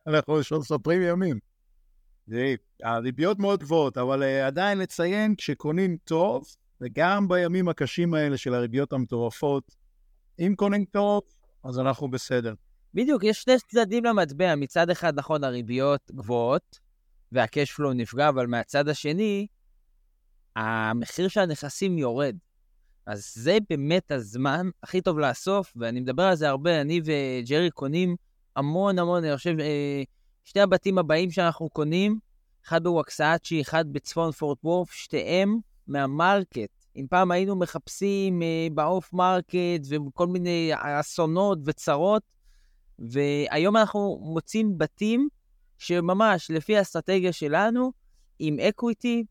אנחנו 0.07 0.35
עוד 0.51 0.63
סופרים 0.63 1.03
ימים. 1.03 1.39
הריביות 2.83 3.39
מאוד 3.39 3.61
גבוהות, 3.61 3.99
אבל 3.99 4.23
uh, 4.23 4.47
עדיין 4.47 4.79
לציין, 4.79 5.35
כשקונים 5.35 5.97
טוב, 6.05 6.45
וגם 6.81 7.29
בימים 7.29 7.69
הקשים 7.69 8.15
האלה 8.15 8.37
של 8.37 8.55
הריביות 8.55 8.93
המטורפות, 8.93 9.77
אם 10.39 10.55
קונים 10.57 10.85
טוב, 10.85 11.23
אז 11.65 11.79
אנחנו 11.79 12.11
בסדר. 12.11 12.55
בדיוק, 12.95 13.25
יש 13.25 13.43
שני 13.43 13.55
צדדים 13.59 14.05
למטבע. 14.05 14.55
מצד 14.57 14.91
אחד, 14.91 15.19
נכון, 15.19 15.45
הריביות 15.45 16.11
גבוהות, 16.15 16.79
והקש 17.33 17.73
פלואו 17.73 17.93
נפגע, 17.93 18.29
אבל 18.29 18.47
מהצד 18.47 18.89
השני, 18.89 19.47
המחיר 20.59 21.29
של 21.29 21.41
הנכסים 21.41 21.99
יורד. 21.99 22.37
אז 23.07 23.33
זה 23.35 23.59
באמת 23.71 24.11
הזמן 24.11 24.69
הכי 24.83 25.01
טוב 25.01 25.19
לאסוף, 25.19 25.73
ואני 25.77 26.01
מדבר 26.01 26.23
על 26.23 26.37
זה 26.37 26.49
הרבה, 26.49 26.81
אני 26.81 27.01
וג'רי 27.05 27.71
קונים 27.71 28.17
המון 28.57 28.99
המון, 28.99 29.25
אני 29.25 29.37
חושב, 29.37 29.61
אה, 29.61 30.03
שני 30.45 30.63
הבתים 30.63 30.99
הבאים 30.99 31.31
שאנחנו 31.31 31.69
קונים, 31.69 32.19
אחד 32.67 32.85
בווקסאצ'י, 32.85 33.61
אחד 33.61 33.93
בצפון 33.93 34.33
פורט 34.33 34.59
וורת', 34.65 34.91
שתיהם 34.91 35.59
מה 35.87 36.09
market. 36.09 36.87
אם 36.97 37.07
פעם 37.11 37.31
היינו 37.31 37.57
מחפשים 37.57 38.43
אה, 38.43 38.69
ב 38.75 38.84
off 38.84 39.13
market 39.13 39.81
וכל 39.89 40.27
מיני 40.27 40.71
אסונות 40.75 41.59
וצרות, 41.65 42.23
והיום 42.99 43.77
אנחנו 43.77 44.19
מוצאים 44.23 44.79
בתים 44.79 45.29
שממש 45.79 46.51
לפי 46.51 46.77
האסטרטגיה 46.77 47.33
שלנו, 47.33 47.93
עם 48.39 48.61
equity 48.61 49.25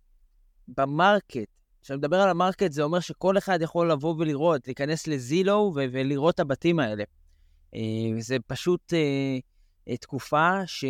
ב 0.67 0.77
market. 0.77 1.47
כשאני 1.81 1.97
מדבר 1.97 2.21
על 2.21 2.29
ה 2.29 2.35
market, 2.35 2.71
זה 2.71 2.83
אומר 2.83 2.99
שכל 2.99 3.37
אחד 3.37 3.61
יכול 3.61 3.91
לבוא 3.91 4.15
ולראות, 4.17 4.67
להיכנס 4.67 5.07
ל 5.07 5.17
Zillow 5.17 5.71
ו- 5.75 5.85
ולראות 5.91 6.35
את 6.35 6.39
הבתים 6.39 6.79
האלה. 6.79 7.03
אה, 7.75 7.81
זה 8.19 8.37
פשוט 8.47 8.93
אה, 8.93 9.37
אה, 9.89 9.97
תקופה, 9.97 10.49
ש... 10.65 10.85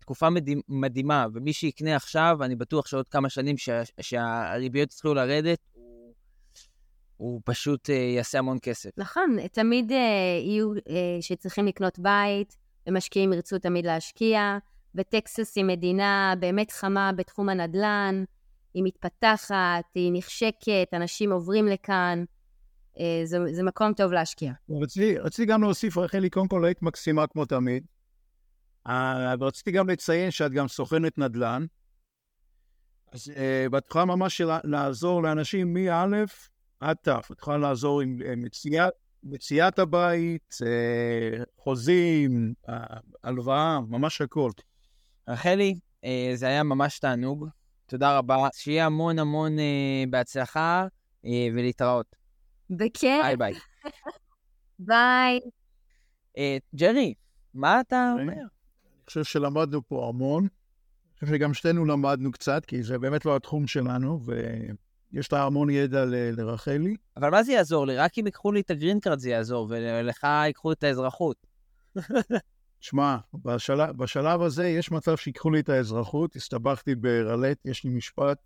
תקופה 0.00 0.28
מדהימה, 0.68 1.26
ומי 1.34 1.52
שיקנה 1.52 1.96
עכשיו, 1.96 2.38
אני 2.42 2.56
בטוח 2.56 2.86
שעוד 2.86 3.08
כמה 3.08 3.28
שנים 3.28 3.58
שה... 3.58 3.82
שהריביות 4.00 4.92
יתחילו 4.92 5.14
לרדת, 5.14 5.58
הוא, 7.16 7.40
פשוט 7.44 7.88
יעשה 7.88 8.38
המון 8.38 8.58
כסף. 8.62 8.90
נכון, 8.96 9.36
תמיד 9.52 9.90
יהיו 9.90 10.72
שצריכים 11.20 11.66
לקנות 11.66 11.98
בית, 11.98 12.56
ומשקיעים 12.88 13.32
ירצו 13.32 13.58
תמיד 13.58 13.86
להשקיע, 13.86 14.58
וטקסס 14.94 15.56
היא 15.56 15.64
מדינה 15.64 16.34
באמת 16.38 16.70
חמה 16.70 17.12
בתחום 17.12 17.48
הנדל"ן, 17.48 18.24
היא 18.74 18.82
מתפתחת, 18.84 19.84
היא 19.94 20.10
נחשקת, 20.14 20.88
אנשים 20.92 21.32
עוברים 21.32 21.66
לכאן, 21.66 22.24
אה, 23.00 23.20
זה, 23.24 23.38
זה 23.52 23.62
מקום 23.62 23.94
טוב 23.94 24.12
להשקיע. 24.12 24.52
רציתי, 24.82 25.18
רציתי 25.18 25.46
גם 25.46 25.62
להוסיף, 25.62 25.98
רחלי, 25.98 26.30
קודם 26.30 26.48
כל 26.48 26.64
היית 26.64 26.82
מקסימה 26.82 27.26
כמו 27.26 27.44
תמיד. 27.44 27.84
אה, 28.86 29.34
ורציתי 29.40 29.70
גם 29.70 29.90
לציין 29.90 30.30
שאת 30.30 30.52
גם 30.52 30.68
סוכנת 30.68 31.18
נדל"ן. 31.18 31.66
אז 33.12 33.28
uh, 33.28 33.72
ואת 33.72 33.86
יכולה 33.90 34.04
ממש 34.04 34.40
לעזור 34.64 35.22
לאנשים 35.22 35.74
מא' 35.74 36.24
עד 36.80 36.96
ת'. 37.02 37.08
את 37.08 37.38
יכולה 37.40 37.58
לעזור 37.58 38.00
עם 38.00 38.18
מציאת, 38.36 38.92
מציאת 39.22 39.78
הבית, 39.78 40.54
חוזים, 41.58 42.54
אה, 42.68 42.84
הלוואה, 43.24 43.80
ממש 43.88 44.20
הכל. 44.20 44.50
רחלי, 45.28 45.78
אה, 46.04 46.32
זה 46.34 46.46
היה 46.46 46.62
ממש 46.62 46.98
תענוג. 46.98 47.48
תודה 47.86 48.18
רבה. 48.18 48.48
שיהיה 48.54 48.86
המון 48.86 49.18
המון 49.18 49.58
אה, 49.58 50.04
בהצלחה 50.10 50.86
אה, 51.24 51.48
ולהתראות. 51.54 52.16
בכיף, 52.70 53.22
ביי 53.22 53.36
ביי. 53.36 53.54
ביי. 54.78 55.40
אה, 56.38 56.56
ג'רי, 56.74 57.14
מה 57.54 57.80
אתה 57.80 58.12
אומר? 58.20 58.32
אני 58.32 59.06
חושב 59.06 59.24
שלמדנו 59.24 59.88
פה 59.88 60.08
המון. 60.08 60.42
אני 60.42 61.20
חושב 61.20 61.34
שגם 61.34 61.54
שנינו 61.54 61.84
למדנו 61.84 62.32
קצת, 62.32 62.64
כי 62.64 62.82
זה 62.82 62.98
באמת 62.98 63.24
לא 63.24 63.36
התחום 63.36 63.66
שלנו, 63.66 64.20
יש 65.12 65.32
לה 65.32 65.42
המון 65.42 65.70
ידע 65.70 66.04
ל- 66.04 66.40
לרחלי. 66.40 66.96
אבל 67.16 67.30
מה 67.30 67.42
זה 67.42 67.52
יעזור 67.52 67.86
לי? 67.86 67.96
רק 67.96 68.18
אם 68.18 68.26
ייקחו 68.26 68.52
לי 68.52 68.60
את 68.60 68.70
ה 68.70 68.75
green 68.75 69.00
card 69.00 69.18
זה 69.18 69.30
יעזור, 69.30 69.66
ולך 69.70 70.24
ייקחו 70.24 70.72
את 70.72 70.84
האזרחות. 70.84 71.46
שמע, 72.84 73.16
בשלב, 73.34 73.96
בשלב 73.96 74.42
הזה 74.42 74.68
יש 74.68 74.92
מצב 74.92 75.16
שיקחו 75.16 75.50
לי 75.50 75.60
את 75.60 75.68
האזרחות, 75.68 76.36
הסתבכתי 76.36 76.94
ברלט, 76.94 77.58
יש 77.64 77.84
לי 77.84 77.90
משפט. 77.90 78.38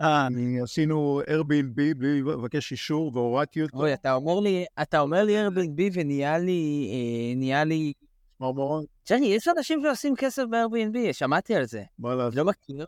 אה, 0.00 0.26
אני 0.26 0.60
עשינו 0.60 1.20
Airbnb 1.26 1.94
בלי 1.96 2.22
לבקש 2.22 2.72
אישור 2.72 3.10
והורדתי 3.14 3.62
אותו. 3.62 3.78
אוי, 3.78 3.94
אתה 3.94 4.14
אומר 4.14 4.40
לי, 4.40 4.64
אתה 4.82 5.00
אומר 5.00 5.24
לי 5.24 5.46
Airbnb 5.46 5.80
ונהיה 5.92 6.38
לי, 6.38 6.90
אה, 6.92 7.36
נהיה 7.36 7.64
לי... 7.64 7.92
מרמורון, 8.40 8.84
תשמעי, 9.04 9.26
יש 9.26 9.48
אנשים 9.48 9.82
שעושים 9.82 10.16
כסף 10.16 10.42
ב-Airbnb, 10.50 11.12
שמעתי 11.12 11.54
על 11.54 11.64
זה. 11.64 11.82
מה 11.98 12.14
לעשות? 12.14 12.34
לא 12.34 12.44
מכיר, 12.44 12.86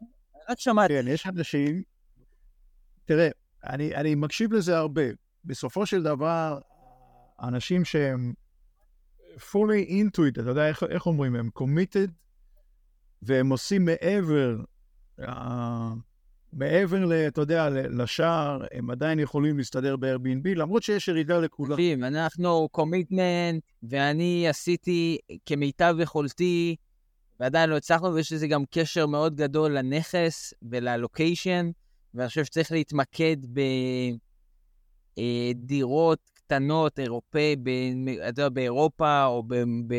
רק 0.51 0.61
שמעתי. 0.61 0.93
כן, 0.93 1.09
יש 1.09 1.27
אנשים... 1.27 1.83
תראה, 3.05 3.29
אני, 3.65 3.95
אני 3.95 4.15
מקשיב 4.15 4.53
לזה 4.53 4.79
הרבה. 4.79 5.03
בסופו 5.45 5.87
של 5.87 6.03
דבר, 6.03 6.59
אנשים 7.43 7.85
שהם 7.85 8.33
fully 9.39 9.91
into 9.91 10.19
it, 10.19 10.41
אתה 10.41 10.51
יודע 10.51 10.69
איך, 10.69 10.83
איך 10.83 11.07
אומרים, 11.07 11.37
הם 11.37 11.51
committed, 11.59 12.11
והם 13.23 13.51
עושים 13.51 13.85
מעבר, 13.85 14.57
uh, 15.21 15.25
מעבר, 16.53 17.05
ל, 17.05 17.13
אתה 17.13 17.41
יודע, 17.41 17.69
לשער, 17.71 18.63
הם 18.73 18.91
עדיין 18.91 19.19
יכולים 19.19 19.59
להסתדר 19.59 19.97
ב-Airbnb, 19.97 20.49
למרות 20.55 20.83
שיש 20.83 21.09
ירידה 21.09 21.39
לכולם. 21.39 21.77
אנחנו 22.05 22.69
קומיטמנט, 22.73 23.63
ואני 23.83 24.49
עשיתי 24.49 25.19
כמיטב 25.47 25.97
יכולתי, 25.99 26.77
ועדיין 27.41 27.71
לא 27.71 27.77
הצלחנו, 27.77 28.15
ויש 28.15 28.33
לזה 28.33 28.49
גם 28.49 28.65
קשר 28.71 29.07
מאוד 29.07 29.37
גדול 29.37 29.79
לנכס 29.79 30.55
וללוקיישן, 30.63 31.71
ואני 32.15 32.29
חושב 32.29 32.45
שצריך 32.45 32.73
להתמקד 32.73 33.37
בדירות 35.17 36.31
קטנות, 36.35 36.99
אירופאי, 36.99 37.57
אתה 38.29 38.29
יודע, 38.29 38.49
באירופה, 38.49 39.25
או, 39.25 39.43
ב, 39.43 39.55
ב, 39.87 39.95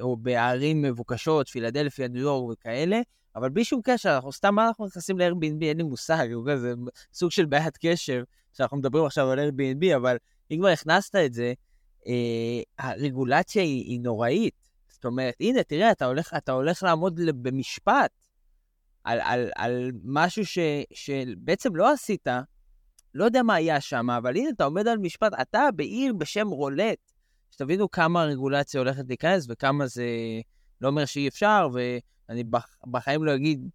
או 0.00 0.16
בערים 0.16 0.82
מבוקשות, 0.82 1.48
פילדלפיה, 1.48 2.08
ניו 2.08 2.22
יורק 2.22 2.58
וכאלה, 2.58 3.00
אבל 3.36 3.48
בלי 3.48 3.64
שום 3.64 3.80
קשר, 3.84 4.14
אנחנו 4.14 4.32
סתם, 4.32 4.54
מה 4.54 4.68
אנחנו 4.68 4.86
נכנסים 4.86 5.18
ל-Airbnb? 5.18 5.62
אין 5.62 5.76
לי 5.76 5.82
מושג, 5.82 6.28
זה 6.56 6.74
סוג 7.12 7.30
של 7.30 7.44
בעיית 7.44 7.78
קשר, 7.80 8.22
שאנחנו 8.52 8.76
מדברים 8.76 9.04
עכשיו 9.04 9.30
על 9.30 9.38
Airbnb, 9.38 9.96
אבל 9.96 10.16
אם 10.50 10.56
כבר 10.58 10.68
הכנסת 10.68 11.16
את 11.16 11.32
זה, 11.32 11.52
אה, 12.06 12.62
הרגולציה 12.78 13.62
היא, 13.62 13.84
היא 13.84 14.00
נוראית. 14.00 14.54
זאת 14.88 15.04
אומרת, 15.04 15.34
הנה, 15.40 15.62
תראה, 15.62 15.90
אתה 15.90 16.04
הולך, 16.04 16.34
אתה 16.36 16.52
הולך 16.52 16.82
לעמוד 16.82 17.20
במשפט 17.42 18.10
על, 19.04 19.20
על, 19.20 19.50
על 19.56 19.92
משהו 20.04 20.46
ש, 20.46 20.58
שבעצם 20.92 21.76
לא 21.76 21.92
עשית, 21.92 22.26
לא 23.14 23.24
יודע 23.24 23.42
מה 23.42 23.54
היה 23.54 23.80
שם, 23.80 24.10
אבל 24.10 24.36
הנה, 24.36 24.48
אתה 24.50 24.64
עומד 24.64 24.88
על 24.88 24.98
משפט, 24.98 25.32
אתה 25.40 25.68
בעיר 25.76 26.12
בשם 26.12 26.48
רולט, 26.48 27.12
שתבינו 27.50 27.90
כמה 27.90 28.22
הרגולציה 28.22 28.80
הולכת 28.80 29.04
להיכנס 29.08 29.46
וכמה 29.48 29.86
זה 29.86 30.04
לא 30.80 30.88
אומר 30.88 31.04
שאי 31.04 31.28
אפשר, 31.28 31.68
ואני 31.72 32.44
בח, 32.44 32.66
בחיים 32.90 33.24
לא 33.24 33.34
אגיד 33.34 33.68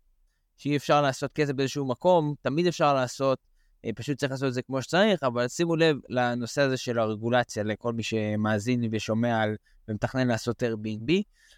שאי 0.58 0.78
אפשר 0.78 1.02
לעשות 1.02 1.34
כסף 1.34 1.54
באיזשהו 1.54 1.86
מקום, 1.86 2.34
תמיד 2.42 2.68
אפשר 2.68 2.94
לעשות, 2.94 3.40
אה, 3.86 3.90
פשוט 3.96 4.18
צריך 4.18 4.32
לעשות 4.32 4.48
את 4.48 4.54
זה 4.54 4.62
כמו 4.62 4.82
שצריך, 4.82 5.24
אבל 5.24 5.48
שימו 5.48 5.76
לב 5.76 5.98
לנושא 6.10 6.62
הזה 6.62 6.78
של 6.78 7.00
הרגולציה, 7.00 7.64
לכל 7.64 7.94
מי 7.94 8.04
שמאזין 8.04 8.90
ושומע 8.92 9.42
על, 9.42 9.56
ומתכנן 9.88 10.28
לעשות 10.28 10.64
Airbnb. 10.64 11.12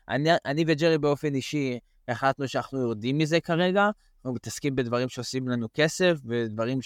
אני, 0.10 0.30
אני 0.46 0.64
וג'רי 0.68 0.98
באופן 0.98 1.36
אישי 1.36 1.80
החלטנו 2.08 2.48
שאנחנו 2.48 2.80
יורדים 2.80 3.18
מזה 3.18 3.40
כרגע, 3.40 3.90
אנחנו 4.18 4.34
מתעסקים 4.34 4.76
בדברים 4.76 5.10
שעושים 5.10 5.48
לנו 5.48 5.68
כסף, 5.74 6.18
ודברים 6.26 6.82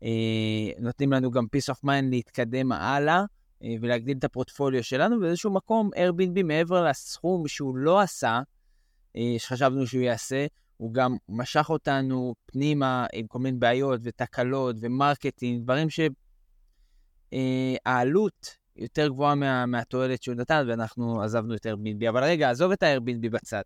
שנותנים 0.00 1.12
לנו 1.12 1.30
גם 1.30 1.44
peace 1.56 1.74
of 1.74 1.78
mind 1.84 2.10
להתקדם 2.10 2.72
הלאה. 2.72 3.24
אה, 3.64 3.74
ולהגדיל 3.80 4.18
את 4.18 4.24
הפורטפוליו 4.24 4.84
שלנו, 4.84 5.16
ובאיזשהו 5.16 5.50
מקום 5.50 5.90
Airbnb 5.94 6.42
מעבר 6.44 6.84
לסכום 6.84 7.48
שהוא 7.48 7.76
לא 7.76 8.00
עשה, 8.00 8.40
אה, 9.16 9.34
שחשבנו 9.38 9.86
שהוא 9.86 10.02
יעשה, 10.02 10.46
הוא 10.76 10.94
גם 10.94 11.16
משך 11.28 11.66
אותנו 11.70 12.34
פנימה 12.46 13.06
עם 13.12 13.26
כל 13.26 13.38
מיני 13.38 13.58
בעיות 13.58 14.00
ותקלות 14.04 14.76
ו 14.80 14.88
marketing, 14.88 15.62
דברים 15.62 15.88
שהעלות 17.32 18.56
יותר 18.76 19.08
גבוהה 19.08 19.34
מה, 19.34 19.66
מהתועלת 19.66 20.22
שהוא 20.22 20.34
נתן, 20.34 20.64
ואנחנו 20.68 21.22
עזבנו 21.22 21.54
את 21.54 21.66
Airbnb. 21.66 22.08
אבל 22.08 22.24
רגע, 22.24 22.50
עזוב 22.50 22.72
את 22.72 22.82
ה-Airbnb 22.82 23.28
בצד. 23.30 23.62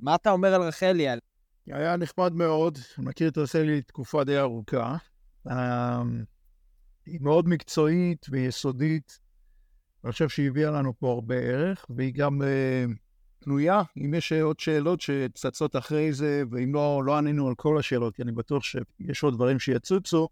מה 0.00 0.14
אתה 0.14 0.30
אומר 0.30 0.54
על 0.54 0.62
רחלי? 0.62 1.08
על... 1.08 1.18
היה 1.66 1.96
נחמד 1.96 2.32
מאוד, 2.32 2.78
מכיר 2.98 3.28
את 3.28 3.38
רסלי 3.38 3.82
תקופה 3.82 4.24
די 4.24 4.38
ארוכה. 4.38 4.96
אה, 5.50 6.02
היא 7.06 7.18
מאוד 7.20 7.48
מקצועית 7.48 8.26
ויסודית. 8.30 9.18
אני 10.04 10.12
חושב 10.12 10.28
שהיא 10.28 10.48
הביאה 10.48 10.70
לנו 10.70 10.92
פה 10.98 11.12
הרבה 11.12 11.34
ערך, 11.34 11.86
והיא 11.90 12.14
גם 12.14 12.42
אה, 12.42 12.84
פנויה, 13.38 13.82
אם 13.96 14.14
יש 14.14 14.32
עוד 14.32 14.60
שאלות 14.60 15.00
שצצות 15.00 15.76
אחרי 15.76 16.12
זה, 16.12 16.42
ואם 16.50 16.74
לא, 16.74 17.02
לא 17.04 17.18
ענינו 17.18 17.48
על 17.48 17.54
כל 17.54 17.78
השאלות, 17.78 18.16
כי 18.16 18.22
אני 18.22 18.32
בטוח 18.32 18.62
שיש 18.62 19.22
עוד 19.22 19.34
דברים 19.34 19.58
שיצוצו, 19.58 20.28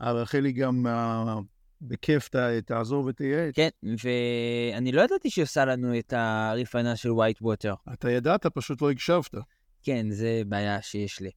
רחלי 0.00 0.52
גם 0.52 0.86
אה, 0.86 1.38
בכיף 1.80 2.28
תעזור 2.66 3.04
ותייעץ. 3.04 3.54
כן, 3.54 3.68
ואני 3.82 4.92
לא 4.92 5.02
ידעתי 5.02 5.30
שהיא 5.30 5.42
עושה 5.42 5.64
לנו 5.64 5.98
את 5.98 6.12
הריפייננס 6.16 6.98
של 6.98 7.10
ווייט 7.12 7.42
ווטר. 7.42 7.74
אתה 7.92 8.10
ידעת, 8.10 8.46
פשוט 8.46 8.82
לא 8.82 8.90
הקשבת. 8.90 9.34
כן, 9.82 10.10
זה 10.10 10.42
בעיה 10.46 10.82
שיש 10.82 11.20
לי. 11.20 11.30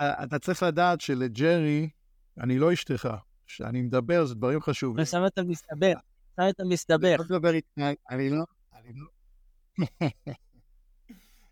אה, 0.00 0.24
אתה 0.24 0.38
צריך 0.38 0.62
לדעת 0.62 1.00
שלג'רי, 1.00 1.88
אני 2.38 2.58
לא 2.58 2.72
אשתך. 2.72 3.08
כשאני 3.46 3.82
מדבר, 3.82 4.24
זה 4.24 4.34
דברים 4.34 4.60
חשובים. 4.60 5.02
עכשיו 5.02 5.26
אתה 5.26 5.42
מסתבך, 5.42 5.98
עכשיו 6.30 6.48
אתה 6.50 6.64
מסתבך. 6.64 7.16
לא 7.18 7.24
מדבר 7.36 7.50
איתך, 7.54 7.78
אני 8.10 8.30
לא... 8.30 8.44
אני 8.74 8.92
לא... 8.94 9.06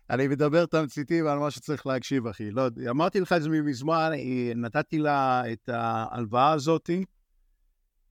אני 0.09 0.27
מדבר 0.27 0.65
תמציתי 0.65 1.21
ועל 1.21 1.39
מה 1.39 1.51
שצריך 1.51 1.87
להקשיב, 1.87 2.27
אחי. 2.27 2.51
לא, 2.51 2.67
אמרתי 2.89 3.19
לך 3.19 3.33
את 3.33 3.41
זה 3.41 3.49
מזמן, 3.49 4.11
היא- 4.13 4.53
נתתי 4.53 4.97
לה 4.97 5.43
את 5.51 5.69
ההלוואה 5.69 6.51
הזאת. 6.51 6.89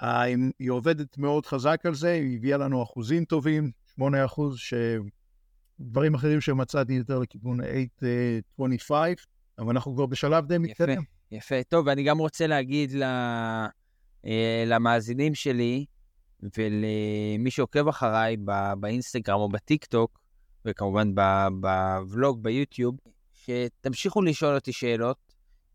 אה, 0.03 0.23
היא 0.59 0.71
עובדת 0.71 1.19
מאוד 1.19 1.47
חזק 1.47 1.81
על 1.85 1.95
זה, 1.95 2.13
היא 2.13 2.37
הביאה 2.37 2.59
לנו 2.59 2.83
אחוזים 2.83 3.25
טובים, 3.25 3.71
8 3.95 4.25
אחוז, 4.25 4.59
שדברים 4.59 6.15
אחרים 6.15 6.41
שמצאתי 6.41 6.93
יותר 6.93 7.19
לכיוון 7.19 7.61
8.25, 7.61 8.93
אבל 9.59 9.71
אנחנו 9.71 9.95
כבר 9.95 10.07
בשלב 10.07 10.47
די 10.47 10.59
מתקדם. 10.59 11.03
יפה. 11.33 11.63
טוב, 11.69 11.87
ואני 11.87 12.03
גם 12.03 12.19
רוצה 12.19 12.47
להגיד 12.47 12.93
ל... 12.93 13.03
אה, 14.27 14.65
למאזינים 14.67 15.35
שלי 15.35 15.85
ולמי 16.43 17.51
שעוקב 17.51 17.89
אחריי 17.89 18.37
ב- 18.45 18.73
באינסטגרם 18.81 19.41
או 19.41 19.49
בטיקטוק, 19.49 20.21
וכמובן 20.65 21.15
בוולוג 21.61 22.43
ביוטיוב, 22.43 22.97
שתמשיכו 23.33 24.23
לשאול 24.23 24.55
אותי 24.55 24.73
שאלות. 24.73 25.17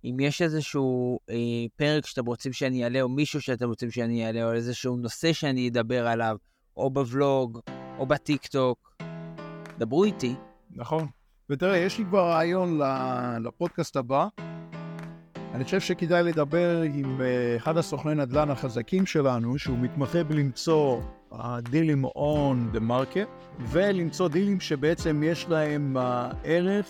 אם 0.06 0.20
יש 0.20 0.42
איזשהו 0.42 1.20
אה, 1.30 1.36
פרק 1.76 2.06
שאתם 2.06 2.26
רוצים 2.26 2.54
שאני 2.54 2.84
אעלה, 2.84 3.02
או 3.02 3.10
מישהו 3.10 3.42
שאתם 3.42 3.68
רוצים 3.70 3.92
שאני 3.92 4.26
אעלה, 4.26 4.44
או 4.44 4.54
איזשהו 4.54 4.98
נושא 4.98 5.34
שאני 5.34 5.70
אדבר 5.70 6.08
עליו, 6.08 6.38
או 6.78 6.90
בוולוג, 6.90 7.60
או 7.98 8.06
בטיקטוק, 8.06 8.96
דברו 9.78 10.04
איתי. 10.04 10.36
נכון. 10.72 11.08
ותראה, 11.50 11.78
יש 11.78 11.98
לי 11.98 12.06
כבר 12.06 12.30
רעיון 12.30 12.80
לפודקאסט 13.44 13.96
הבא. 13.96 14.28
אני 15.54 15.64
חושב 15.64 15.80
שכדאי 15.80 16.24
לדבר 16.24 16.82
עם 16.82 17.22
אה, 17.22 17.56
אחד 17.58 17.78
הסוכני 17.78 18.16
נדל"ן 18.16 18.50
החזקים 18.50 19.06
שלנו, 19.06 19.58
שהוא 19.58 19.78
מתמחה 19.78 20.24
בלמצוא 20.24 21.02
אה, 21.34 21.62
דילים 21.62 22.06
on 22.06 22.76
the 22.76 22.80
market, 22.80 23.28
ולמצוא 23.60 24.28
דילים 24.28 24.60
שבעצם 24.60 25.24
יש 25.26 25.46
להם 25.50 25.98
אה, 25.98 26.30
ערך, 26.44 26.86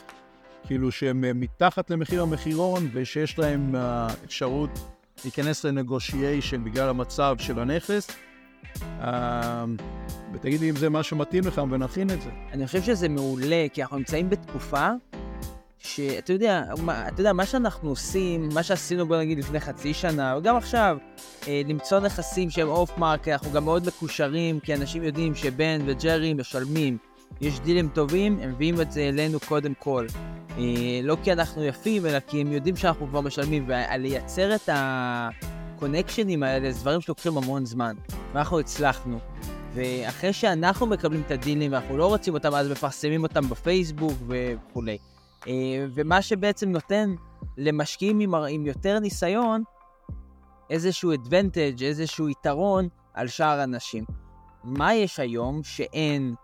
כאילו 0.68 0.92
שהם 0.92 1.24
אה, 1.24 1.34
מתחת 1.34 1.90
למחיר 1.90 2.22
המחירון, 2.22 2.90
ושיש 2.94 3.40
להם 3.40 3.76
אה, 3.76 4.08
אפשרות 4.26 4.70
להיכנס 5.24 5.64
ל 5.64 5.72
negotiation 5.72 6.64
בגלל 6.64 6.90
המצב 6.90 7.36
של 7.40 7.60
הנכס. 7.60 8.08
אה, 9.02 9.66
ותגיד 10.34 10.60
לי 10.62 10.70
אם 10.70 10.76
זה 10.76 10.90
מה 10.90 11.04
שמתאים 11.04 11.44
לך 11.48 11.62
ונכין 11.72 12.10
את 12.10 12.22
זה. 12.22 12.30
אני 12.52 12.68
חושב 12.68 12.82
שזה 12.82 13.10
מעולה, 13.10 13.66
כי 13.74 13.82
אנחנו 13.82 13.98
נמצאים 13.98 14.30
בתקופה 14.30 14.90
שאתה 15.88 16.34
יודע, 16.34 16.64
מה, 16.82 17.08
אתה 17.08 17.22
יודע, 17.22 17.34
מה 17.34 17.46
שאנחנו 17.46 17.90
עושים, 17.90 18.50
מה 18.54 18.64
שעשינו 18.64 19.08
בוא 19.08 19.18
נגיד 19.18 19.38
לפני 19.38 19.60
חצי 19.60 19.94
שנה, 19.94 20.36
וגם 20.38 20.58
עכשיו, 20.58 20.98
אה, 21.48 21.62
למצוא 21.68 22.00
נכסים 22.00 22.50
שהם 22.50 22.68
off 22.68 22.98
market, 22.98 23.28
אנחנו 23.28 23.52
גם 23.52 23.66
מאוד 23.66 23.88
מקושרים, 23.88 24.60
כי 24.60 24.74
אנשים 24.74 25.04
יודעים 25.04 25.36
שבן 25.36 25.82
וג'רי 25.86 26.34
משלמים. 26.34 26.98
יש 27.42 27.60
דילים 27.60 27.90
טובים, 27.94 28.40
הם 28.42 28.50
מביאים 28.50 28.82
את 28.82 28.92
זה 28.92 29.02
אלינו 29.02 29.40
קודם 29.40 29.74
כל. 29.80 30.06
אה, 30.58 30.64
לא 31.04 31.18
כי 31.24 31.32
אנחנו 31.32 31.64
יפים, 31.64 32.06
אלא 32.06 32.20
כי 32.20 32.42
הם 32.42 32.52
יודעים 32.52 32.76
שאנחנו 32.76 33.08
כבר 33.08 33.22
משלמים, 33.22 33.68
ולייצר 33.68 34.56
את 34.56 34.70
הקונקשנים 34.74 36.44
האלה, 36.44 36.72
זה 36.72 36.80
דברים 36.80 37.02
שלוקחים 37.02 37.38
המון 37.38 37.66
זמן. 37.66 37.96
ואנחנו 38.34 38.60
הצלחנו. 38.60 39.20
ואחרי 39.74 40.34
שאנחנו 40.34 40.86
מקבלים 40.86 41.22
את 41.26 41.32
הדילים 41.32 41.72
ואנחנו 41.72 41.98
לא 41.98 42.06
רוצים 42.06 42.34
אותם, 42.34 42.56
אז 42.56 42.72
מפרסמים 42.72 43.24
אותם 43.24 43.50
בפייסבוק 43.50 44.14
וכולי. 44.28 44.98
אה, 45.48 45.86
ומה 45.94 46.22
שבעצם 46.22 46.70
נותן 46.70 47.16
למשקיעים 47.58 48.20
עם, 48.20 48.36
עם 48.36 48.66
יותר 48.66 49.00
ניסיון, 49.00 49.64
איזשהו 50.70 51.14
advantage, 51.14 51.84
איזשהו 51.84 52.30
יתרון 52.30 52.88
על 53.14 53.28
שאר 53.28 53.60
האנשים. 53.60 54.06
מה 54.64 54.94
יש 54.94 55.20
היום 55.20 55.64
שאין, 55.64 56.36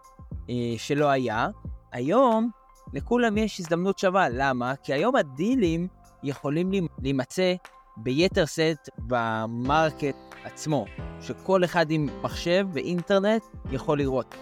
אה, 0.50 0.74
שלא 0.78 1.10
היה? 1.10 1.48
היום 1.92 2.50
לכולם 2.94 3.38
יש 3.38 3.60
הזדמנות 3.60 4.00
שווה. 4.00 4.30
למה? 4.30 4.76
כי 4.84 4.94
היום 4.94 5.16
הדילים 5.16 5.88
יכולים 6.24 6.72
להימצא 7.02 7.54
ביתר 7.98 8.46
סט 8.46 8.90
במרקט 8.98 10.16
עצמו, 10.44 10.86
שכל 11.22 11.64
אחד 11.64 11.92
עם 11.92 12.08
מחשב 12.22 12.68
ואינטרנט 12.74 13.44
יכול 13.72 13.98
לראות. 13.98 14.36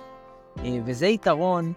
אה, 0.60 0.78
וזה 0.86 1.08
יתרון 1.08 1.74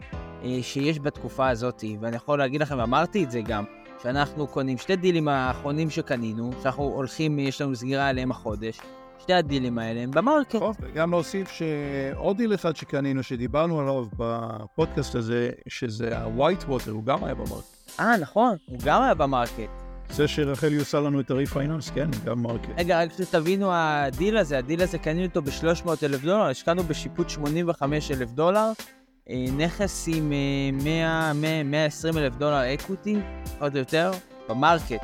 שיש 0.63 1.01
בתקופה 1.01 1.49
הזאת, 1.49 1.85
ואני 2.01 2.17
יכול 2.17 2.39
להגיד 2.39 2.63
לכם, 2.63 2.81
אמרתי 2.81 3.25
את 3.25 3.31
זה 3.31 3.41
גם, 3.41 3.65
שאנחנו 4.03 4.47
קונים 4.47 4.79
שתי 4.79 4.97
דילים 4.97 5.29
האחרונים 5.29 5.91
שקנינו, 5.91 6.51
שאנחנו 6.63 6.83
הולכים, 6.83 7.39
יש 7.39 7.61
לנו 7.61 7.77
סגירה 7.77 8.09
עליהם 8.09 8.31
החודש, 8.31 8.81
שתי 9.19 9.33
הדילים 9.35 9.79
האלה 9.79 10.01
הם 10.01 10.11
ב 10.11 10.16
market. 10.16 10.51
טוב, 10.51 10.77
וגם 10.81 11.11
להוסיף 11.11 11.51
שעוד 11.51 12.37
דיל 12.37 12.55
אחד 12.55 12.77
שקנינו, 12.77 13.23
שדיברנו 13.23 13.81
עליו 13.81 14.07
בפודקאסט 14.17 15.15
הזה, 15.15 15.51
שזה 15.69 16.19
ה- 16.19 16.32
White 16.32 16.65
Water, 16.69 16.91
הוא 16.91 17.05
גם 17.05 17.25
היה 17.25 17.35
ב 17.35 17.43
market. 17.43 18.01
אה, 18.01 18.17
נכון, 18.17 18.57
הוא 18.67 18.79
גם 18.85 19.03
היה 19.03 19.15
ב 19.15 19.22
market. 19.22 19.71
זה 20.11 20.29
שרחלי 20.29 20.77
עושה 20.77 21.01
לנו 21.01 21.21
את 21.21 21.31
ה 21.31 21.36
refinance, 21.36 21.91
כן, 21.91 22.11
גם 22.25 22.43
market. 22.43 22.69
רגע, 22.79 23.03
רק 23.03 23.13
שתבינו, 23.13 23.69
הדיל 23.73 24.37
הזה, 24.37 24.59
הדיל 24.59 24.83
הזה 24.83 24.99
קנינו 24.99 25.27
אותו 25.27 25.43
ב-300 25.43 25.91
אלף 26.03 26.23
דולר, 26.23 26.43
השקענו 26.43 26.83
בשיפוץ 26.83 27.29
85 27.29 28.11
אלף 28.11 28.31
דולר, 28.31 28.59
אה, 28.61 29.00
נכס 29.29 30.09
עם 30.09 30.33
100, 30.73 31.33
100, 31.33 31.63
120 31.63 32.19
אלף 32.19 32.35
דולר 32.35 32.75
equity, 32.75 33.17
עוד 33.61 33.77
יותר, 33.77 34.11
ב 34.49 34.56
market. 34.56 35.03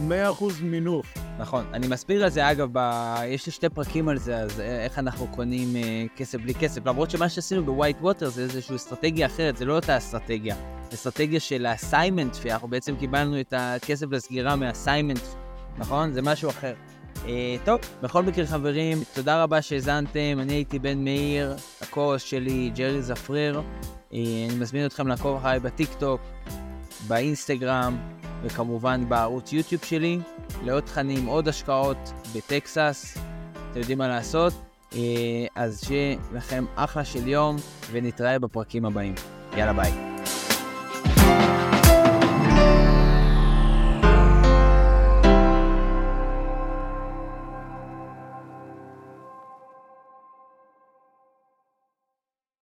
100 0.00 0.30
אחוז 0.30 0.60
מינוף. 0.60 1.14
נכון. 1.38 1.64
אני 1.72 1.88
מסביר 1.88 2.24
על 2.24 2.30
זה, 2.30 2.50
אגב, 2.50 2.68
ב... 2.72 2.78
יש 3.26 3.46
לי 3.46 3.52
שתי 3.52 3.68
פרקים 3.68 4.08
על 4.08 4.18
זה, 4.18 4.36
אז 4.36 4.60
איך 4.60 4.98
אנחנו 4.98 5.26
קונים 5.26 5.76
אה, 5.76 6.04
כסף 6.16 6.38
בלי 6.38 6.54
כסף. 6.54 6.86
למרות 6.86 7.10
שמה 7.10 7.28
שעשינו 7.28 7.64
ב 7.64 7.69
White 7.69 7.96
Water 8.00 8.28
זה 8.28 8.42
איזושהי 8.42 8.76
אסטרטגיה 8.76 9.26
אחרת, 9.26 9.56
זה 9.56 9.64
לא 9.64 9.76
אותה 9.76 9.96
אסטרטגיה. 9.96 10.56
אסטרטגיה 10.94 11.40
של 11.40 11.66
ה 11.66 11.72
assignment 11.72 12.36
אנחנו 12.46 12.68
בעצם 12.68 12.96
קיבלנו 12.96 13.40
את 13.40 13.54
הכסף 13.56 14.06
לסגירה 14.10 14.56
מה 14.56 14.66
assignment, 14.66 15.22
נכון? 15.78 16.12
זה 16.12 16.22
משהו 16.22 16.50
אחר. 16.50 16.74
אה, 17.26 17.56
טוב, 17.64 17.80
בכל 18.02 18.22
מקרה 18.22 18.46
חברים, 18.46 18.98
תודה 19.14 19.42
רבה 19.42 19.62
שהאזנתם, 19.62 20.38
אני 20.40 20.52
הייתי 20.52 20.78
בן 20.78 21.04
מאיר, 21.04 21.56
הקורס 21.80 22.22
שלי 22.22 22.70
ג'רי 22.74 23.02
זפריר. 23.02 23.62
אה, 24.12 24.18
אני 24.48 24.58
מזמין 24.60 24.86
אתכם 24.86 25.08
לעקוב 25.08 25.36
אחריי 25.36 25.60
בטיק 25.60 25.90
טוק, 25.98 26.20
באינסטגרם, 27.08 27.96
וכמובן 28.42 29.08
בערוץ 29.08 29.52
יוטיוב 29.52 29.84
שלי, 29.84 30.18
לעוד 30.64 30.82
תכנים, 30.82 31.26
עוד 31.26 31.48
השקעות 31.48 32.12
בטקסס, 32.34 33.18
אתם 33.70 33.80
יודעים 33.80 33.98
מה 33.98 34.08
לעשות, 34.08 34.52
אה, 34.92 34.98
אז 35.54 35.84
שיהיה 35.84 36.16
לכם 36.32 36.64
אחלה 36.76 37.04
של 37.04 37.28
יום, 37.28 37.56
ונתראה 37.90 38.38
בפרקים 38.38 38.84
הבאים. 38.84 39.14
יאללה 39.56 39.72
ביי. 39.72 39.92